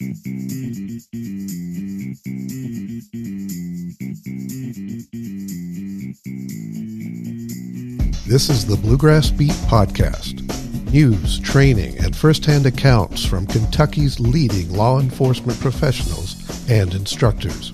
This 0.00 0.08
is 8.48 8.64
the 8.64 8.78
Bluegrass 8.80 9.30
Beat 9.30 9.50
Podcast 9.50 10.40
news, 10.90 11.38
training, 11.40 11.98
and 11.98 12.16
firsthand 12.16 12.64
accounts 12.64 13.26
from 13.26 13.46
Kentucky's 13.46 14.18
leading 14.18 14.72
law 14.72 15.00
enforcement 15.00 15.60
professionals 15.60 16.70
and 16.70 16.94
instructors. 16.94 17.70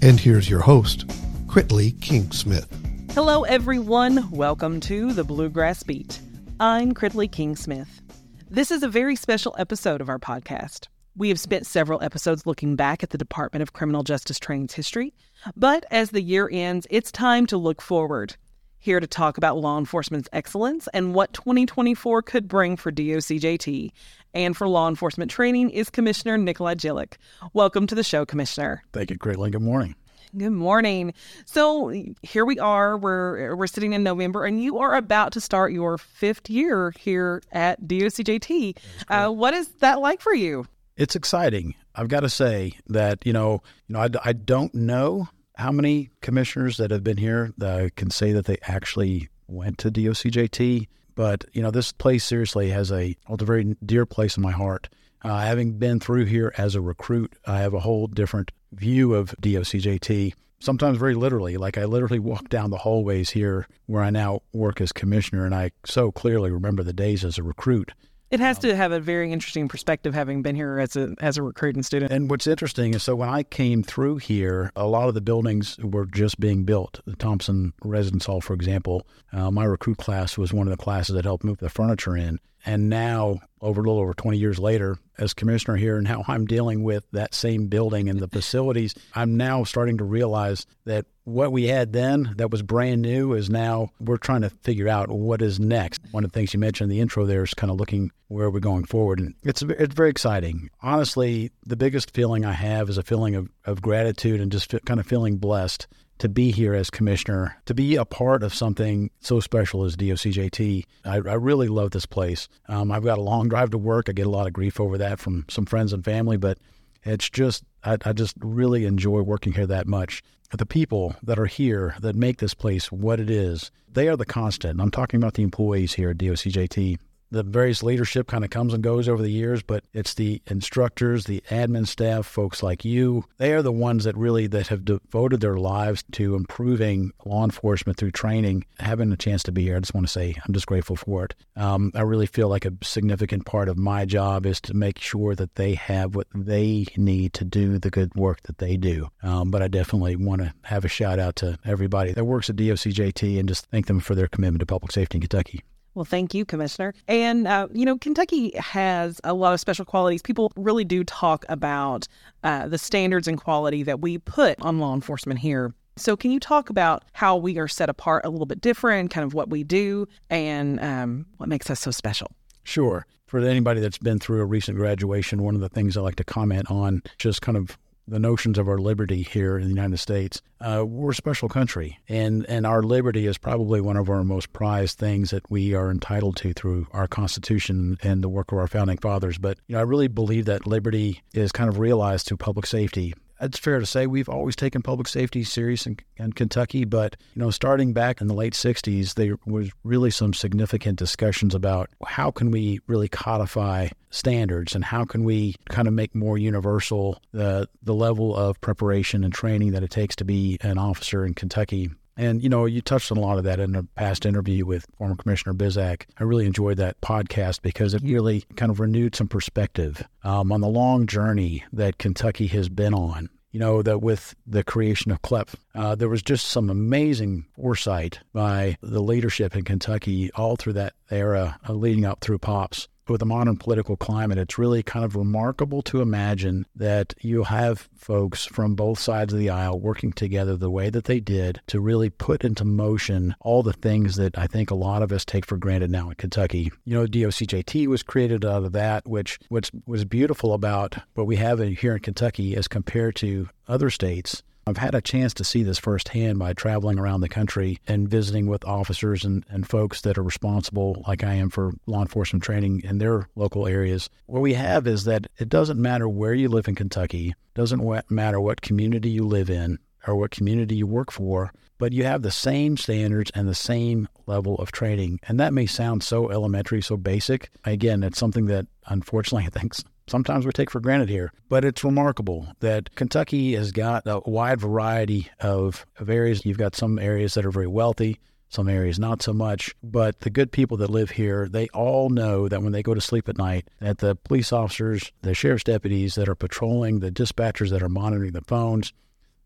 And 0.00 0.18
here's 0.18 0.48
your 0.48 0.60
host, 0.60 1.08
Critley 1.46 2.00
King-Smith. 2.00 2.74
Hello, 3.12 3.42
everyone. 3.42 4.30
Welcome 4.30 4.80
to 4.80 5.12
the 5.12 5.24
Bluegrass 5.24 5.82
Beat. 5.82 6.22
I'm 6.58 6.94
Critley 6.94 7.30
King-Smith. 7.30 8.00
This 8.48 8.70
is 8.70 8.82
a 8.82 8.88
very 8.88 9.14
special 9.14 9.54
episode 9.58 10.00
of 10.00 10.08
our 10.08 10.18
podcast. 10.18 10.86
We 11.20 11.28
have 11.28 11.38
spent 11.38 11.66
several 11.66 12.02
episodes 12.02 12.46
looking 12.46 12.76
back 12.76 13.02
at 13.02 13.10
the 13.10 13.18
Department 13.18 13.60
of 13.60 13.74
Criminal 13.74 14.02
Justice 14.02 14.38
Training's 14.38 14.72
history, 14.72 15.12
but 15.54 15.84
as 15.90 16.12
the 16.12 16.22
year 16.22 16.48
ends, 16.50 16.86
it's 16.88 17.12
time 17.12 17.44
to 17.48 17.58
look 17.58 17.82
forward. 17.82 18.36
Here 18.78 19.00
to 19.00 19.06
talk 19.06 19.36
about 19.36 19.58
law 19.58 19.76
enforcement's 19.76 20.30
excellence 20.32 20.88
and 20.94 21.14
what 21.14 21.34
2024 21.34 22.22
could 22.22 22.48
bring 22.48 22.78
for 22.78 22.90
DOCJT 22.90 23.92
and 24.32 24.56
for 24.56 24.66
law 24.66 24.88
enforcement 24.88 25.30
training 25.30 25.68
is 25.68 25.90
Commissioner 25.90 26.38
Nicolai 26.38 26.74
Jilek. 26.74 27.18
Welcome 27.52 27.86
to 27.88 27.94
the 27.94 28.02
show, 28.02 28.24
Commissioner. 28.24 28.82
Thank 28.94 29.10
you, 29.10 29.18
Critley. 29.18 29.50
Good 29.50 29.60
morning. 29.60 29.96
Good 30.34 30.52
morning. 30.52 31.12
So 31.44 31.92
here 32.22 32.46
we 32.46 32.58
are. 32.58 32.96
We're 32.96 33.54
we're 33.56 33.66
sitting 33.66 33.92
in 33.92 34.02
November, 34.02 34.46
and 34.46 34.62
you 34.62 34.78
are 34.78 34.94
about 34.94 35.32
to 35.32 35.42
start 35.42 35.72
your 35.72 35.98
fifth 35.98 36.48
year 36.48 36.94
here 36.98 37.42
at 37.52 37.82
DOCJT. 37.82 38.78
Uh, 39.10 39.28
what 39.28 39.52
is 39.52 39.68
that 39.80 40.00
like 40.00 40.22
for 40.22 40.34
you? 40.34 40.64
It's 41.00 41.16
exciting. 41.16 41.76
I've 41.94 42.08
got 42.08 42.20
to 42.20 42.28
say 42.28 42.74
that 42.88 43.24
you 43.24 43.32
know, 43.32 43.62
you 43.88 43.94
know, 43.94 44.00
I, 44.00 44.08
I 44.22 44.32
don't 44.34 44.74
know 44.74 45.30
how 45.56 45.72
many 45.72 46.10
commissioners 46.20 46.76
that 46.76 46.90
have 46.90 47.02
been 47.02 47.16
here 47.16 47.54
that 47.56 47.96
can 47.96 48.10
say 48.10 48.32
that 48.32 48.44
they 48.44 48.58
actually 48.64 49.30
went 49.48 49.78
to 49.78 49.90
DOCJT, 49.90 50.88
but 51.14 51.46
you 51.54 51.62
know, 51.62 51.70
this 51.70 51.90
place 51.90 52.22
seriously 52.22 52.68
has 52.68 52.92
a 52.92 53.16
holds 53.24 53.42
a 53.42 53.46
very 53.46 53.74
dear 53.82 54.04
place 54.04 54.36
in 54.36 54.42
my 54.42 54.50
heart. 54.50 54.90
Uh, 55.22 55.40
having 55.40 55.78
been 55.78 56.00
through 56.00 56.26
here 56.26 56.52
as 56.58 56.74
a 56.74 56.82
recruit, 56.82 57.32
I 57.46 57.60
have 57.60 57.72
a 57.72 57.80
whole 57.80 58.06
different 58.06 58.50
view 58.70 59.14
of 59.14 59.34
DOCJT. 59.40 60.34
Sometimes 60.58 60.98
very 60.98 61.14
literally, 61.14 61.56
like 61.56 61.78
I 61.78 61.86
literally 61.86 62.18
walk 62.18 62.50
down 62.50 62.68
the 62.68 62.76
hallways 62.76 63.30
here 63.30 63.66
where 63.86 64.02
I 64.02 64.10
now 64.10 64.42
work 64.52 64.82
as 64.82 64.92
commissioner, 64.92 65.46
and 65.46 65.54
I 65.54 65.70
so 65.86 66.12
clearly 66.12 66.50
remember 66.50 66.82
the 66.82 66.92
days 66.92 67.24
as 67.24 67.38
a 67.38 67.42
recruit. 67.42 67.92
It 68.30 68.38
has 68.38 68.60
to 68.60 68.76
have 68.76 68.92
a 68.92 69.00
very 69.00 69.32
interesting 69.32 69.66
perspective, 69.66 70.14
having 70.14 70.40
been 70.42 70.54
here 70.54 70.78
as 70.78 70.94
a 70.94 71.14
as 71.20 71.36
a 71.36 71.42
recruiting 71.42 71.82
student. 71.82 72.12
And 72.12 72.30
what's 72.30 72.46
interesting 72.46 72.94
is, 72.94 73.02
so 73.02 73.16
when 73.16 73.28
I 73.28 73.42
came 73.42 73.82
through 73.82 74.18
here, 74.18 74.70
a 74.76 74.86
lot 74.86 75.08
of 75.08 75.14
the 75.14 75.20
buildings 75.20 75.76
were 75.78 76.06
just 76.06 76.38
being 76.38 76.64
built. 76.64 77.00
The 77.06 77.16
Thompson 77.16 77.72
Residence 77.82 78.26
Hall, 78.26 78.40
for 78.40 78.54
example, 78.54 79.04
uh, 79.32 79.50
my 79.50 79.64
recruit 79.64 79.98
class 79.98 80.38
was 80.38 80.52
one 80.52 80.68
of 80.68 80.70
the 80.70 80.82
classes 80.82 81.16
that 81.16 81.24
helped 81.24 81.42
move 81.42 81.58
the 81.58 81.68
furniture 81.68 82.16
in. 82.16 82.38
And 82.64 82.88
now, 82.88 83.40
over 83.60 83.80
a 83.80 83.84
little 83.84 84.00
over 84.00 84.14
20 84.14 84.38
years 84.38 84.58
later, 84.58 84.98
as 85.18 85.34
commissioner 85.34 85.76
here, 85.76 85.96
and 85.96 86.06
how 86.06 86.24
I'm 86.28 86.46
dealing 86.46 86.82
with 86.82 87.04
that 87.12 87.34
same 87.34 87.68
building 87.68 88.08
and 88.08 88.18
the 88.18 88.28
facilities, 88.28 88.94
I'm 89.14 89.36
now 89.36 89.64
starting 89.64 89.98
to 89.98 90.04
realize 90.04 90.66
that 90.84 91.06
what 91.24 91.52
we 91.52 91.68
had 91.68 91.92
then 91.92 92.34
that 92.36 92.50
was 92.50 92.62
brand 92.62 93.02
new 93.02 93.34
is 93.34 93.48
now 93.48 93.90
we're 94.00 94.16
trying 94.16 94.40
to 94.42 94.50
figure 94.50 94.88
out 94.88 95.10
what 95.10 95.42
is 95.42 95.60
next. 95.60 96.00
One 96.10 96.24
of 96.24 96.32
the 96.32 96.38
things 96.38 96.52
you 96.52 96.60
mentioned 96.60 96.90
in 96.90 96.96
the 96.96 97.00
intro 97.00 97.24
there 97.24 97.44
is 97.44 97.54
kind 97.54 97.70
of 97.70 97.78
looking 97.78 98.10
where 98.28 98.50
we're 98.50 98.60
going 98.60 98.84
forward. 98.84 99.20
And 99.20 99.34
it's, 99.42 99.62
it's 99.62 99.94
very 99.94 100.10
exciting. 100.10 100.70
Honestly, 100.82 101.50
the 101.66 101.76
biggest 101.76 102.12
feeling 102.12 102.44
I 102.44 102.52
have 102.52 102.88
is 102.88 102.98
a 102.98 103.02
feeling 103.02 103.34
of, 103.34 103.48
of 103.64 103.82
gratitude 103.82 104.40
and 104.40 104.50
just 104.50 104.74
kind 104.84 105.00
of 105.00 105.06
feeling 105.06 105.36
blessed 105.36 105.86
to 106.20 106.28
be 106.28 106.52
here 106.52 106.74
as 106.74 106.90
commissioner, 106.90 107.56
to 107.64 107.74
be 107.74 107.96
a 107.96 108.04
part 108.04 108.42
of 108.42 108.54
something 108.54 109.10
so 109.20 109.40
special 109.40 109.84
as 109.84 109.96
DOCJT. 109.96 110.84
I, 111.04 111.14
I 111.14 111.34
really 111.34 111.68
love 111.68 111.90
this 111.90 112.06
place. 112.06 112.46
Um, 112.68 112.92
I've 112.92 113.04
got 113.04 113.18
a 113.18 113.22
long 113.22 113.48
drive 113.48 113.70
to 113.70 113.78
work. 113.78 114.08
I 114.08 114.12
get 114.12 114.26
a 114.26 114.30
lot 114.30 114.46
of 114.46 114.52
grief 114.52 114.78
over 114.78 114.98
that 114.98 115.18
from 115.18 115.46
some 115.48 115.64
friends 115.64 115.92
and 115.92 116.04
family, 116.04 116.36
but 116.36 116.58
it's 117.04 117.28
just, 117.28 117.64
I, 117.82 117.96
I 118.04 118.12
just 118.12 118.36
really 118.40 118.84
enjoy 118.84 119.22
working 119.22 119.54
here 119.54 119.66
that 119.66 119.86
much. 119.86 120.22
The 120.52 120.66
people 120.66 121.16
that 121.22 121.38
are 121.38 121.46
here 121.46 121.96
that 122.00 122.14
make 122.14 122.38
this 122.38 122.54
place 122.54 122.92
what 122.92 123.18
it 123.18 123.30
is, 123.30 123.70
they 123.90 124.06
are 124.08 124.16
the 124.16 124.26
constant. 124.26 124.80
I'm 124.80 124.90
talking 124.90 125.18
about 125.18 125.34
the 125.34 125.42
employees 125.42 125.94
here 125.94 126.10
at 126.10 126.18
DOCJT 126.18 126.98
the 127.30 127.42
various 127.42 127.82
leadership 127.82 128.26
kind 128.26 128.44
of 128.44 128.50
comes 128.50 128.74
and 128.74 128.82
goes 128.82 129.08
over 129.08 129.22
the 129.22 129.30
years, 129.30 129.62
but 129.62 129.84
it's 129.92 130.14
the 130.14 130.42
instructors, 130.46 131.24
the 131.24 131.42
admin 131.48 131.86
staff, 131.86 132.26
folks 132.26 132.62
like 132.62 132.84
you. 132.84 133.24
They 133.38 133.52
are 133.52 133.62
the 133.62 133.72
ones 133.72 134.04
that 134.04 134.16
really 134.16 134.46
that 134.48 134.68
have 134.68 134.84
devoted 134.84 135.40
their 135.40 135.56
lives 135.56 136.04
to 136.12 136.34
improving 136.34 137.12
law 137.24 137.44
enforcement 137.44 137.98
through 137.98 138.12
training. 138.12 138.64
Having 138.78 139.12
a 139.12 139.16
chance 139.16 139.42
to 139.44 139.52
be 139.52 139.62
here, 139.62 139.76
I 139.76 139.80
just 139.80 139.94
want 139.94 140.06
to 140.06 140.12
say 140.12 140.34
I'm 140.46 140.54
just 140.54 140.66
grateful 140.66 140.96
for 140.96 141.24
it. 141.24 141.34
Um, 141.56 141.92
I 141.94 142.02
really 142.02 142.26
feel 142.26 142.48
like 142.48 142.64
a 142.64 142.72
significant 142.82 143.46
part 143.46 143.68
of 143.68 143.78
my 143.78 144.04
job 144.04 144.46
is 144.46 144.60
to 144.62 144.74
make 144.74 144.98
sure 144.98 145.34
that 145.34 145.54
they 145.54 145.74
have 145.74 146.14
what 146.14 146.26
they 146.34 146.86
need 146.96 147.32
to 147.34 147.44
do 147.44 147.78
the 147.78 147.90
good 147.90 148.14
work 148.14 148.42
that 148.44 148.58
they 148.58 148.76
do. 148.76 149.08
Um, 149.22 149.50
but 149.50 149.62
I 149.62 149.68
definitely 149.68 150.16
want 150.16 150.42
to 150.42 150.52
have 150.62 150.84
a 150.84 150.88
shout 150.88 151.18
out 151.18 151.36
to 151.36 151.58
everybody 151.64 152.12
that 152.12 152.24
works 152.24 152.50
at 152.50 152.56
DOCJT 152.56 153.38
and 153.38 153.48
just 153.48 153.66
thank 153.66 153.86
them 153.86 154.00
for 154.00 154.14
their 154.14 154.28
commitment 154.28 154.60
to 154.60 154.66
public 154.66 154.92
safety 154.92 155.18
in 155.18 155.22
Kentucky. 155.22 155.62
Well, 156.00 156.06
thank 156.06 156.32
you, 156.32 156.46
Commissioner. 156.46 156.94
And, 157.08 157.46
uh, 157.46 157.68
you 157.74 157.84
know, 157.84 157.98
Kentucky 157.98 158.56
has 158.56 159.20
a 159.22 159.34
lot 159.34 159.52
of 159.52 159.60
special 159.60 159.84
qualities. 159.84 160.22
People 160.22 160.50
really 160.56 160.82
do 160.82 161.04
talk 161.04 161.44
about 161.50 162.08
uh, 162.42 162.68
the 162.68 162.78
standards 162.78 163.28
and 163.28 163.38
quality 163.38 163.82
that 163.82 164.00
we 164.00 164.16
put 164.16 164.58
on 164.62 164.78
law 164.78 164.94
enforcement 164.94 165.40
here. 165.40 165.74
So, 165.96 166.16
can 166.16 166.30
you 166.30 166.40
talk 166.40 166.70
about 166.70 167.04
how 167.12 167.36
we 167.36 167.58
are 167.58 167.68
set 167.68 167.90
apart 167.90 168.24
a 168.24 168.30
little 168.30 168.46
bit 168.46 168.62
different, 168.62 169.10
kind 169.10 169.26
of 169.26 169.34
what 169.34 169.50
we 169.50 169.62
do, 169.62 170.08
and 170.30 170.80
um, 170.80 171.26
what 171.36 171.50
makes 171.50 171.68
us 171.68 171.80
so 171.80 171.90
special? 171.90 172.28
Sure. 172.64 173.04
For 173.26 173.38
anybody 173.40 173.82
that's 173.82 173.98
been 173.98 174.18
through 174.18 174.40
a 174.40 174.46
recent 174.46 174.78
graduation, 174.78 175.42
one 175.42 175.54
of 175.54 175.60
the 175.60 175.68
things 175.68 175.98
I 175.98 176.00
like 176.00 176.16
to 176.16 176.24
comment 176.24 176.70
on, 176.70 177.02
just 177.18 177.42
kind 177.42 177.58
of 177.58 177.76
the 178.10 178.18
notions 178.18 178.58
of 178.58 178.68
our 178.68 178.78
liberty 178.78 179.22
here 179.22 179.56
in 179.56 179.64
the 179.64 179.74
United 179.74 179.98
States. 179.98 180.42
Uh, 180.60 180.84
we're 180.86 181.12
a 181.12 181.14
special 181.14 181.48
country, 181.48 181.98
and, 182.08 182.44
and 182.48 182.66
our 182.66 182.82
liberty 182.82 183.26
is 183.26 183.38
probably 183.38 183.80
one 183.80 183.96
of 183.96 184.10
our 184.10 184.24
most 184.24 184.52
prized 184.52 184.98
things 184.98 185.30
that 185.30 185.50
we 185.50 185.74
are 185.74 185.90
entitled 185.90 186.36
to 186.36 186.52
through 186.52 186.86
our 186.92 187.06
Constitution 187.06 187.96
and 188.02 188.22
the 188.22 188.28
work 188.28 188.52
of 188.52 188.58
our 188.58 188.66
founding 188.66 188.98
fathers. 188.98 189.38
But 189.38 189.58
you 189.68 189.74
know, 189.74 189.80
I 189.80 189.84
really 189.84 190.08
believe 190.08 190.44
that 190.46 190.66
liberty 190.66 191.22
is 191.32 191.52
kind 191.52 191.70
of 191.70 191.78
realized 191.78 192.26
through 192.26 192.38
public 192.38 192.66
safety 192.66 193.14
it's 193.40 193.58
fair 193.58 193.78
to 193.78 193.86
say 193.86 194.06
we've 194.06 194.28
always 194.28 194.56
taken 194.56 194.82
public 194.82 195.08
safety 195.08 195.44
serious 195.44 195.86
in, 195.86 195.98
in, 196.16 196.32
Kentucky, 196.32 196.84
but 196.84 197.16
you 197.34 197.40
know, 197.40 197.50
starting 197.50 197.92
back 197.92 198.20
in 198.20 198.26
the 198.26 198.34
late 198.34 198.52
'60s, 198.52 199.14
there 199.14 199.36
was 199.46 199.70
really 199.84 200.10
some 200.10 200.34
significant 200.34 200.98
discussions 200.98 201.54
about 201.54 201.90
how 202.06 202.30
can 202.30 202.50
we 202.50 202.80
really 202.86 203.08
codify 203.08 203.88
standards 204.10 204.74
and 204.74 204.84
how 204.84 205.04
can 205.04 205.24
we 205.24 205.54
kind 205.68 205.88
of 205.88 205.94
make 205.94 206.14
more 206.14 206.36
universal 206.36 207.20
the 207.32 207.68
the 207.82 207.94
level 207.94 208.36
of 208.36 208.60
preparation 208.60 209.24
and 209.24 209.32
training 209.32 209.72
that 209.72 209.82
it 209.82 209.90
takes 209.90 210.16
to 210.16 210.24
be 210.24 210.58
an 210.62 210.78
officer 210.78 211.24
in 211.24 211.34
Kentucky. 211.34 211.90
And, 212.16 212.42
you 212.42 212.48
know, 212.48 212.66
you 212.66 212.80
touched 212.80 213.10
on 213.10 213.18
a 213.18 213.20
lot 213.22 213.38
of 213.38 213.44
that 213.44 213.60
in 213.60 213.74
a 213.74 213.82
past 213.82 214.26
interview 214.26 214.66
with 214.66 214.86
former 214.98 215.16
Commissioner 215.16 215.54
Bizzack. 215.54 216.02
I 216.18 216.24
really 216.24 216.46
enjoyed 216.46 216.76
that 216.76 217.00
podcast 217.00 217.62
because 217.62 217.94
it 217.94 218.02
really 218.02 218.44
kind 218.56 218.70
of 218.70 218.80
renewed 218.80 219.16
some 219.16 219.28
perspective 219.28 220.06
um, 220.22 220.52
on 220.52 220.60
the 220.60 220.68
long 220.68 221.06
journey 221.06 221.64
that 221.72 221.98
Kentucky 221.98 222.46
has 222.48 222.68
been 222.68 222.94
on. 222.94 223.30
You 223.52 223.58
know, 223.58 223.82
that 223.82 224.00
with 224.00 224.36
the 224.46 224.62
creation 224.62 225.10
of 225.10 225.22
CLEP, 225.22 225.50
uh, 225.74 225.96
there 225.96 226.08
was 226.08 226.22
just 226.22 226.46
some 226.46 226.70
amazing 226.70 227.46
foresight 227.56 228.20
by 228.32 228.76
the 228.80 229.02
leadership 229.02 229.56
in 229.56 229.64
Kentucky 229.64 230.30
all 230.36 230.54
through 230.54 230.74
that 230.74 230.92
era 231.10 231.58
uh, 231.68 231.72
leading 231.72 232.04
up 232.04 232.20
through 232.20 232.38
POPs 232.38 232.86
with 233.10 233.20
the 233.20 233.26
modern 233.26 233.56
political 233.56 233.96
climate, 233.96 234.38
it's 234.38 234.58
really 234.58 234.82
kind 234.82 235.04
of 235.04 235.16
remarkable 235.16 235.82
to 235.82 236.00
imagine 236.00 236.66
that 236.74 237.14
you 237.20 237.44
have 237.44 237.88
folks 237.94 238.46
from 238.46 238.74
both 238.74 238.98
sides 238.98 239.32
of 239.32 239.38
the 239.38 239.50
aisle 239.50 239.78
working 239.78 240.12
together 240.12 240.56
the 240.56 240.70
way 240.70 240.88
that 240.90 241.04
they 241.04 241.20
did 241.20 241.60
to 241.66 241.80
really 241.80 242.08
put 242.08 242.44
into 242.44 242.64
motion 242.64 243.34
all 243.40 243.62
the 243.62 243.72
things 243.72 244.16
that 244.16 244.38
I 244.38 244.46
think 244.46 244.70
a 244.70 244.74
lot 244.74 245.02
of 245.02 245.12
us 245.12 245.24
take 245.24 245.44
for 245.44 245.56
granted 245.56 245.90
now 245.90 246.08
in 246.08 246.14
Kentucky. 246.14 246.70
You 246.84 246.94
know, 246.94 247.06
DOCJT 247.06 247.86
was 247.86 248.02
created 248.02 248.44
out 248.44 248.64
of 248.64 248.72
that, 248.72 249.06
which 249.06 249.38
which 249.48 249.70
was 249.86 250.04
beautiful 250.04 250.54
about 250.54 250.96
what 251.14 251.26
we 251.26 251.36
have 251.36 251.58
here 251.58 251.94
in 251.94 252.00
Kentucky 252.00 252.56
as 252.56 252.68
compared 252.68 253.16
to 253.16 253.48
other 253.68 253.90
states 253.90 254.42
I've 254.66 254.76
had 254.76 254.94
a 254.94 255.00
chance 255.00 255.34
to 255.34 255.44
see 255.44 255.62
this 255.62 255.78
firsthand 255.78 256.38
by 256.38 256.52
traveling 256.52 256.98
around 256.98 257.20
the 257.20 257.28
country 257.28 257.78
and 257.88 258.08
visiting 258.08 258.46
with 258.46 258.64
officers 258.64 259.24
and, 259.24 259.44
and 259.48 259.68
folks 259.68 260.02
that 260.02 260.18
are 260.18 260.22
responsible, 260.22 261.02
like 261.08 261.24
I 261.24 261.34
am, 261.34 261.50
for 261.50 261.72
law 261.86 262.02
enforcement 262.02 262.44
training 262.44 262.82
in 262.84 262.98
their 262.98 263.28
local 263.34 263.66
areas. 263.66 264.10
What 264.26 264.40
we 264.42 264.54
have 264.54 264.86
is 264.86 265.04
that 265.04 265.26
it 265.38 265.48
doesn't 265.48 265.80
matter 265.80 266.08
where 266.08 266.34
you 266.34 266.48
live 266.48 266.68
in 266.68 266.74
Kentucky, 266.74 267.34
doesn't 267.54 268.10
matter 268.10 268.40
what 268.40 268.60
community 268.60 269.10
you 269.10 269.26
live 269.26 269.50
in 269.50 269.78
or 270.06 270.14
what 270.14 270.30
community 270.30 270.76
you 270.76 270.86
work 270.86 271.10
for, 271.10 271.52
but 271.78 271.92
you 271.92 272.04
have 272.04 272.22
the 272.22 272.30
same 272.30 272.76
standards 272.76 273.30
and 273.34 273.48
the 273.48 273.54
same 273.54 274.08
level 274.26 274.56
of 274.56 274.70
training. 274.70 275.18
And 275.26 275.40
that 275.40 275.54
may 275.54 275.66
sound 275.66 276.02
so 276.02 276.30
elementary, 276.30 276.82
so 276.82 276.96
basic. 276.96 277.50
Again, 277.64 278.02
it's 278.02 278.18
something 278.18 278.46
that 278.46 278.66
unfortunately 278.86 279.46
I 279.54 279.58
think 279.58 279.74
sometimes 280.06 280.46
we 280.46 280.52
take 280.52 280.70
for 280.70 280.80
granted 280.80 281.08
here. 281.08 281.32
But 281.48 281.64
it's 281.64 281.84
remarkable 281.84 282.48
that 282.60 282.94
Kentucky 282.94 283.54
has 283.54 283.72
got 283.72 284.02
a 284.06 284.20
wide 284.28 284.60
variety 284.60 285.28
of, 285.40 285.86
of 285.98 286.10
areas. 286.10 286.44
You've 286.44 286.58
got 286.58 286.76
some 286.76 286.98
areas 286.98 287.34
that 287.34 287.46
are 287.46 287.50
very 287.50 287.66
wealthy, 287.66 288.18
some 288.48 288.68
areas 288.68 288.98
not 288.98 289.22
so 289.22 289.32
much. 289.32 289.74
But 289.82 290.20
the 290.20 290.30
good 290.30 290.52
people 290.52 290.76
that 290.78 290.90
live 290.90 291.10
here, 291.10 291.48
they 291.48 291.68
all 291.68 292.10
know 292.10 292.48
that 292.48 292.62
when 292.62 292.72
they 292.72 292.82
go 292.82 292.94
to 292.94 293.00
sleep 293.00 293.28
at 293.28 293.38
night, 293.38 293.68
that 293.80 293.98
the 293.98 294.16
police 294.16 294.52
officers, 294.52 295.12
the 295.22 295.34
sheriff's 295.34 295.64
deputies 295.64 296.14
that 296.16 296.28
are 296.28 296.34
patrolling, 296.34 297.00
the 297.00 297.12
dispatchers 297.12 297.70
that 297.70 297.82
are 297.82 297.88
monitoring 297.88 298.32
the 298.32 298.42
phones, 298.42 298.92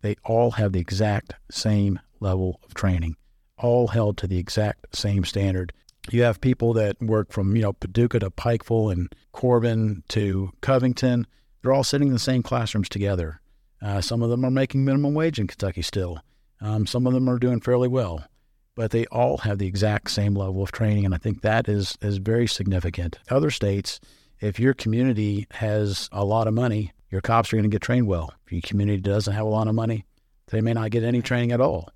they 0.02 0.16
all 0.24 0.52
have 0.52 0.72
the 0.72 0.80
exact 0.80 1.34
same 1.50 1.98
level 2.20 2.60
of 2.64 2.74
training, 2.74 3.16
all 3.56 3.88
held 3.88 4.18
to 4.18 4.26
the 4.26 4.38
exact 4.38 4.94
same 4.96 5.24
standard. 5.24 5.72
You 6.10 6.22
have 6.22 6.40
people 6.40 6.74
that 6.74 7.00
work 7.00 7.32
from, 7.32 7.56
you 7.56 7.62
know, 7.62 7.72
Paducah 7.72 8.20
to 8.20 8.30
Pikeville 8.30 8.92
and 8.92 9.14
Corbin 9.32 10.02
to 10.08 10.52
Covington. 10.60 11.26
They're 11.62 11.72
all 11.72 11.84
sitting 11.84 12.08
in 12.08 12.14
the 12.14 12.20
same 12.20 12.42
classrooms 12.42 12.88
together. 12.88 13.40
Uh, 13.80 14.00
some 14.00 14.22
of 14.22 14.30
them 14.30 14.44
are 14.44 14.50
making 14.50 14.84
minimum 14.84 15.14
wage 15.14 15.38
in 15.38 15.46
Kentucky 15.46 15.82
still. 15.82 16.20
Um, 16.60 16.86
some 16.86 17.06
of 17.06 17.12
them 17.12 17.28
are 17.28 17.38
doing 17.38 17.60
fairly 17.60 17.88
well, 17.88 18.24
but 18.74 18.90
they 18.90 19.06
all 19.06 19.38
have 19.38 19.58
the 19.58 19.66
exact 19.66 20.10
same 20.10 20.34
level 20.34 20.62
of 20.62 20.72
training, 20.72 21.04
and 21.04 21.14
I 21.14 21.18
think 21.18 21.42
that 21.42 21.68
is 21.68 21.98
is 22.00 22.18
very 22.18 22.46
significant. 22.46 23.18
Other 23.30 23.50
states, 23.50 24.00
if 24.40 24.58
your 24.58 24.74
community 24.74 25.46
has 25.52 26.08
a 26.12 26.24
lot 26.24 26.46
of 26.46 26.54
money, 26.54 26.92
your 27.10 27.20
cops 27.20 27.52
are 27.52 27.56
going 27.56 27.70
to 27.70 27.74
get 27.74 27.82
trained 27.82 28.06
well. 28.06 28.32
If 28.46 28.52
your 28.52 28.62
community 28.62 29.00
doesn't 29.00 29.34
have 29.34 29.46
a 29.46 29.48
lot 29.48 29.68
of 29.68 29.74
money, 29.74 30.04
they 30.48 30.60
may 30.60 30.72
not 30.72 30.90
get 30.90 31.04
any 31.04 31.22
training 31.22 31.52
at 31.52 31.60
all. 31.60 31.90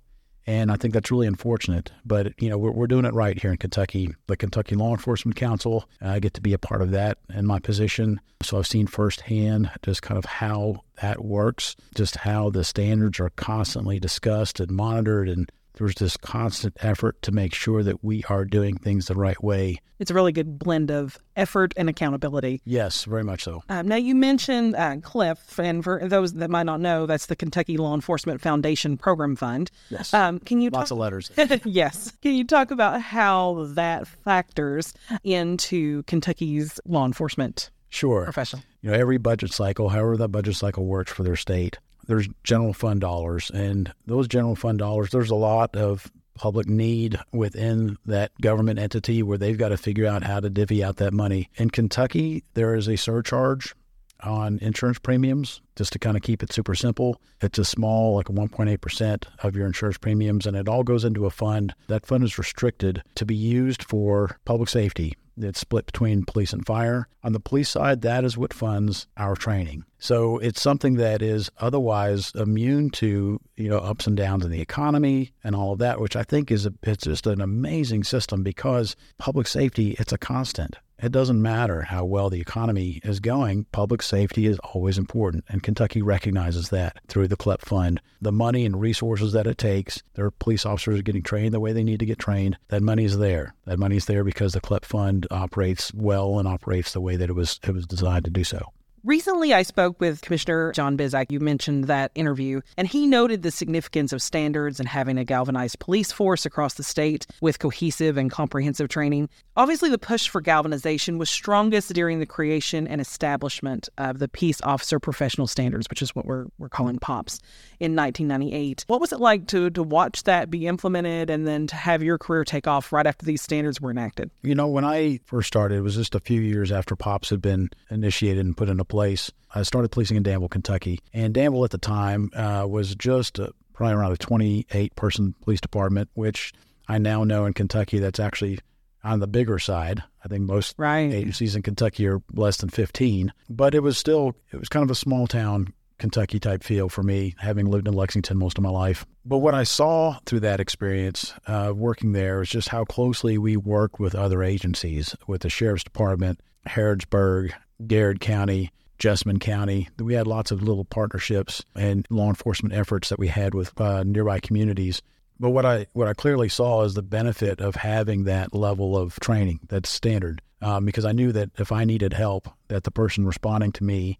And 0.49 0.71
I 0.71 0.77
think 0.77 0.95
that's 0.95 1.11
really 1.11 1.27
unfortunate. 1.27 1.91
But, 2.03 2.33
you 2.41 2.49
know, 2.49 2.57
we're, 2.57 2.71
we're 2.71 2.87
doing 2.87 3.05
it 3.05 3.13
right 3.13 3.39
here 3.39 3.51
in 3.51 3.57
Kentucky. 3.57 4.15
The 4.25 4.35
Kentucky 4.35 4.73
Law 4.73 4.93
Enforcement 4.93 5.35
Council, 5.35 5.87
I 6.01 6.17
get 6.17 6.33
to 6.33 6.41
be 6.41 6.53
a 6.53 6.57
part 6.57 6.81
of 6.81 6.89
that 6.89 7.19
in 7.31 7.45
my 7.45 7.59
position. 7.59 8.19
So 8.41 8.57
I've 8.57 8.65
seen 8.65 8.87
firsthand 8.87 9.69
just 9.83 10.01
kind 10.01 10.17
of 10.17 10.25
how 10.25 10.81
that 11.03 11.23
works, 11.23 11.75
just 11.93 12.15
how 12.15 12.49
the 12.49 12.63
standards 12.63 13.19
are 13.19 13.29
constantly 13.29 13.99
discussed 13.99 14.59
and 14.59 14.71
monitored 14.71 15.29
and 15.29 15.51
there's 15.79 15.95
this 15.95 16.15
constant 16.17 16.77
effort 16.81 17.19
to 17.23 17.31
make 17.31 17.53
sure 17.53 17.81
that 17.81 18.03
we 18.03 18.23
are 18.29 18.45
doing 18.45 18.77
things 18.77 19.07
the 19.07 19.15
right 19.15 19.41
way. 19.43 19.79
It's 19.97 20.11
a 20.11 20.13
really 20.13 20.31
good 20.31 20.59
blend 20.59 20.91
of 20.91 21.17
effort 21.35 21.73
and 21.75 21.89
accountability. 21.89 22.61
Yes, 22.65 23.03
very 23.05 23.23
much 23.23 23.43
so. 23.43 23.63
Um, 23.69 23.87
now, 23.87 23.95
you 23.97 24.13
mentioned 24.15 24.75
uh, 24.75 24.97
CLIF, 24.97 25.57
and 25.59 25.83
for 25.83 25.99
those 26.07 26.33
that 26.33 26.49
might 26.49 26.63
not 26.67 26.79
know, 26.79 27.05
that's 27.05 27.25
the 27.25 27.35
Kentucky 27.35 27.75
Law 27.77 27.95
Enforcement 27.95 28.39
Foundation 28.39 28.95
Program 28.97 29.35
Fund. 29.35 29.71
Yes. 29.89 30.13
Um, 30.13 30.39
can 30.39 30.61
you 30.61 30.69
Lots 30.69 30.89
talk- 30.89 30.95
of 30.95 30.99
letters. 30.99 31.31
yes. 31.65 32.11
Can 32.21 32.33
you 32.35 32.45
talk 32.45 32.71
about 32.71 33.01
how 33.01 33.65
that 33.71 34.07
factors 34.07 34.93
into 35.23 36.03
Kentucky's 36.03 36.79
law 36.85 37.05
enforcement 37.05 37.71
Sure. 37.91 38.23
Professional. 38.25 38.61
You 38.81 38.91
know, 38.91 38.97
every 38.97 39.17
budget 39.17 39.51
cycle, 39.51 39.89
however 39.89 40.15
that 40.17 40.27
budget 40.27 40.55
cycle 40.55 40.85
works 40.85 41.11
for 41.11 41.23
their 41.23 41.35
state, 41.35 41.79
there's 42.09 42.27
general 42.43 42.73
fund 42.73 42.99
dollars. 43.01 43.51
And 43.53 43.93
those 44.07 44.27
general 44.27 44.55
fund 44.55 44.79
dollars, 44.79 45.11
there's 45.11 45.29
a 45.29 45.35
lot 45.35 45.75
of 45.75 46.11
public 46.33 46.67
need 46.67 47.19
within 47.31 47.97
that 48.05 48.31
government 48.41 48.79
entity 48.79 49.21
where 49.21 49.37
they've 49.37 49.57
got 49.57 49.69
to 49.69 49.77
figure 49.77 50.07
out 50.07 50.23
how 50.23 50.39
to 50.39 50.49
divvy 50.49 50.83
out 50.83 50.97
that 50.97 51.13
money. 51.13 51.49
In 51.55 51.69
Kentucky, 51.69 52.43
there 52.55 52.73
is 52.73 52.87
a 52.87 52.97
surcharge 52.97 53.75
on 54.21 54.59
insurance 54.59 54.99
premiums 54.99 55.61
just 55.75 55.93
to 55.93 55.99
kind 55.99 56.17
of 56.17 56.23
keep 56.23 56.43
it 56.43 56.51
super 56.51 56.75
simple. 56.75 57.21
It's 57.41 57.57
a 57.57 57.65
small, 57.65 58.15
like 58.15 58.29
a 58.29 58.33
1.8% 58.33 59.25
of 59.43 59.55
your 59.55 59.65
insurance 59.65 59.97
premiums, 59.97 60.45
and 60.45 60.57
it 60.57 60.67
all 60.67 60.83
goes 60.83 61.05
into 61.05 61.25
a 61.25 61.29
fund. 61.29 61.73
That 61.87 62.05
fund 62.05 62.23
is 62.23 62.37
restricted 62.37 63.01
to 63.15 63.25
be 63.25 63.35
used 63.35 63.83
for 63.83 64.37
public 64.45 64.69
safety. 64.69 65.15
It's 65.41 65.59
split 65.59 65.85
between 65.85 66.25
police 66.25 66.51
and 66.51 66.65
fire. 66.65 67.07
On 67.23 67.31
the 67.31 67.39
police 67.39 67.69
side, 67.69 68.01
that 68.01 68.25
is 68.25 68.37
what 68.37 68.53
funds 68.53 69.07
our 69.15 69.35
training. 69.35 69.85
So 69.97 70.37
it's 70.39 70.61
something 70.61 70.95
that 70.95 71.21
is 71.21 71.49
otherwise 71.59 72.31
immune 72.35 72.89
to 72.91 73.39
you 73.55 73.69
know 73.69 73.77
ups 73.77 74.07
and 74.07 74.17
downs 74.17 74.45
in 74.45 74.51
the 74.51 74.61
economy 74.61 75.31
and 75.43 75.55
all 75.55 75.73
of 75.73 75.79
that, 75.79 75.99
which 75.99 76.15
I 76.15 76.23
think 76.23 76.51
is 76.51 76.65
a, 76.65 76.73
it's 76.83 77.05
just 77.05 77.27
an 77.27 77.41
amazing 77.41 78.03
system 78.03 78.43
because 78.43 78.95
public 79.17 79.47
safety 79.47 79.95
it's 79.99 80.13
a 80.13 80.17
constant. 80.17 80.77
It 81.01 81.13
doesn't 81.13 81.41
matter 81.41 81.83
how 81.83 82.03
well 82.03 82.29
the 82.29 82.41
economy 82.41 82.99
is 83.05 83.21
going, 83.21 83.65
public 83.71 84.01
safety 84.01 84.45
is 84.45 84.59
always 84.59 84.97
important. 84.97 85.45
And 85.47 85.63
Kentucky 85.63 86.01
recognizes 86.01 86.69
that 86.69 86.99
through 87.07 87.29
the 87.29 87.37
CLEP 87.37 87.61
Fund. 87.61 88.01
The 88.21 88.33
money 88.33 88.65
and 88.65 88.81
resources 88.81 89.31
that 89.31 89.47
it 89.47 89.57
takes, 89.57 90.03
their 90.15 90.29
police 90.29 90.65
officers 90.65 90.99
are 90.99 91.03
getting 91.03 91.23
trained 91.23 91.53
the 91.53 91.59
way 91.61 91.71
they 91.71 91.85
need 91.85 92.01
to 92.01 92.05
get 92.05 92.19
trained. 92.19 92.57
That 92.67 92.83
money 92.83 93.05
is 93.05 93.17
there. 93.17 93.55
That 93.65 93.79
money 93.79 93.95
is 93.95 94.05
there 94.05 94.25
because 94.25 94.51
the 94.51 94.59
CLEP 94.59 94.83
Fund 94.83 95.25
operates 95.31 95.93
well 95.93 96.37
and 96.37 96.47
operates 96.47 96.91
the 96.91 97.01
way 97.01 97.15
that 97.15 97.29
it 97.29 97.33
was 97.33 97.61
it 97.65 97.71
was 97.71 97.87
designed 97.87 98.25
to 98.25 98.31
do 98.31 98.43
so. 98.43 98.59
Recently, 99.09 99.55
I 99.55 99.63
spoke 99.63 99.99
with 99.99 100.21
Commissioner 100.21 100.71
John 100.71 100.95
Bizzack. 100.95 101.31
You 101.31 101.39
mentioned 101.39 101.85
that 101.85 102.11
interview, 102.13 102.61
and 102.77 102.87
he 102.87 103.07
noted 103.07 103.41
the 103.41 103.49
significance 103.49 104.13
of 104.13 104.21
standards 104.21 104.79
and 104.79 104.87
having 104.87 105.17
a 105.17 105.25
galvanized 105.25 105.79
police 105.79 106.11
force 106.11 106.45
across 106.45 106.75
the 106.75 106.83
state 106.83 107.25
with 107.41 107.57
cohesive 107.57 108.17
and 108.17 108.29
comprehensive 108.29 108.87
training. 108.87 109.27
Obviously, 109.57 109.89
the 109.89 109.97
push 109.97 110.27
for 110.27 110.41
galvanization 110.41 111.17
was 111.17 111.27
strongest 111.27 111.91
during 111.91 112.19
the 112.19 112.27
creation 112.27 112.87
and 112.87 113.01
establishment 113.01 113.89
of 113.97 114.19
the 114.19 114.27
Peace 114.27 114.61
Officer 114.61 114.99
Professional 114.99 115.47
Standards, 115.47 115.87
which 115.89 116.03
is 116.03 116.13
what 116.13 116.27
we're, 116.27 116.45
we're 116.59 116.69
calling 116.69 116.99
POPs, 116.99 117.39
in 117.79 117.95
1998. 117.95 118.83
What 118.87 119.01
was 119.01 119.11
it 119.13 119.19
like 119.19 119.47
to, 119.47 119.69
to 119.71 119.83
watch 119.83 120.23
that 120.23 120.49
be 120.49 120.67
implemented 120.67 121.29
and 121.29 121.47
then 121.47 121.67
to 121.67 121.75
have 121.75 122.03
your 122.03 122.17
career 122.17 122.43
take 122.43 122.67
off 122.67 122.91
right 122.91 123.07
after 123.07 123.25
these 123.25 123.41
standards 123.41 123.79
were 123.79 123.91
enacted? 123.91 124.31
You 124.41 124.55
know, 124.55 124.67
when 124.67 124.85
I 124.85 125.19
first 125.25 125.47
started, 125.47 125.75
it 125.75 125.81
was 125.81 125.95
just 125.95 126.15
a 126.15 126.19
few 126.19 126.41
years 126.41 126.71
after 126.71 126.95
POPs 126.95 127.29
had 127.29 127.41
been 127.41 127.69
initiated 127.89 128.45
and 128.45 128.55
put 128.57 128.69
into 128.69 128.85
place. 128.85 129.31
I 129.55 129.63
started 129.63 129.91
policing 129.91 130.17
in 130.17 130.23
Danville, 130.23 130.49
Kentucky. 130.49 130.99
And 131.13 131.33
Danville 131.33 131.65
at 131.65 131.71
the 131.71 131.77
time 131.77 132.29
uh, 132.35 132.65
was 132.67 132.95
just 132.95 133.39
a, 133.39 133.51
probably 133.73 133.95
around 133.95 134.11
a 134.11 134.17
28 134.17 134.95
person 134.95 135.33
police 135.41 135.61
department, 135.61 136.09
which 136.13 136.53
I 136.87 136.97
now 136.97 137.23
know 137.23 137.45
in 137.45 137.53
Kentucky 137.53 137.99
that's 137.99 138.19
actually 138.19 138.59
on 139.03 139.19
the 139.21 139.27
bigger 139.27 139.57
side. 139.59 140.03
I 140.23 140.27
think 140.27 140.43
most 140.43 140.75
Right. 140.77 141.13
agencies 141.13 141.55
in 141.55 141.61
Kentucky 141.61 142.05
are 142.07 142.21
less 142.33 142.57
than 142.57 142.69
15, 142.69 143.31
but 143.49 143.73
it 143.73 143.79
was 143.79 143.97
still, 143.97 144.35
it 144.51 144.59
was 144.59 144.67
kind 144.67 144.83
of 144.83 144.91
a 144.91 144.95
small 144.95 145.25
town 145.25 145.73
Kentucky 145.99 146.39
type 146.39 146.63
feel 146.63 146.89
for 146.89 147.03
me, 147.03 147.35
having 147.37 147.67
lived 147.67 147.87
in 147.87 147.93
Lexington 147.93 148.37
most 148.37 148.57
of 148.57 148.63
my 148.63 148.69
life. 148.69 149.05
But 149.25 149.39
what 149.39 149.53
I 149.53 149.63
saw 149.63 150.17
through 150.25 150.39
that 150.41 150.59
experience 150.59 151.33
uh, 151.45 151.73
working 151.75 152.13
there 152.13 152.41
is 152.41 152.49
just 152.49 152.69
how 152.69 152.85
closely 152.85 153.37
we 153.37 153.57
worked 153.57 153.99
with 153.99 154.15
other 154.15 154.41
agencies, 154.41 155.15
with 155.27 155.41
the 155.41 155.49
Sheriff's 155.49 155.83
Department, 155.83 156.39
Harrodsburg, 156.67 157.51
Garrard 157.85 158.19
County, 158.19 158.71
Jessamine 158.97 159.39
County. 159.39 159.87
We 159.97 160.13
had 160.13 160.27
lots 160.27 160.51
of 160.51 160.61
little 160.61 160.85
partnerships 160.85 161.63
and 161.75 162.05
law 162.09 162.29
enforcement 162.29 162.73
efforts 162.73 163.09
that 163.09 163.19
we 163.19 163.27
had 163.27 163.53
with 163.53 163.79
uh, 163.79 164.03
nearby 164.03 164.39
communities. 164.39 165.01
But 165.39 165.51
what 165.51 165.65
I 165.65 165.87
what 165.93 166.07
I 166.07 166.13
clearly 166.13 166.49
saw 166.49 166.83
is 166.83 166.95
the 166.95 167.01
benefit 167.01 167.61
of 167.61 167.75
having 167.75 168.25
that 168.25 168.53
level 168.53 168.97
of 168.97 169.17
training 169.21 169.61
that's 169.69 169.89
standard, 169.89 170.41
um, 170.61 170.85
because 170.85 171.05
I 171.05 171.13
knew 171.13 171.31
that 171.31 171.51
if 171.57 171.71
I 171.71 171.85
needed 171.85 172.11
help, 172.11 172.49
that 172.67 172.83
the 172.83 172.91
person 172.91 173.25
responding 173.25 173.71
to 173.73 173.83
me 173.85 174.19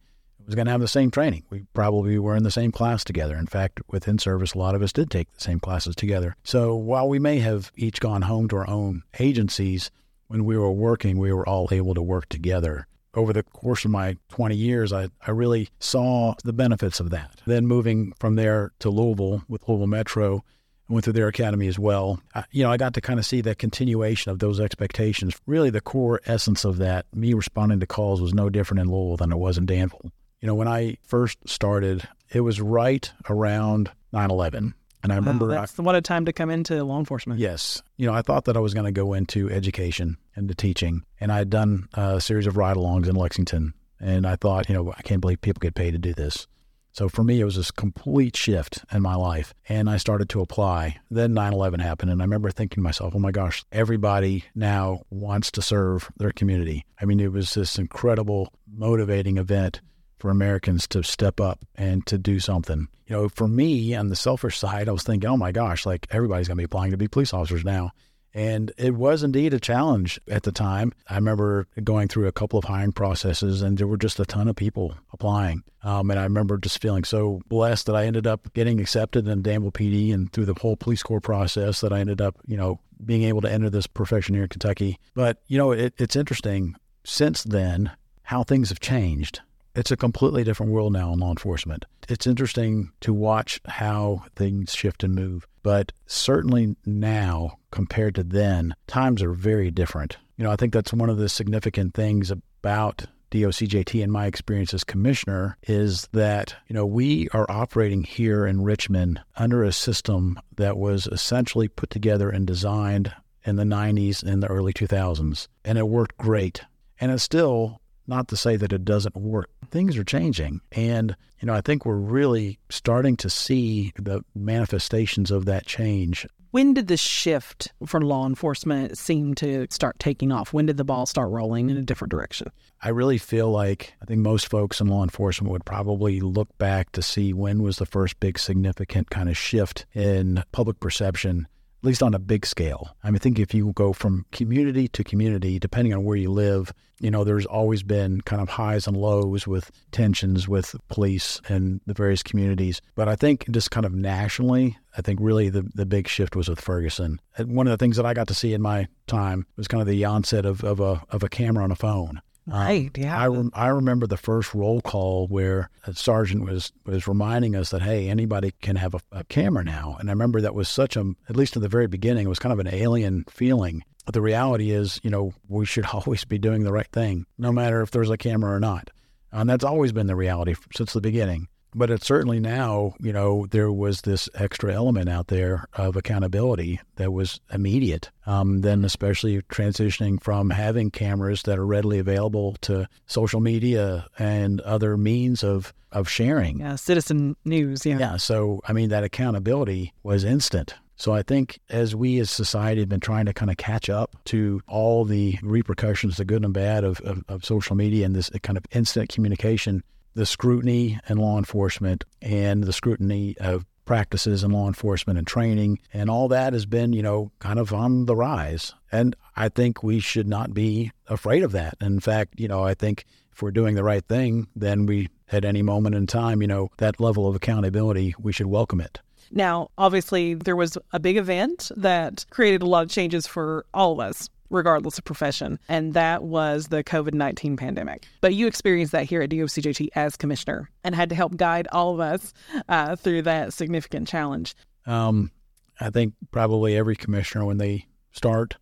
was 0.50 0.56
going 0.56 0.66
to 0.66 0.72
have 0.72 0.82
the 0.82 0.88
same 0.88 1.12
training. 1.12 1.44
We 1.52 1.66
probably 1.74 2.18
were 2.18 2.36
in 2.36 2.42
the 2.42 2.50
same 2.50 2.72
class 2.72 3.04
together. 3.04 3.38
In 3.38 3.46
fact, 3.46 3.82
within 3.88 4.18
service, 4.18 4.54
a 4.54 4.58
lot 4.58 4.74
of 4.74 4.82
us 4.82 4.92
did 4.92 5.12
take 5.12 5.32
the 5.32 5.42
same 5.42 5.60
classes 5.60 5.96
together. 5.96 6.36
So 6.44 6.76
while 6.76 7.08
we 7.08 7.20
may 7.20 7.38
have 7.40 7.72
each 7.76 8.00
gone 8.00 8.24
home 8.24 8.48
to 8.50 8.56
our 8.58 8.68
own 8.68 9.04
agencies, 9.20 9.92
when 10.28 10.46
we 10.46 10.58
were 10.58 10.72
working, 10.72 11.20
we 11.20 11.32
were 11.32 11.48
all 11.48 11.68
able 11.72 11.94
to 11.94 12.02
work 12.02 12.30
together. 12.30 12.88
Over 13.14 13.32
the 13.32 13.44
course 13.44 13.86
of 13.86 13.92
my 13.92 14.18
20 14.30 14.56
years, 14.56 14.92
I, 14.92 15.10
I 15.26 15.32
really 15.32 15.70
saw 15.80 16.34
the 16.44 16.54
benefits 16.54 17.00
of 17.00 17.12
that. 17.12 17.42
Then 17.46 17.68
moving 17.68 18.14
from 18.20 18.36
there 18.36 18.72
to 18.80 18.90
Louisville 18.90 19.44
with 19.48 19.68
Louisville 19.68 19.86
Metro, 19.86 20.44
I 20.90 20.94
went 20.94 21.04
through 21.04 21.14
their 21.14 21.28
academy 21.28 21.68
as 21.68 21.78
well. 21.78 22.20
I, 22.34 22.46
you 22.52 22.64
know, 22.64 22.72
I 22.72 22.78
got 22.78 22.96
to 22.96 23.02
kind 23.02 23.20
of 23.20 23.26
see 23.26 23.42
the 23.42 23.54
continuation 23.54 24.32
of 24.32 24.40
those 24.40 24.60
expectations. 24.60 25.36
Really, 25.46 25.70
the 25.70 25.82
core 25.82 26.22
essence 26.26 26.66
of 26.66 26.78
that, 26.78 27.06
me 27.14 27.36
responding 27.36 27.80
to 27.82 27.86
calls, 27.86 28.20
was 28.20 28.34
no 28.34 28.50
different 28.50 28.82
in 28.82 28.92
Louisville 28.92 29.18
than 29.18 29.32
it 29.32 29.38
was 29.38 29.60
in 29.60 29.68
Danville. 29.68 30.12
You 30.42 30.48
know, 30.48 30.56
when 30.56 30.68
I 30.68 30.98
first 31.04 31.38
started, 31.48 32.08
it 32.30 32.42
was 32.42 32.62
right 32.62 33.12
around 33.30 33.92
9 34.14 34.32
11. 34.32 34.74
And 35.02 35.14
I 35.14 35.16
remember, 35.16 35.48
Wow, 35.48 35.54
I, 35.54 35.60
that's 35.62 35.78
what 35.78 35.96
a 35.96 36.02
time 36.02 36.26
to 36.26 36.34
come 36.34 36.50
into 36.50 36.84
law 36.84 37.00
enforcement. 37.00 37.40
yes, 37.40 37.82
you 37.98 38.06
know, 38.06 38.14
I 38.14 38.22
thought 38.22 38.46
that 38.46 38.58
I 38.58 38.60
was 38.60 38.74
going 38.74 38.86
to 38.86 38.92
go 38.92 39.14
into 39.14 39.50
education 39.50 40.18
and 40.36 40.48
to 40.50 40.56
teaching. 40.56 41.04
And 41.20 41.32
I 41.32 41.38
had 41.38 41.50
done 41.50 41.88
a 41.94 42.20
series 42.20 42.48
of 42.48 42.58
ride 42.58 42.76
alongs 42.76 43.08
in 43.08 43.16
Lexington. 43.16 43.74
And 44.02 44.26
I 44.26 44.36
thought, 44.36 44.68
you 44.70 44.76
know, 44.76 44.94
I 44.98 45.02
can't 45.02 45.22
believe 45.22 45.42
people 45.42 45.60
get 45.60 45.76
paid 45.76 45.92
to 45.92 45.98
do 45.98 46.14
this. 46.14 46.48
So 46.92 47.08
for 47.08 47.24
me, 47.24 47.40
it 47.40 47.46
was 47.46 47.56
this 47.56 47.72
complete 47.72 48.36
shift 48.36 48.84
in 48.92 49.02
my 49.02 49.16
life. 49.16 49.54
And 49.70 49.90
I 49.90 49.98
started 49.98 50.28
to 50.30 50.42
apply. 50.42 50.98
Then 51.10 51.34
9 51.34 51.54
11 51.54 51.80
happened. 51.80 52.12
And 52.12 52.22
I 52.22 52.26
remember 52.26 52.52
thinking 52.52 52.82
to 52.82 52.82
myself, 52.82 53.14
oh 53.16 53.20
my 53.20 53.32
gosh, 53.32 53.64
everybody 53.72 54.46
now 54.56 55.04
wants 55.10 55.52
to 55.52 55.62
serve 55.62 56.10
their 56.18 56.32
community. 56.32 56.86
I 57.00 57.06
mean, 57.06 57.20
it 57.20 57.32
was 57.32 57.54
this 57.54 57.78
incredible, 57.78 58.52
motivating 58.68 59.38
event 59.38 59.82
for 60.20 60.30
Americans 60.30 60.88
to 60.90 61.04
step 61.04 61.40
up 61.40 61.60
and 61.76 62.06
to 62.08 62.18
do 62.18 62.40
something. 62.40 62.88
You 63.08 63.16
know, 63.16 63.30
for 63.30 63.48
me 63.48 63.96
on 63.96 64.10
the 64.10 64.16
selfish 64.16 64.58
side, 64.58 64.88
I 64.88 64.92
was 64.92 65.04
thinking, 65.04 65.30
oh 65.30 65.38
my 65.38 65.52
gosh, 65.52 65.86
like 65.86 66.08
everybody's 66.12 66.48
going 66.48 66.58
to 66.58 66.62
be 66.62 66.66
applying 66.66 66.92
to 66.92 66.98
be 66.98 67.08
police 67.08 67.34
officers 67.34 67.66
now. 67.66 67.92
And 68.34 68.72
it 68.78 68.94
was 68.94 69.24
indeed 69.24 69.54
a 69.54 69.60
challenge 69.60 70.20
at 70.30 70.44
the 70.44 70.52
time. 70.52 70.94
I 71.10 71.16
remember 71.16 71.68
going 71.84 72.08
through 72.08 72.28
a 72.28 72.32
couple 72.32 72.60
of 72.60 72.66
hiring 72.66 72.92
processes, 72.92 73.62
and 73.62 73.78
there 73.78 73.88
were 73.88 73.98
just 73.98 74.20
a 74.20 74.26
ton 74.26 74.48
of 74.48 74.56
people 74.56 74.94
applying. 75.12 75.64
Um, 75.84 76.12
and 76.12 76.20
I 76.20 76.24
remember 76.24 76.58
just 76.58 76.82
feeling 76.82 77.04
so 77.04 77.42
blessed 77.48 77.88
that 77.88 77.96
I 77.96 78.06
ended 78.06 78.28
up 78.28 78.54
getting 78.54 78.80
accepted 78.80 79.28
in 79.28 79.42
Danville 79.42 79.72
PD 79.72 80.14
and 80.14 80.32
through 80.32 80.46
the 80.46 80.54
whole 80.54 80.76
police 80.76 81.02
corps 81.02 81.22
process 81.22 81.82
that 81.82 81.92
I 81.92 82.00
ended 82.00 82.22
up, 82.22 82.38
you 82.46 82.58
know, 82.58 82.80
being 83.04 83.24
able 83.24 83.42
to 83.42 83.52
enter 83.52 83.70
this 83.70 83.88
profession 83.88 84.36
here 84.36 84.44
in 84.44 84.50
Kentucky. 84.50 85.00
But, 85.16 85.42
you 85.48 85.58
know, 85.58 85.72
it, 85.72 85.94
it's 85.98 86.16
interesting 86.16 86.76
since 87.04 87.44
then 87.44 87.92
how 88.24 88.44
things 88.44 88.70
have 88.70 88.80
changed. 88.80 89.42
It's 89.76 89.92
a 89.92 89.98
completely 89.98 90.44
different 90.44 90.72
world 90.72 90.94
now 90.94 91.14
in 91.14 91.20
law 91.20 91.30
enforcement. 91.30 91.86
It's 92.08 92.28
interesting 92.28 92.92
to 93.02 93.14
watch 93.14 93.62
how 93.66 94.24
things 94.36 94.74
shift 94.74 95.04
and 95.04 95.14
move. 95.14 95.48
But 95.62 95.92
certainly 96.08 96.76
now, 96.86 97.58
compared 97.72 98.16
to 98.16 98.24
then, 98.24 98.74
times 98.88 99.22
are 99.22 99.34
very 99.34 99.72
different. 99.72 100.18
You 100.38 100.44
know, 100.44 100.52
I 100.52 100.56
think 100.56 100.74
that's 100.74 100.94
one 100.94 101.10
of 101.10 101.18
the 101.18 101.30
significant 101.30 101.94
things 101.94 102.32
about 102.32 103.06
DOCJT 103.32 104.02
in 104.02 104.10
my 104.10 104.26
experience 104.26 104.74
as 104.74 104.84
commissioner 104.84 105.58
is 105.64 106.08
that, 106.14 106.56
you 106.68 106.74
know, 106.74 106.86
we 106.86 107.30
are 107.30 107.46
operating 107.50 108.04
here 108.04 108.46
in 108.46 108.64
Richmond 108.64 109.22
under 109.36 109.64
a 109.64 109.72
system 109.72 110.40
that 110.56 110.78
was 110.78 111.08
essentially 111.08 111.68
put 111.68 111.90
together 111.90 112.30
and 112.30 112.48
designed 112.48 113.14
in 113.44 113.56
the 113.56 113.64
90s 113.64 114.24
and 114.24 114.42
the 114.42 114.48
early 114.48 114.74
2000s. 114.74 115.48
And 115.64 115.78
it 115.78 115.88
worked 115.88 116.18
great. 116.18 116.62
And 117.00 117.12
it's 117.12 117.24
still 117.24 117.82
not 118.08 118.28
to 118.30 118.36
say 118.36 118.56
that 118.56 118.74
it 118.74 118.84
doesn't 118.84 119.16
work. 119.16 119.50
Things 119.72 119.98
are 119.98 120.04
changing. 120.04 120.62
And, 120.72 121.16
you 121.40 121.46
know, 121.46 121.54
I 121.54 121.62
think 121.62 121.86
we're 121.86 121.96
really 121.96 122.60
starting 122.70 123.16
to 123.18 123.30
see 123.30 123.94
the 123.96 124.24
manifestations 124.36 125.32
of 125.32 125.46
that 125.46 125.66
change. 125.66 126.28
When 126.52 126.74
did 126.74 126.88
the 126.88 126.98
shift 126.98 127.72
for 127.86 128.02
law 128.02 128.26
enforcement 128.26 128.98
seem 128.98 129.36
to 129.36 129.68
start 129.70 130.00
taking 130.00 130.32
off? 130.32 130.52
When 130.52 130.66
did 130.66 130.78
the 130.78 130.84
ball 130.84 131.06
start 131.06 131.30
rolling 131.30 131.70
in 131.70 131.78
a 131.78 131.84
different 131.84 132.10
direction? 132.10 132.48
I 132.82 132.90
really 132.90 133.20
feel 133.20 133.52
like 133.52 133.94
I 134.02 134.06
think 134.06 134.22
most 134.22 134.50
folks 134.50 134.82
in 134.82 134.88
law 134.88 135.04
enforcement 135.04 135.52
would 135.52 135.66
probably 135.66 136.22
look 136.22 136.58
back 136.58 136.92
to 136.94 137.04
see 137.04 137.34
when 137.34 137.62
was 137.62 137.78
the 137.78 137.86
first 137.86 138.20
big 138.20 138.40
significant 138.40 139.12
kind 139.12 139.30
of 139.30 139.38
shift 139.38 139.86
in 139.94 140.44
public 140.52 140.80
perception 140.80 141.48
at 141.82 141.86
least 141.86 142.04
on 142.04 142.14
a 142.14 142.20
big 142.20 142.46
scale. 142.46 142.96
I 143.04 143.08
mean, 143.08 143.16
I 143.16 143.20
think 143.20 143.40
if 143.40 143.54
you 143.54 143.72
go 143.74 143.94
from 143.94 144.26
community 144.32 144.90
to 144.90 145.04
community, 145.04 145.60
depending 145.60 145.94
on 145.94 146.04
where 146.04 146.18
you 146.18 146.30
live, 146.30 146.74
you 147.00 147.10
know, 147.10 147.24
there's 147.24 147.46
always 147.46 147.84
been 147.84 148.20
kind 148.22 148.42
of 148.42 148.50
highs 148.50 148.86
and 148.86 148.98
lows 148.98 149.48
with 149.48 149.72
tensions 149.92 150.48
with 150.48 150.76
police 150.90 151.40
and 151.48 151.80
the 151.86 151.94
various 151.94 152.22
communities. 152.22 152.82
But 152.96 153.08
I 153.08 153.16
think 153.16 153.50
just 153.50 153.72
kind 153.72 153.86
of 153.86 153.94
nationally, 153.94 154.78
I 154.98 155.02
think 155.02 155.20
really 155.22 155.48
the, 155.48 155.70
the 155.74 155.86
big 155.86 156.10
shift 156.10 156.36
was 156.36 156.50
with 156.50 156.60
Ferguson. 156.60 157.22
And 157.38 157.56
one 157.56 157.68
of 157.68 157.72
the 157.72 157.78
things 157.78 157.96
that 157.96 158.06
I 158.06 158.14
got 158.14 158.28
to 158.28 158.34
see 158.34 158.54
in 158.54 158.62
my 158.62 158.88
time 159.08 159.46
was 159.56 159.70
kind 159.70 159.82
of 159.82 159.88
the 159.88 160.04
onset 160.04 160.46
of, 160.46 160.64
of 160.66 160.82
a 160.82 161.02
of 161.10 161.24
a 161.24 161.30
camera 161.30 161.64
on 161.64 161.72
a 161.72 161.76
phone. 161.76 162.22
Right. 162.52 162.92
Um, 162.96 163.02
yeah. 163.04 163.50
I, 163.54 163.66
I 163.66 163.68
remember 163.68 164.08
the 164.08 164.18
first 164.18 164.54
roll 164.54 164.82
call 164.82 165.28
where 165.28 165.70
a 165.86 165.94
sergeant 165.94 166.46
was 166.46 166.72
was 166.86 167.08
reminding 167.08 167.56
us 167.56 167.70
that 167.72 167.82
hey, 167.82 168.10
anybody 168.10 168.54
can 168.62 168.76
have 168.76 168.96
a, 168.96 169.02
a, 169.12 169.24
camera 169.26 169.64
now, 169.64 169.98
and 170.00 170.10
I 170.10 170.14
remember 170.14 170.42
that 170.42 170.56
was 170.56 170.70
such 170.70 170.96
a 170.96 171.14
at 171.30 171.36
least 171.36 171.56
in 171.56 171.62
the 171.62 171.70
very 171.70 171.88
beginning, 171.88 172.26
it 172.26 172.30
was 172.30 172.40
kind 172.40 172.54
of 172.54 172.60
an 172.60 172.74
alien 172.74 173.26
feeling. 173.30 173.84
But 174.06 174.14
the 174.14 174.22
reality 174.22 174.72
is, 174.72 175.00
you 175.04 175.10
know, 175.10 175.34
we 175.48 175.66
should 175.66 175.86
always 175.94 176.26
be 176.26 176.38
doing 176.40 176.64
the 176.64 176.74
right 176.74 176.92
thing, 176.92 177.26
no 177.38 177.52
matter 177.52 177.82
if 177.82 177.92
there's 177.92 178.10
a 178.10 178.18
camera 178.18 178.56
or 178.56 178.60
not, 178.60 178.90
and 179.32 179.50
that's 179.50 179.64
always 179.64 179.92
been 179.92 180.08
the 180.08 180.16
reality 180.16 180.56
since 180.76 180.94
the 180.94 181.02
beginning. 181.02 181.48
But 181.74 181.92
it's 181.92 182.08
certainly 182.08 182.40
now, 182.40 182.96
you 183.00 183.14
know, 183.14 183.46
there 183.52 183.72
was 183.72 184.02
this 184.02 184.28
extra 184.34 184.74
element 184.74 185.08
out 185.08 185.28
there 185.28 185.66
of 185.74 185.96
accountability 185.96 186.80
that 186.96 187.14
was 187.14 187.40
immediate. 187.54 188.10
Um, 188.26 188.62
then, 188.62 188.84
especially 188.86 189.42
transitioning 189.44 190.22
from 190.22 190.50
having 190.50 190.92
cameras 190.92 191.44
that 191.44 191.60
are 191.60 191.66
readily 191.66 192.00
available 192.00 192.56
to 192.62 192.88
social 193.08 193.40
media 193.40 194.08
and 194.18 194.62
other 194.62 194.98
means 194.98 195.44
of, 195.44 195.74
of 195.92 196.10
sharing. 196.10 196.60
Yeah, 196.60 196.76
citizen 196.76 197.36
news. 197.46 197.86
Yeah. 197.86 198.00
Yeah. 198.00 198.18
So, 198.18 198.62
I 198.68 198.74
mean, 198.74 198.90
that 198.90 199.04
accountability 199.04 199.94
was 200.04 200.24
instant. 200.24 200.76
So 201.00 201.14
I 201.14 201.24
think 201.24 201.60
as 201.70 201.96
we 201.96 202.20
as 202.20 202.30
society 202.30 202.82
have 202.82 202.90
been 202.90 203.00
trying 203.00 203.26
to 203.26 203.34
kind 203.34 203.50
of 203.50 203.56
catch 203.56 203.90
up 203.90 204.18
to 204.26 204.62
all 204.68 205.06
the 205.06 205.40
repercussions, 205.42 206.18
the 206.18 206.26
good 206.26 206.44
and 206.44 206.54
bad 206.54 206.84
of, 206.84 207.00
of, 207.02 207.24
of 207.30 207.46
social 207.46 207.76
media 207.76 208.06
and 208.06 208.14
this 208.14 208.30
kind 208.44 208.58
of 208.58 208.66
instant 208.72 209.10
communication, 209.10 209.82
the 210.20 210.26
scrutiny 210.26 211.00
in 211.08 211.18
law 211.18 211.38
enforcement 211.38 212.04
and 212.22 212.66
the 212.66 212.74
scrutiny 212.74 213.38
of 213.40 213.66
practices 213.86 214.44
in 214.44 214.52
law 214.52 214.68
enforcement 214.68 215.18
and 215.18 215.26
training. 215.26 215.80
And 215.94 216.10
all 216.10 216.28
that 216.28 216.52
has 216.52 216.66
been 216.66 216.92
you 216.92 217.02
know 217.02 217.32
kind 217.40 217.58
of 217.58 217.74
on 217.74 218.06
the 218.06 218.18
rise. 218.18 218.76
And 218.92 219.16
i 219.38 219.48
think 219.48 219.82
we 219.82 220.02
should 220.02 220.28
not 220.28 220.54
be 220.54 220.92
afraid 221.08 221.42
of 221.42 221.54
that. 221.54 221.76
In 221.80 222.02
fact 222.02 222.38
you 222.38 222.50
know 222.50 222.64
i 222.64 222.74
think 222.74 223.06
if 223.32 223.42
we're 223.42 223.52
doing 223.52 223.76
the 223.76 223.84
right 223.84 224.06
thing 224.06 224.48
then 224.58 224.86
we 224.86 225.08
at 225.32 225.46
any 225.46 225.62
moment 225.62 225.96
in 225.96 226.06
time 226.06 226.42
you 226.42 226.48
know 226.50 226.70
that 226.80 227.00
level 227.00 227.26
of 227.26 227.36
accountability 227.36 228.14
we 228.20 228.34
should 228.34 228.48
welcome 228.48 228.82
it. 228.82 229.00
Now 229.32 229.70
obviously 229.78 230.34
there 230.34 230.58
was 230.58 230.78
a 230.92 231.00
big 231.00 231.16
event 231.16 231.72
that 231.78 232.26
created 232.30 232.62
a 232.62 232.66
lot 232.66 232.84
of 232.84 232.90
changes 232.90 233.26
for 233.26 233.66
all 233.74 233.94
of 233.94 234.02
us 234.02 234.30
regardless 234.50 234.98
of 234.98 235.06
profession, 235.06 235.60
and 235.68 235.94
that 235.94 236.24
was 236.24 236.68
the 236.68 236.84
COVID 236.84 237.14
19 237.14 237.58
pandemic. 237.58 238.08
But 238.22 238.34
you 238.34 238.48
experienced 238.48 238.92
that 238.92 239.06
here 239.06 239.22
at 239.22 239.30
DOCJT 239.30 239.90
as 239.96 240.16
commissioner 240.16 240.70
and 240.84 240.96
had 240.96 241.10
to 241.10 241.16
help 241.16 241.36
guide 241.38 241.68
all 241.72 241.94
of 241.94 242.00
us 242.00 242.34
uh, 242.68 242.96
through 242.96 243.24
that 243.24 243.54
significant 243.54 244.08
challenge. 244.08 244.56
Um, 244.86 245.32
I 245.80 245.90
think 245.90 246.14
probably 246.32 246.76
every 246.76 246.96
commissioner, 246.96 247.46
when 247.46 247.58
they 247.58 247.86
start, 248.12 248.56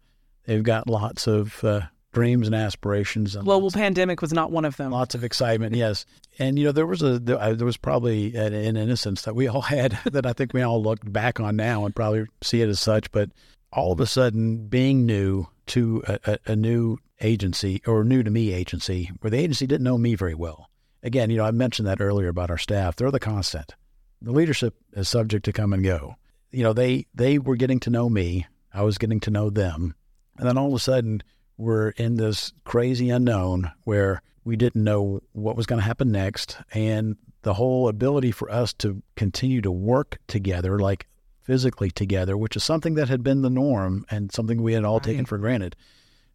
they've 0.46 0.64
got 0.64 0.88
lots 0.90 1.28
of 1.28 1.64
uh, 1.64 1.82
dreams 2.14 2.48
and 2.48 2.56
aspirations. 2.56 3.36
And 3.36 3.46
global 3.46 3.72
pandemic 3.72 4.22
was 4.22 4.34
not 4.34 4.52
one 4.52 4.66
of 4.66 4.78
them. 4.78 4.92
Lots 4.92 5.16
of 5.16 5.24
excitement, 5.24 5.76
yes. 5.76 6.06
And 6.40 6.58
you 6.58 6.66
know, 6.66 6.72
there 6.72 6.86
was 6.86 7.02
a 7.02 7.20
there, 7.20 7.66
was 7.66 7.78
probably 7.78 8.36
an, 8.36 8.54
an 8.54 8.78
innocence 8.78 9.24
that 9.24 9.36
we 9.36 9.48
all 9.48 9.62
had 9.78 9.98
that 10.06 10.26
I 10.26 10.34
think 10.34 10.54
we 10.54 10.62
all 10.62 10.82
look 10.82 11.00
back 11.12 11.40
on 11.40 11.56
now 11.56 11.86
and 11.86 11.96
probably 11.96 12.26
see 12.42 12.62
it 12.62 12.70
as 12.70 12.80
such. 12.80 13.12
But 13.12 13.30
all 13.78 13.92
of 13.92 14.00
a 14.00 14.08
sudden, 14.08 14.68
being 14.68 15.06
new, 15.06 15.48
to 15.68 16.02
a, 16.08 16.40
a, 16.48 16.56
new 16.56 16.98
agency 17.22 17.82
or 17.86 18.04
new 18.04 18.24
to 18.24 18.32
me 18.32 18.52
agency 18.52 19.12
where 19.20 19.30
the 19.30 19.38
agency 19.38 19.68
didn't 19.68 19.84
know 19.84 19.98
me 19.98 20.16
very 20.16 20.34
well. 20.34 20.70
Again, 21.04 21.30
you 21.30 21.38
know, 21.38 21.46
I 21.46 21.52
mentioned 21.52 21.88
that 21.88 22.02
earlier 22.02 22.30
about 22.30 22.50
our 22.50 22.58
staff. 22.58 22.96
They're 22.96 23.12
the 23.12 23.20
constant. 23.20 23.76
The 24.22 24.32
leadership 24.32 24.76
is 24.94 25.08
subject 25.08 25.46
to 25.46 25.54
come 25.54 25.74
and 25.74 25.84
go. 25.84 26.16
You 26.52 26.64
know, 26.64 26.74
they 26.74 27.06
they 27.14 27.38
were 27.38 27.56
getting 27.56 27.80
to 27.82 27.90
know 27.90 28.10
me. 28.10 28.48
I 28.74 28.82
was 28.82 28.98
getting 28.98 29.20
to 29.22 29.32
know 29.32 29.50
them. 29.50 29.94
And 30.38 30.48
then 30.48 30.58
all 30.58 30.68
of 30.68 30.74
a 30.74 30.80
sudden 30.80 31.22
we're 31.58 31.90
in 31.92 32.16
this 32.16 32.54
crazy 32.64 33.10
unknown 33.10 33.72
where 33.84 34.22
we 34.44 34.56
didn't 34.56 34.84
know 34.84 35.22
what 35.34 35.56
was 35.56 35.66
going 35.66 35.82
to 35.82 35.88
happen 35.88 36.12
next 36.12 36.58
and 36.74 37.16
the 37.42 37.54
whole 37.54 37.90
ability 37.90 38.32
for 38.32 38.50
us 38.52 38.74
to 38.74 39.04
continue 39.16 39.62
to 39.62 39.72
work 39.72 40.18
together 40.28 40.80
like 40.80 41.08
physically 41.48 41.90
together, 41.90 42.38
which 42.38 42.58
is 42.58 42.64
something 42.64 42.96
that 42.96 43.08
had 43.08 43.24
been 43.24 43.42
the 43.42 43.50
norm 43.50 44.06
and 44.12 44.34
something 44.34 44.62
we 44.62 44.74
had 44.74 44.84
all 44.84 44.96
right. 44.96 45.04
taken 45.04 45.26
for 45.26 45.38
granted. 45.38 45.78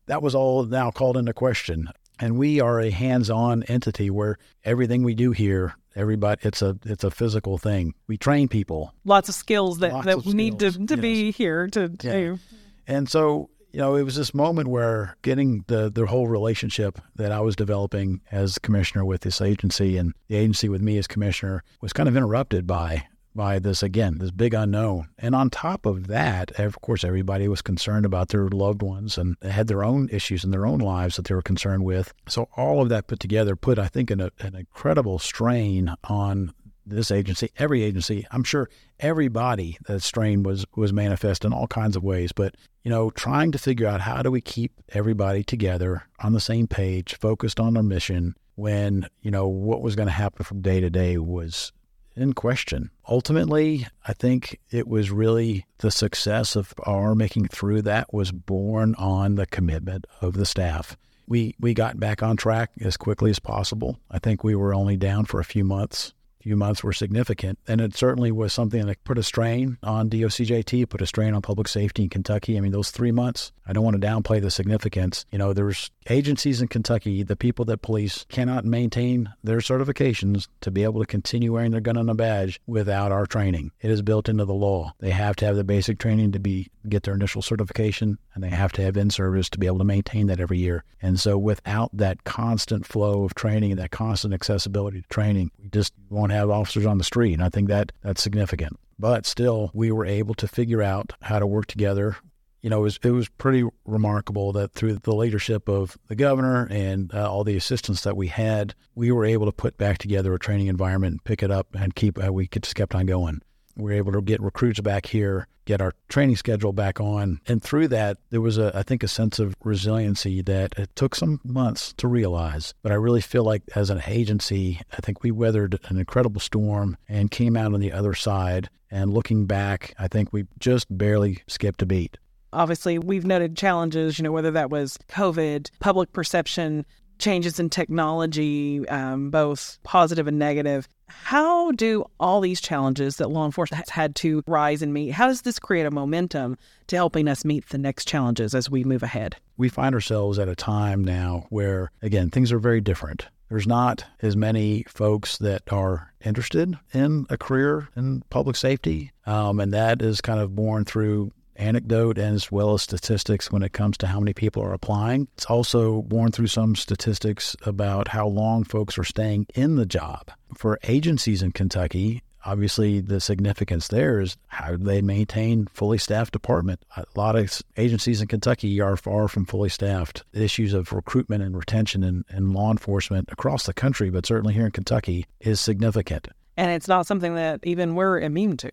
That 0.06 0.22
was 0.22 0.34
all 0.34 0.64
now 0.64 0.90
called 0.90 1.18
into 1.18 1.34
question. 1.34 1.90
And 2.18 2.38
we 2.38 2.60
are 2.60 2.80
a 2.80 2.90
hands-on 2.90 3.62
entity 3.64 4.08
where 4.08 4.38
everything 4.64 5.02
we 5.02 5.14
do 5.14 5.32
here, 5.32 5.74
everybody, 5.94 6.40
it's 6.44 6.62
a 6.62 6.78
it's 6.84 7.04
a 7.04 7.10
physical 7.10 7.58
thing. 7.58 7.94
We 8.06 8.16
train 8.16 8.48
people. 8.48 8.94
Lots 9.04 9.28
of 9.28 9.34
skills 9.34 9.80
that, 9.80 9.92
Lots 9.92 10.06
that 10.06 10.26
need 10.26 10.58
to, 10.60 10.72
to 10.72 10.94
yes. 10.94 11.00
be 11.00 11.30
here 11.30 11.68
to 11.68 11.92
yeah. 12.02 12.12
do. 12.12 12.38
And 12.86 13.08
so 13.08 13.50
you 13.72 13.80
know, 13.80 13.96
it 13.96 14.02
was 14.02 14.16
this 14.16 14.34
moment 14.34 14.68
where 14.68 15.16
getting 15.22 15.64
the 15.66 15.90
the 15.90 16.06
whole 16.06 16.28
relationship 16.28 16.98
that 17.16 17.32
I 17.32 17.40
was 17.40 17.56
developing 17.56 18.20
as 18.30 18.58
commissioner 18.58 19.04
with 19.04 19.22
this 19.22 19.40
agency 19.40 19.96
and 19.98 20.14
the 20.28 20.36
agency 20.36 20.68
with 20.68 20.82
me 20.82 20.98
as 20.98 21.06
commissioner 21.06 21.64
was 21.80 21.92
kind 21.92 22.08
of 22.08 22.16
interrupted 22.16 22.66
by 22.66 23.06
by 23.34 23.58
this 23.58 23.82
again, 23.82 24.18
this 24.18 24.30
big 24.30 24.54
unknown. 24.54 25.08
And 25.18 25.34
on 25.34 25.50
top 25.50 25.86
of 25.86 26.06
that, 26.08 26.58
of 26.58 26.80
course, 26.80 27.04
everybody 27.04 27.48
was 27.48 27.62
concerned 27.62 28.04
about 28.04 28.28
their 28.28 28.48
loved 28.48 28.82
ones 28.82 29.18
and 29.18 29.36
had 29.42 29.68
their 29.68 29.84
own 29.84 30.08
issues 30.10 30.44
in 30.44 30.50
their 30.50 30.66
own 30.66 30.78
lives 30.78 31.16
that 31.16 31.26
they 31.26 31.34
were 31.34 31.42
concerned 31.42 31.84
with. 31.84 32.12
So 32.28 32.48
all 32.56 32.82
of 32.82 32.88
that 32.90 33.06
put 33.06 33.20
together 33.20 33.56
put, 33.56 33.78
I 33.78 33.88
think, 33.88 34.10
an, 34.10 34.20
an 34.20 34.54
incredible 34.54 35.18
strain 35.18 35.94
on 36.04 36.52
this 36.84 37.10
agency, 37.10 37.50
every 37.58 37.82
agency. 37.82 38.26
I'm 38.30 38.44
sure 38.44 38.68
everybody 38.98 39.78
that 39.86 40.02
strain 40.02 40.42
was 40.42 40.64
was 40.74 40.92
manifest 40.92 41.44
in 41.44 41.52
all 41.52 41.66
kinds 41.66 41.96
of 41.96 42.02
ways. 42.02 42.32
But 42.32 42.56
you 42.82 42.90
know, 42.90 43.10
trying 43.10 43.52
to 43.52 43.58
figure 43.58 43.86
out 43.86 44.00
how 44.00 44.22
do 44.22 44.30
we 44.30 44.40
keep 44.40 44.72
everybody 44.90 45.44
together 45.44 46.04
on 46.20 46.32
the 46.32 46.40
same 46.40 46.66
page, 46.66 47.16
focused 47.16 47.60
on 47.60 47.76
our 47.76 47.82
mission, 47.82 48.34
when 48.56 49.08
you 49.20 49.30
know 49.30 49.46
what 49.46 49.82
was 49.82 49.96
going 49.96 50.08
to 50.08 50.12
happen 50.12 50.44
from 50.44 50.60
day 50.60 50.80
to 50.80 50.90
day 50.90 51.18
was 51.18 51.72
in 52.16 52.32
question. 52.32 52.90
Ultimately, 53.08 53.86
I 54.06 54.12
think 54.12 54.60
it 54.70 54.86
was 54.86 55.10
really 55.10 55.66
the 55.78 55.90
success 55.90 56.56
of 56.56 56.74
our 56.84 57.14
making 57.14 57.48
through 57.48 57.82
that 57.82 58.12
was 58.12 58.32
born 58.32 58.94
on 58.96 59.34
the 59.34 59.46
commitment 59.46 60.06
of 60.20 60.34
the 60.34 60.46
staff. 60.46 60.96
We 61.26 61.54
we 61.60 61.72
got 61.72 62.00
back 62.00 62.22
on 62.22 62.36
track 62.36 62.70
as 62.80 62.96
quickly 62.96 63.30
as 63.30 63.38
possible. 63.38 63.98
I 64.10 64.18
think 64.18 64.42
we 64.42 64.54
were 64.54 64.74
only 64.74 64.96
down 64.96 65.24
for 65.24 65.40
a 65.40 65.44
few 65.44 65.64
months 65.64 66.12
few 66.42 66.56
months 66.56 66.82
were 66.82 66.92
significant. 66.92 67.58
And 67.66 67.80
it 67.80 67.96
certainly 67.96 68.32
was 68.32 68.52
something 68.52 68.86
that 68.86 69.04
put 69.04 69.18
a 69.18 69.22
strain 69.22 69.78
on 69.82 70.10
DOCJT, 70.10 70.88
put 70.88 71.00
a 71.00 71.06
strain 71.06 71.34
on 71.34 71.42
public 71.42 71.68
safety 71.68 72.04
in 72.04 72.08
Kentucky. 72.08 72.56
I 72.56 72.60
mean, 72.60 72.72
those 72.72 72.90
three 72.90 73.12
months, 73.12 73.52
I 73.66 73.72
don't 73.72 73.84
want 73.84 74.00
to 74.00 74.06
downplay 74.06 74.40
the 74.42 74.50
significance. 74.50 75.24
You 75.30 75.38
know, 75.38 75.52
there's 75.52 75.90
agencies 76.10 76.60
in 76.60 76.68
Kentucky, 76.68 77.22
the 77.22 77.36
people 77.36 77.64
that 77.66 77.82
police 77.82 78.26
cannot 78.28 78.64
maintain 78.64 79.32
their 79.44 79.58
certifications 79.58 80.48
to 80.60 80.70
be 80.70 80.82
able 80.82 81.00
to 81.00 81.06
continue 81.06 81.52
wearing 81.52 81.70
their 81.70 81.80
gun 81.80 81.96
and 81.96 82.10
a 82.10 82.14
badge 82.14 82.60
without 82.66 83.12
our 83.12 83.26
training. 83.26 83.70
It 83.80 83.90
is 83.90 84.02
built 84.02 84.28
into 84.28 84.44
the 84.44 84.52
law. 84.52 84.94
They 84.98 85.10
have 85.10 85.36
to 85.36 85.44
have 85.44 85.56
the 85.56 85.64
basic 85.64 85.98
training 85.98 86.32
to 86.32 86.40
be 86.40 86.68
get 86.88 87.02
their 87.04 87.14
initial 87.14 87.42
certification 87.42 88.18
and 88.34 88.42
they 88.42 88.48
have 88.50 88.72
to 88.72 88.82
have 88.82 88.96
in 88.96 89.10
service 89.10 89.48
to 89.50 89.58
be 89.58 89.66
able 89.66 89.78
to 89.78 89.84
maintain 89.84 90.26
that 90.26 90.40
every 90.40 90.58
year. 90.58 90.84
And 91.00 91.18
so 91.18 91.38
without 91.38 91.90
that 91.96 92.24
constant 92.24 92.86
flow 92.86 93.24
of 93.24 93.34
training 93.34 93.72
and 93.72 93.80
that 93.80 93.90
constant 93.90 94.34
accessibility 94.34 95.02
to 95.02 95.08
training, 95.08 95.50
we 95.60 95.68
just 95.68 95.92
won't 96.10 96.32
have 96.32 96.50
officers 96.50 96.86
on 96.86 96.98
the 96.98 97.04
street. 97.04 97.34
And 97.34 97.42
I 97.42 97.48
think 97.48 97.68
that 97.68 97.92
that's 98.02 98.22
significant. 98.22 98.78
But 98.98 99.26
still, 99.26 99.70
we 99.74 99.90
were 99.90 100.06
able 100.06 100.34
to 100.34 100.46
figure 100.46 100.82
out 100.82 101.12
how 101.22 101.38
to 101.38 101.46
work 101.46 101.66
together. 101.66 102.16
You 102.60 102.70
know, 102.70 102.80
it 102.80 102.82
was, 102.82 102.98
it 103.02 103.10
was 103.10 103.28
pretty 103.28 103.64
remarkable 103.84 104.52
that 104.52 104.72
through 104.72 104.98
the 104.98 105.14
leadership 105.14 105.68
of 105.68 105.98
the 106.06 106.14
governor 106.14 106.68
and 106.70 107.12
uh, 107.12 107.28
all 107.28 107.42
the 107.42 107.56
assistance 107.56 108.02
that 108.02 108.16
we 108.16 108.28
had, 108.28 108.74
we 108.94 109.10
were 109.10 109.24
able 109.24 109.46
to 109.46 109.52
put 109.52 109.76
back 109.76 109.98
together 109.98 110.32
a 110.32 110.38
training 110.38 110.68
environment, 110.68 111.24
pick 111.24 111.42
it 111.42 111.50
up, 111.50 111.66
and 111.74 111.96
keep. 111.96 112.22
Uh, 112.22 112.32
we 112.32 112.46
just 112.46 112.76
kept 112.76 112.94
on 112.94 113.06
going. 113.06 113.40
We 113.76 113.84
were 113.84 113.92
able 113.92 114.12
to 114.12 114.22
get 114.22 114.40
recruits 114.40 114.80
back 114.80 115.06
here, 115.06 115.46
get 115.64 115.80
our 115.80 115.92
training 116.08 116.36
schedule 116.36 116.72
back 116.72 117.00
on. 117.00 117.40
And 117.46 117.62
through 117.62 117.88
that, 117.88 118.18
there 118.30 118.40
was, 118.40 118.58
a, 118.58 118.72
I 118.74 118.82
think, 118.82 119.02
a 119.02 119.08
sense 119.08 119.38
of 119.38 119.54
resiliency 119.62 120.42
that 120.42 120.74
it 120.76 120.94
took 120.94 121.14
some 121.14 121.40
months 121.44 121.92
to 121.94 122.08
realize. 122.08 122.74
But 122.82 122.92
I 122.92 122.96
really 122.96 123.20
feel 123.20 123.44
like 123.44 123.62
as 123.74 123.90
an 123.90 124.02
agency, 124.06 124.80
I 124.92 125.00
think 125.00 125.22
we 125.22 125.30
weathered 125.30 125.78
an 125.88 125.98
incredible 125.98 126.40
storm 126.40 126.96
and 127.08 127.30
came 127.30 127.56
out 127.56 127.72
on 127.74 127.80
the 127.80 127.92
other 127.92 128.14
side. 128.14 128.68
And 128.90 129.12
looking 129.14 129.46
back, 129.46 129.94
I 129.98 130.08
think 130.08 130.32
we 130.32 130.46
just 130.58 130.86
barely 130.96 131.42
skipped 131.46 131.80
a 131.80 131.86
beat. 131.86 132.18
Obviously, 132.52 132.98
we've 132.98 133.24
noted 133.24 133.56
challenges, 133.56 134.18
you 134.18 134.24
know, 134.24 134.32
whether 134.32 134.50
that 134.50 134.68
was 134.68 134.98
COVID, 135.08 135.70
public 135.80 136.12
perception, 136.12 136.84
changes 137.18 137.60
in 137.60 137.70
technology, 137.70 138.86
um, 138.88 139.30
both 139.30 139.78
positive 139.82 140.26
and 140.26 140.38
negative. 140.38 140.88
How 141.06 141.72
do 141.72 142.04
all 142.18 142.40
these 142.40 142.60
challenges 142.60 143.16
that 143.16 143.30
law 143.30 143.44
enforcement 143.44 143.84
has 143.84 143.90
had 143.90 144.14
to 144.16 144.42
rise 144.46 144.82
and 144.82 144.94
meet, 144.94 145.10
how 145.10 145.26
does 145.26 145.42
this 145.42 145.58
create 145.58 145.86
a 145.86 145.90
momentum 145.90 146.56
to 146.86 146.96
helping 146.96 147.28
us 147.28 147.44
meet 147.44 147.68
the 147.68 147.78
next 147.78 148.08
challenges 148.08 148.54
as 148.54 148.70
we 148.70 148.82
move 148.82 149.02
ahead? 149.02 149.36
We 149.56 149.68
find 149.68 149.94
ourselves 149.94 150.38
at 150.38 150.48
a 150.48 150.56
time 150.56 151.04
now 151.04 151.46
where, 151.50 151.90
again, 152.00 152.30
things 152.30 152.50
are 152.50 152.58
very 152.58 152.80
different. 152.80 153.26
There's 153.50 153.66
not 153.66 154.06
as 154.22 154.34
many 154.34 154.84
folks 154.88 155.36
that 155.38 155.70
are 155.70 156.10
interested 156.24 156.78
in 156.94 157.26
a 157.28 157.36
career 157.36 157.88
in 157.94 158.22
public 158.30 158.56
safety. 158.56 159.12
Um, 159.26 159.60
and 159.60 159.74
that 159.74 160.00
is 160.00 160.22
kind 160.22 160.40
of 160.40 160.56
born 160.56 160.86
through 160.86 161.32
anecdote 161.62 162.18
as 162.18 162.50
well 162.50 162.74
as 162.74 162.82
statistics 162.82 163.50
when 163.50 163.62
it 163.62 163.72
comes 163.72 163.96
to 163.98 164.06
how 164.06 164.20
many 164.20 164.32
people 164.34 164.62
are 164.62 164.74
applying. 164.74 165.28
It's 165.36 165.46
also 165.46 166.02
borne 166.02 166.32
through 166.32 166.48
some 166.48 166.74
statistics 166.74 167.56
about 167.62 168.08
how 168.08 168.26
long 168.26 168.64
folks 168.64 168.98
are 168.98 169.04
staying 169.04 169.46
in 169.54 169.76
the 169.76 169.86
job. 169.86 170.30
For 170.54 170.78
agencies 170.82 171.42
in 171.42 171.52
Kentucky, 171.52 172.22
obviously 172.44 173.00
the 173.00 173.20
significance 173.20 173.88
there 173.88 174.20
is 174.20 174.36
how 174.48 174.76
they 174.76 175.00
maintain 175.00 175.66
fully 175.72 175.98
staffed 175.98 176.32
department. 176.32 176.84
A 176.96 177.04
lot 177.14 177.36
of 177.36 177.62
agencies 177.76 178.20
in 178.20 178.28
Kentucky 178.28 178.80
are 178.80 178.96
far 178.96 179.28
from 179.28 179.46
fully 179.46 179.68
staffed. 179.68 180.24
The 180.32 180.42
issues 180.42 180.74
of 180.74 180.92
recruitment 180.92 181.42
and 181.42 181.56
retention 181.56 182.02
and, 182.02 182.24
and 182.28 182.52
law 182.52 182.70
enforcement 182.70 183.28
across 183.30 183.66
the 183.66 183.74
country, 183.74 184.10
but 184.10 184.26
certainly 184.26 184.54
here 184.54 184.66
in 184.66 184.72
Kentucky, 184.72 185.26
is 185.40 185.60
significant. 185.60 186.28
And 186.56 186.70
it's 186.70 186.88
not 186.88 187.06
something 187.06 187.34
that 187.36 187.60
even 187.62 187.94
we're 187.94 188.20
immune 188.20 188.56
to. 188.58 188.70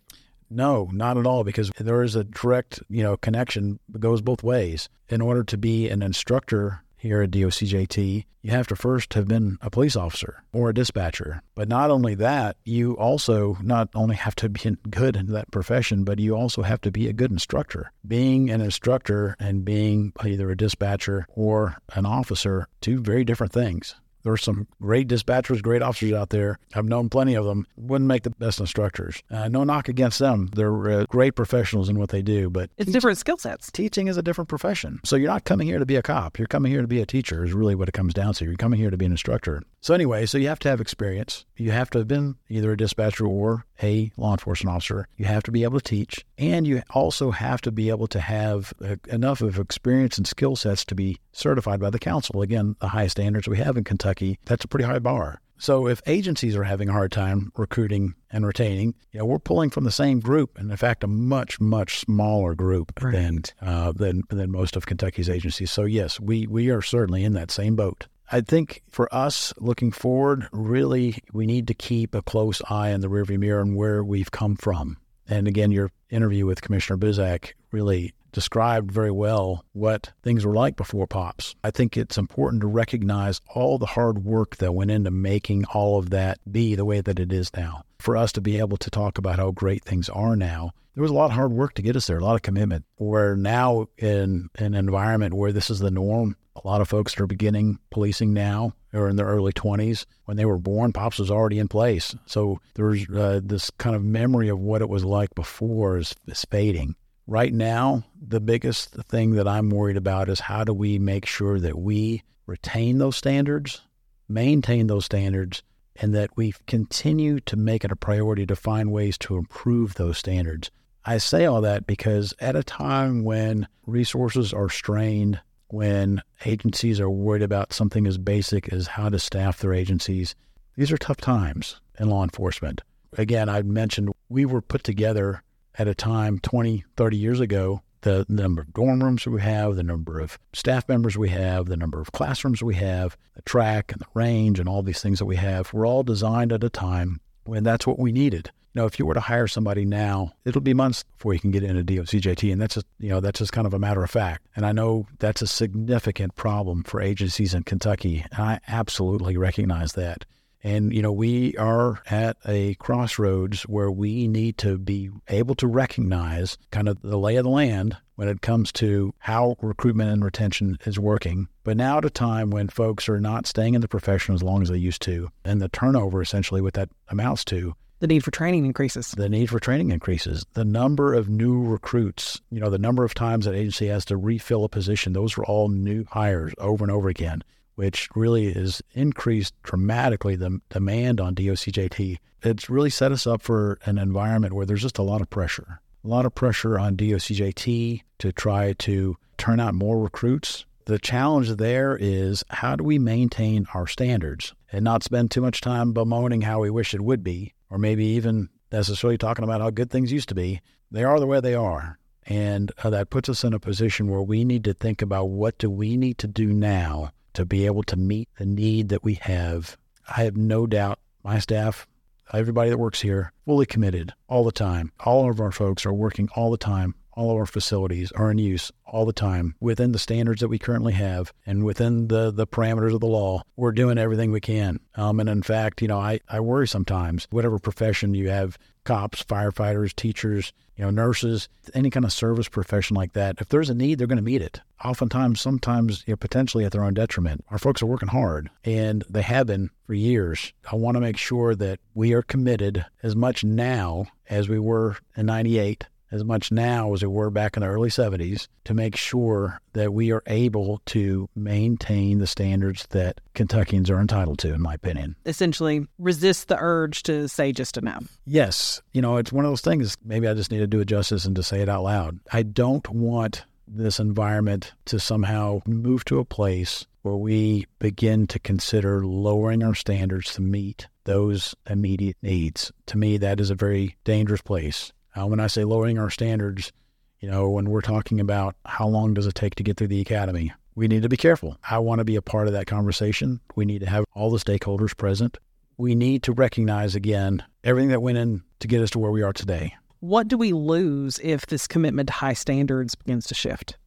No, 0.50 0.90
not 0.92 1.18
at 1.18 1.28
all, 1.28 1.44
because 1.44 1.72
there 1.78 2.04
is 2.04 2.16
a 2.16 2.24
direct, 2.24 2.82
you 2.90 3.04
know, 3.04 3.18
connection 3.18 3.80
that 3.90 4.00
goes 4.00 4.22
both 4.22 4.44
ways. 4.44 4.90
In 5.10 5.22
order 5.22 5.44
to 5.44 5.58
be 5.58 5.90
an 5.90 6.02
instructor 6.02 6.84
here 6.98 7.22
at 7.22 7.32
DOCJT, 7.32 8.26
you 8.42 8.52
have 8.52 8.68
to 8.68 8.76
first 8.76 9.14
have 9.14 9.28
been 9.28 9.58
a 9.62 9.70
police 9.70 9.96
officer 9.96 10.44
or 10.54 10.70
a 10.70 10.74
dispatcher. 10.74 11.42
But 11.56 11.68
not 11.68 11.92
only 11.92 12.16
that, 12.16 12.58
you 12.64 12.94
also 12.98 13.58
not 13.62 13.90
only 13.96 14.16
have 14.16 14.36
to 14.36 14.50
be 14.50 14.78
good 14.90 15.16
in 15.16 15.28
that 15.28 15.52
profession, 15.52 16.04
but 16.04 16.20
you 16.20 16.36
also 16.36 16.62
have 16.62 16.82
to 16.82 16.92
be 16.92 17.08
a 17.08 17.14
good 17.14 17.32
instructor. 17.32 17.92
Being 18.08 18.50
an 18.50 18.62
instructor 18.62 19.36
and 19.40 19.66
being 19.66 20.14
either 20.22 20.50
a 20.50 20.58
dispatcher 20.58 21.26
or 21.30 21.78
an 21.94 22.06
officer, 22.06 22.68
two 22.82 23.00
very 23.02 23.24
different 23.24 23.54
things. 23.54 23.96
There's 24.30 24.44
some 24.44 24.68
great 24.82 25.08
dispatchers, 25.08 25.62
great 25.62 25.82
officers 25.82 26.14
out 26.14 26.30
there. 26.30 26.60
I've 26.76 26.86
known 26.86 27.10
plenty 27.10 27.36
of 27.36 27.46
them. 27.46 27.66
Wouldn't 27.78 28.08
make 28.08 28.24
the 28.24 28.30
best 28.30 28.60
instructors. 28.60 29.22
Uh, 29.32 29.48
no 29.48 29.64
knock 29.64 29.90
against 29.90 30.20
them. 30.20 30.50
They're 30.54 30.90
uh, 30.90 31.06
great 31.10 31.36
professionals 31.36 31.90
in 31.90 31.98
what 31.98 32.10
they 32.10 32.22
do, 32.22 32.50
but 32.50 32.70
it's 32.78 32.92
different 32.92 33.18
skill 33.18 33.38
sets. 33.38 33.72
Teaching 33.72 34.08
is 34.08 34.18
a 34.18 34.22
different 34.22 34.48
profession. 34.48 35.00
So 35.04 35.16
you're 35.16 35.32
not 35.32 35.46
coming 35.46 35.68
here 35.68 35.80
to 35.80 35.86
be 35.86 35.96
a 35.96 36.02
cop. 36.02 36.38
You're 36.38 36.48
coming 36.48 36.72
here 36.72 36.82
to 36.82 36.88
be 36.88 37.02
a 37.02 37.06
teacher. 37.06 37.44
Is 37.44 37.54
really 37.54 37.76
what 37.76 37.90
it 37.90 37.94
comes 37.94 38.14
down 38.14 38.34
to. 38.36 38.46
You're 38.46 38.56
coming 38.56 38.80
here 38.80 38.92
to 38.92 38.98
be 38.98 39.06
an 39.06 39.12
instructor. 39.12 39.64
So 39.82 39.94
anyway, 39.94 40.26
so 40.26 40.38
you 40.38 40.48
have 40.50 40.60
to 40.60 40.70
have 40.70 40.82
experience. 40.82 41.46
You 41.56 41.72
have 41.72 41.90
to 41.92 42.00
have 42.00 42.08
been 42.08 42.36
either 42.50 42.72
a 42.72 42.78
dispatcher 42.78 43.26
or 43.26 43.66
a 43.82 44.12
law 44.18 44.34
enforcement 44.34 44.76
officer. 44.76 45.08
You 45.16 45.26
have 45.26 45.44
to 45.44 45.52
be 45.52 45.64
able 45.64 45.80
to 45.80 45.84
teach, 45.84 46.26
and 46.38 46.68
you 46.68 46.82
also 46.90 47.32
have 47.32 47.62
to 47.62 47.72
be 47.72 47.90
able 47.90 48.08
to 48.08 48.20
have 48.20 48.74
uh, 48.84 48.98
enough 49.08 49.42
of 49.42 49.58
experience 49.58 50.18
and 50.18 50.28
skill 50.28 50.56
sets 50.56 50.84
to 50.86 50.96
be 50.96 51.18
certified 51.32 51.80
by 51.80 51.90
the 51.90 52.00
council. 52.00 52.42
Again, 52.42 52.76
the 52.80 52.90
highest 52.90 53.18
standards 53.18 53.48
we 53.48 53.58
have 53.58 53.78
in 53.78 53.84
Kentucky. 53.86 54.19
That's 54.46 54.66
a 54.66 54.68
pretty 54.68 54.86
high 54.86 55.00
bar. 55.00 55.42
So 55.62 55.88
if 55.88 56.02
agencies 56.08 56.56
are 56.56 56.64
having 56.64 56.88
a 56.88 56.94
hard 56.94 57.12
time 57.12 57.52
recruiting 57.58 58.16
and 58.32 58.46
retaining, 58.46 58.96
you 59.12 59.20
know, 59.20 59.26
we're 59.26 59.40
pulling 59.40 59.70
from 59.70 59.84
the 59.84 59.92
same 59.92 60.22
group, 60.22 60.58
and 60.58 60.72
in 60.72 60.78
fact, 60.78 61.04
a 61.04 61.08
much 61.08 61.60
much 61.60 62.00
smaller 62.00 62.56
group 62.56 62.94
right. 63.02 63.12
than 63.12 63.44
uh, 63.62 63.92
than 63.92 64.24
than 64.30 64.52
most 64.52 64.78
of 64.78 64.86
Kentucky's 64.86 65.30
agencies. 65.30 65.70
So 65.70 65.84
yes, 65.84 66.18
we 66.18 66.48
we 66.48 66.70
are 66.70 66.82
certainly 66.82 67.26
in 67.26 67.34
that 67.34 67.52
same 67.52 67.76
boat. 67.76 68.08
I 68.32 68.40
think 68.42 68.84
for 68.90 69.14
us 69.14 69.54
looking 69.58 69.92
forward, 69.92 70.48
really, 70.54 71.18
we 71.34 71.46
need 71.46 71.68
to 71.68 71.74
keep 71.74 72.16
a 72.16 72.22
close 72.22 72.62
eye 72.70 72.94
on 72.94 73.02
the 73.02 73.10
rearview 73.10 73.40
mirror 73.40 73.62
and 73.62 73.76
where 73.76 74.04
we've 74.04 74.32
come 74.32 74.56
from. 74.56 74.98
And 75.30 75.48
again, 75.48 75.72
your 75.72 75.92
interview 76.10 76.46
with 76.46 76.62
Commissioner 76.62 76.98
Bizzack 76.98 77.54
really 77.72 78.14
described 78.32 78.92
very 78.92 79.12
well 79.12 79.64
what 79.74 80.12
things 80.24 80.46
were 80.46 80.54
like 80.54 80.76
before 80.76 81.08
POPs. 81.08 81.56
I 81.64 81.72
think 81.72 81.96
it's 81.96 82.18
important 82.18 82.62
to 82.62 82.68
recognize 82.68 83.42
all 83.48 83.78
the 83.78 83.86
hard 83.86 84.24
work 84.24 84.58
that 84.58 84.74
went 84.74 84.92
into 84.92 85.12
making 85.12 85.66
all 85.66 85.98
of 86.00 86.10
that 86.12 86.40
be 86.52 86.76
the 86.76 86.86
way 86.86 87.02
that 87.02 87.20
it 87.20 87.32
is 87.32 87.52
now. 87.56 87.84
For 88.00 88.18
us 88.18 88.32
to 88.34 88.42
be 88.42 88.60
able 88.60 88.78
to 88.78 88.90
talk 88.90 89.18
about 89.18 89.38
how 89.38 89.52
great 89.52 89.84
things 89.84 90.10
are 90.10 90.36
now, 90.36 90.72
there 90.96 91.02
was 91.02 91.12
a 91.12 91.16
lot 91.16 91.26
of 91.26 91.32
hard 91.32 91.54
work 91.54 91.76
to 91.76 91.82
get 91.82 91.96
us 91.96 92.08
there, 92.08 92.18
a 92.18 92.24
lot 92.24 92.36
of 92.36 92.42
commitment. 92.42 92.86
We're 92.98 93.36
now 93.36 93.88
in 93.98 94.50
an 94.56 94.74
environment 94.74 95.34
where 95.34 95.52
this 95.52 95.70
is 95.70 95.80
the 95.80 95.92
norm. 95.92 96.36
A 96.56 96.68
lot 96.68 96.82
of 96.82 96.90
folks 96.90 97.14
that 97.14 97.24
are 97.24 97.28
beginning 97.28 97.80
policing 97.90 98.34
now 98.34 98.74
or 98.94 99.10
in 99.10 99.16
their 99.16 99.28
early 99.28 99.54
20s. 99.54 100.06
When 100.26 100.38
they 100.38 100.46
were 100.46 100.58
born, 100.58 100.94
POPs 100.94 101.20
was 101.20 101.32
already 101.32 101.60
in 101.60 101.68
place. 101.68 102.16
So 102.26 102.60
there's 102.76 103.10
uh, 103.10 103.42
this 103.44 103.70
kind 103.72 103.96
of 103.96 104.04
memory 104.04 104.50
of 104.50 104.60
what 104.60 104.82
it 104.82 104.90
was 104.90 105.06
like 105.06 105.34
before 105.36 105.98
is, 105.98 106.16
is 106.28 106.46
fading. 106.50 106.96
Right 107.28 107.54
now, 107.54 108.04
the 108.20 108.40
biggest 108.40 108.90
thing 108.90 109.36
that 109.36 109.48
I'm 109.48 109.70
worried 109.70 109.98
about 109.98 110.30
is 110.30 110.40
how 110.40 110.64
do 110.64 110.74
we 110.74 110.98
make 110.98 111.26
sure 111.26 111.60
that 111.60 111.78
we 111.78 112.24
retain 112.48 112.98
those 112.98 113.16
standards, 113.16 113.82
maintain 114.28 114.88
those 114.88 115.06
standards, 115.06 115.62
and 115.96 116.16
that 116.16 116.36
we 116.36 116.54
continue 116.66 117.40
to 117.42 117.56
make 117.56 117.84
it 117.84 117.92
a 117.92 117.96
priority 117.96 118.46
to 118.48 118.56
find 118.56 118.92
ways 118.92 119.18
to 119.20 119.38
improve 119.38 119.94
those 119.94 120.18
standards. 120.18 120.72
I 121.06 121.18
say 121.18 121.46
all 121.46 121.62
that 121.62 121.86
because 121.86 122.34
at 122.40 122.56
a 122.56 122.64
time 122.64 123.24
when 123.24 123.68
resources 123.86 124.54
are 124.54 124.70
strained, 124.70 125.40
when 125.70 126.22
agencies 126.46 127.00
are 127.00 127.10
worried 127.10 127.42
about 127.42 127.74
something 127.74 128.08
as 128.08 128.18
basic 128.18 128.72
as 128.74 128.88
how 128.88 129.10
to 129.10 129.20
staff 129.20 129.60
their 129.60 129.74
agencies, 129.74 130.36
these 130.76 130.92
are 130.92 130.98
tough 130.98 131.18
times 131.18 131.80
in 132.00 132.10
law 132.10 132.24
enforcement. 132.24 132.82
Again, 133.18 133.50
I 133.50 133.62
mentioned 133.62 134.12
we 134.30 134.46
were 134.46 134.62
put 134.62 134.84
together 134.84 135.44
at 135.78 135.88
a 135.88 135.96
time 135.96 136.40
20, 136.40 136.84
30 136.96 137.18
years 137.18 137.40
ago. 137.40 137.82
The, 138.02 138.26
the 138.30 138.42
number 138.42 138.62
of 138.62 138.74
dorm 138.74 139.04
rooms 139.04 139.26
we 139.26 139.42
have, 139.42 139.76
the 139.76 139.84
number 139.84 140.22
of 140.22 140.40
staff 140.54 140.88
members 140.88 141.18
we 141.18 141.30
have, 141.30 141.66
the 141.66 141.76
number 141.76 142.00
of 142.00 142.14
classrooms 142.14 142.64
we 142.64 142.76
have, 142.76 143.18
the 143.36 143.42
track 143.42 143.92
and 143.92 144.00
the 144.00 144.06
range, 144.14 144.58
and 144.58 144.70
all 144.70 144.82
these 144.82 145.02
things 145.02 145.20
that 145.20 145.26
we 145.26 145.36
have 145.36 145.74
were 145.74 145.86
all 145.86 146.04
designed 146.04 146.54
at 146.54 146.64
a 146.64 146.70
time 146.70 147.20
when 147.44 147.64
that's 147.64 147.86
what 147.86 148.00
we 148.00 148.14
needed. 148.14 148.52
You 148.74 148.82
know, 148.82 148.86
if 148.86 149.00
you 149.00 149.06
were 149.06 149.14
to 149.14 149.20
hire 149.20 149.48
somebody 149.48 149.86
now, 149.86 150.34
it'll 150.46 150.62
be 150.62 150.74
months 150.74 151.04
before 151.04 151.34
you 151.34 151.40
can 151.40 151.52
get 151.52 151.64
into 151.64 151.84
DOCJT, 151.84 152.52
and 152.52 152.62
that's 152.62 152.78
you 153.00 153.10
know 153.10 153.20
that's 153.20 153.40
just 153.40 153.52
kind 153.52 153.66
of 153.66 153.74
a 153.74 153.80
matter 153.80 154.04
of 154.04 154.12
fact. 154.12 154.48
And 154.56 154.66
I 154.66 154.72
know 154.72 155.08
that's 155.20 155.42
a 155.42 155.48
significant 155.48 156.36
problem 156.36 156.84
for 156.84 157.02
agencies 157.02 157.54
in 157.54 157.64
Kentucky, 157.64 158.26
and 158.32 158.42
I 158.42 158.60
absolutely 158.68 159.38
recognize 159.38 159.94
that. 159.94 160.26
And, 160.64 160.94
you 160.94 161.02
know, 161.02 161.12
we 161.12 161.56
are 161.56 162.02
at 162.10 162.38
a 162.46 162.76
crossroads 162.76 163.64
where 163.64 163.90
we 163.90 164.28
need 164.28 164.58
to 164.60 164.78
be 164.78 165.10
able 165.30 165.56
to 165.56 165.68
recognize 165.68 166.58
kind 166.72 166.90
of 166.90 167.02
the 167.02 167.18
lay 167.18 167.38
of 167.38 167.46
the 167.46 167.50
land 167.50 167.96
when 168.16 168.28
it 168.28 168.42
comes 168.42 168.74
to 168.74 169.14
how 169.20 169.56
recruitment 169.62 170.12
and 170.12 170.24
retention 170.24 170.78
is 170.86 171.00
working. 171.00 171.48
But 171.64 171.78
now 171.78 172.00
at 172.00 172.06
a 172.06 172.10
time 172.10 172.50
when 172.50 172.68
folks 172.68 173.08
are 173.08 173.22
not 173.22 173.48
staying 173.48 173.76
in 173.76 173.82
the 173.82 173.88
profession 173.88 174.36
as 174.36 174.44
long 174.44 174.62
as 174.62 174.68
they 174.68 174.78
used 174.78 175.02
to, 175.04 175.32
and 175.46 175.62
the 175.62 175.70
turnover 175.70 176.22
essentially 176.22 176.60
what 176.60 176.74
that 176.74 176.90
amounts 177.08 177.46
to, 177.46 177.76
the 178.00 178.08
need 178.08 178.24
for 178.24 178.32
training 178.32 178.66
increases. 178.66 179.12
The 179.12 179.30
need 179.30 179.50
for 179.50 179.60
training 179.60 179.92
increases. 179.92 180.46
The 180.54 180.66
number 180.66 181.14
of 181.14 181.30
new 181.30 181.62
recruits, 181.64 182.42
you 182.50 182.60
know, 182.60 182.70
the 182.70 182.78
number 182.78 183.04
of 183.04 183.14
times 183.14 183.46
that 183.46 183.56
agency 183.56 183.88
has 183.88 184.06
to 184.06 184.18
refill 184.18 184.64
a 184.64 184.70
position, 184.70 185.14
those 185.14 185.38
were 185.38 185.46
all 185.46 185.70
new 185.70 186.06
hires 186.10 186.54
over 186.58 186.84
and 186.84 186.92
over 186.92 187.10
again 187.10 187.44
which 187.80 188.10
really 188.14 188.52
has 188.52 188.82
increased 188.92 189.54
dramatically 189.64 190.36
the 190.36 190.60
demand 190.70 191.22
on 191.22 191.34
DOCJT. 191.34 192.18
It's 192.44 192.70
really 192.70 192.90
set 192.90 193.14
us 193.14 193.26
up 193.26 193.42
for 193.42 193.80
an 193.86 193.98
environment 193.98 194.52
where 194.52 194.66
there's 194.66 194.82
just 194.82 194.98
a 194.98 195.02
lot 195.02 195.22
of 195.22 195.30
pressure, 195.30 195.80
a 196.04 196.08
lot 196.10 196.26
of 196.26 196.36
pressure 196.36 196.78
on 196.78 196.98
DOCJT 196.98 198.02
to 198.18 198.32
try 198.34 198.74
to 198.80 199.16
turn 199.38 199.62
out 199.62 199.76
more 199.76 199.98
recruits. 199.98 200.66
The 200.88 201.00
challenge 201.00 201.56
there 201.56 201.98
is 201.98 202.44
how 202.50 202.76
do 202.76 202.84
we 202.84 203.00
maintain 203.00 203.66
our 203.74 203.88
standards 203.88 204.54
and 204.74 204.84
not 204.84 205.02
spend 205.02 205.32
too 205.32 205.40
much 205.40 205.62
time 205.62 205.94
bemoaning 205.94 206.42
how 206.42 206.60
we 206.60 206.70
wish 206.70 206.94
it 206.94 207.00
would 207.00 207.24
be, 207.24 207.54
or 207.70 207.78
maybe 207.78 208.06
even 208.06 208.50
necessarily 208.72 209.18
talking 209.18 209.44
about 209.44 209.62
how 209.62 209.70
good 209.70 209.90
things 209.90 210.12
used 210.12 210.30
to 210.30 210.36
be. 210.36 210.62
They 210.92 211.04
are 211.04 211.20
the 211.20 211.28
way 211.28 211.40
they 211.40 211.56
are. 211.56 212.00
And 212.26 212.72
uh, 212.84 212.90
that 212.92 213.10
puts 213.10 213.30
us 213.30 213.44
in 213.44 213.54
a 213.54 213.60
position 213.60 214.08
where 214.08 214.22
we 214.22 214.44
need 214.44 214.64
to 214.66 214.74
think 214.74 215.02
about 215.02 215.30
what 215.30 215.58
do 215.58 215.70
we 215.70 215.98
need 215.98 216.18
to 216.20 216.28
do 216.28 216.48
now 216.48 217.12
to 217.34 217.46
be 217.46 217.66
able 217.66 217.84
to 217.84 217.96
meet 217.96 218.30
the 218.38 218.46
need 218.46 218.90
that 218.90 219.04
we 219.04 219.16
have. 219.16 219.78
I 220.16 220.24
have 220.24 220.38
no 220.38 220.68
doubt 220.68 221.00
my 221.24 221.40
staff, 221.40 221.88
everybody 222.34 222.70
that 222.70 222.78
works 222.78 223.02
here, 223.02 223.34
fully 223.46 223.66
committed 223.66 224.14
all 224.28 224.44
the 224.44 224.52
time. 224.52 224.92
All 225.00 225.30
of 225.30 225.40
our 225.40 225.52
folks 225.52 225.86
are 225.86 225.94
working 225.94 226.30
all 226.36 226.52
the 226.52 226.58
time. 226.58 226.96
All 227.20 227.32
of 227.32 227.36
our 227.36 227.46
facilities 227.46 228.14
are 228.14 228.32
in 228.32 228.38
use 228.38 228.72
all 228.86 229.06
the 229.06 229.12
time 229.12 229.54
within 229.60 229.92
the 229.92 230.00
standards 230.00 230.40
that 230.40 230.48
we 230.48 230.58
currently 230.58 230.94
have 230.94 231.34
and 231.46 231.66
within 231.66 232.08
the, 232.08 232.32
the 232.32 232.48
parameters 232.48 232.94
of 232.94 233.02
the 233.02 233.08
law. 233.08 233.42
We're 233.58 233.74
doing 233.74 233.98
everything 233.98 234.32
we 234.32 234.40
can. 234.40 234.80
Um, 234.96 235.20
and 235.20 235.28
in 235.28 235.44
fact, 235.44 235.82
you 235.82 235.90
know, 235.90 236.00
I, 236.00 236.22
I 236.30 236.40
worry 236.40 236.66
sometimes, 236.66 237.28
whatever 237.30 237.60
profession 237.60 238.14
you 238.14 238.30
have, 238.30 238.58
cops, 238.86 239.22
firefighters, 239.22 239.94
teachers, 239.94 240.54
you 240.78 240.86
know, 240.86 240.92
nurses, 240.92 241.50
any 241.74 241.90
kind 241.90 242.06
of 242.06 242.14
service 242.14 242.48
profession 242.48 242.96
like 242.96 243.12
that, 243.12 243.36
if 243.42 243.50
there's 243.50 243.70
a 243.70 243.76
need, 243.76 244.00
they're 244.00 244.08
going 244.08 244.16
to 244.16 244.24
meet 244.24 244.42
it. 244.42 244.62
Oftentimes, 244.86 245.42
sometimes, 245.42 246.06
you 246.08 246.14
know, 246.14 246.18
potentially 246.18 246.64
at 246.64 246.72
their 246.72 246.86
own 246.86 246.94
detriment. 246.94 247.44
Our 247.52 247.58
folks 247.58 247.82
are 247.82 247.86
working 247.86 248.08
hard 248.08 248.50
and 248.64 249.04
they 249.10 249.24
have 249.24 249.48
been 249.48 249.72
for 249.86 249.94
years. 249.94 250.54
I 250.72 250.78
want 250.78 250.96
to 250.96 251.02
make 251.02 251.18
sure 251.18 251.54
that 251.54 251.82
we 251.94 252.14
are 252.14 252.22
committed 252.22 252.86
as 253.04 253.14
much 253.14 253.44
now 253.44 254.06
as 254.30 254.48
we 254.48 254.58
were 254.58 254.96
in 255.18 255.26
98 255.26 255.86
as 256.12 256.24
much 256.24 256.52
now 256.52 256.94
as 256.94 257.02
we 257.02 257.08
were 257.08 257.30
back 257.30 257.56
in 257.56 257.62
the 257.62 257.68
early 257.68 257.90
70s 257.90 258.48
to 258.66 258.74
make 258.74 258.96
sure 258.96 259.60
that 259.74 259.94
we 259.94 260.12
are 260.12 260.24
able 260.28 260.82
to 260.88 261.30
maintain 261.36 262.20
the 262.20 262.28
standards 262.28 262.86
that 262.90 263.22
Kentuckians 263.34 263.90
are 263.90 264.00
entitled 264.00 264.40
to, 264.40 264.54
in 264.54 264.62
my 264.62 264.74
opinion. 264.74 265.16
Essentially, 265.26 265.86
resist 265.98 266.48
the 266.48 266.58
urge 266.60 267.04
to 267.04 267.28
say 267.28 267.52
just 267.52 267.78
enough. 267.78 268.20
Yes. 268.26 268.82
You 268.94 269.02
know, 269.02 269.18
it's 269.18 269.32
one 269.32 269.46
of 269.46 269.52
those 269.52 269.62
things, 269.62 269.98
maybe 270.04 270.28
I 270.28 270.34
just 270.34 270.52
need 270.52 270.60
to 270.60 270.68
do 270.68 270.80
it 270.80 270.86
justice 270.86 271.26
and 271.26 271.36
to 271.36 271.44
say 271.44 271.62
it 271.62 271.70
out 271.70 271.84
loud. 271.84 272.20
I 272.32 272.44
don't 272.44 272.88
want 272.90 273.46
this 273.68 274.00
environment 274.00 274.74
to 274.86 275.00
somehow 275.00 275.62
move 275.68 276.04
to 276.06 276.20
a 276.20 276.26
place 276.26 276.88
where 277.02 277.16
we 277.16 277.66
begin 277.78 278.28
to 278.28 278.40
consider 278.40 279.06
lowering 279.06 279.64
our 279.64 279.76
standards 279.76 280.34
to 280.34 280.42
meet 280.42 280.88
those 281.06 281.56
immediate 281.70 282.18
needs. 282.22 282.72
To 282.88 282.98
me, 282.98 283.18
that 283.18 283.40
is 283.40 283.50
a 283.50 283.56
very 283.56 283.96
dangerous 284.04 284.42
place. 284.42 284.92
Uh, 285.18 285.26
when 285.26 285.40
I 285.40 285.48
say 285.48 285.64
lowering 285.64 285.98
our 285.98 286.10
standards, 286.10 286.72
you 287.20 287.30
know, 287.30 287.50
when 287.50 287.70
we're 287.70 287.82
talking 287.82 288.20
about 288.20 288.56
how 288.66 288.88
long 288.88 289.14
does 289.14 289.28
it 289.28 289.36
take 289.36 289.56
to 289.56 289.64
get 289.64 289.78
through 289.78 289.88
the 289.88 290.02
academy, 290.02 290.54
we 290.76 290.88
need 290.88 291.04
to 291.04 291.10
be 291.10 291.18
careful. 291.18 291.58
I 291.70 291.80
want 291.80 292.00
to 292.00 292.06
be 292.06 292.16
a 292.16 292.22
part 292.22 292.48
of 292.48 292.54
that 292.54 292.68
conversation. 292.68 293.42
We 293.56 293.66
need 293.66 293.80
to 293.80 293.90
have 293.90 294.06
all 294.14 294.32
the 294.32 294.38
stakeholders 294.38 294.96
present. 294.96 295.38
We 295.78 295.96
need 295.96 296.24
to 296.24 296.34
recognize 296.34 296.96
again 296.96 297.44
everything 297.64 297.90
that 297.90 298.02
went 298.02 298.18
in 298.18 298.44
to 298.60 298.68
get 298.68 298.82
us 298.82 298.90
to 298.92 299.00
where 299.00 299.12
we 299.12 299.22
are 299.22 299.34
today. 299.34 299.76
What 300.00 300.28
do 300.30 300.38
we 300.38 300.54
lose 300.54 301.20
if 301.22 301.46
this 301.48 301.68
commitment 301.68 302.08
to 302.08 302.14
high 302.14 302.34
standards 302.34 302.96
begins 302.96 303.28
to 303.28 303.34
shift? 303.34 303.78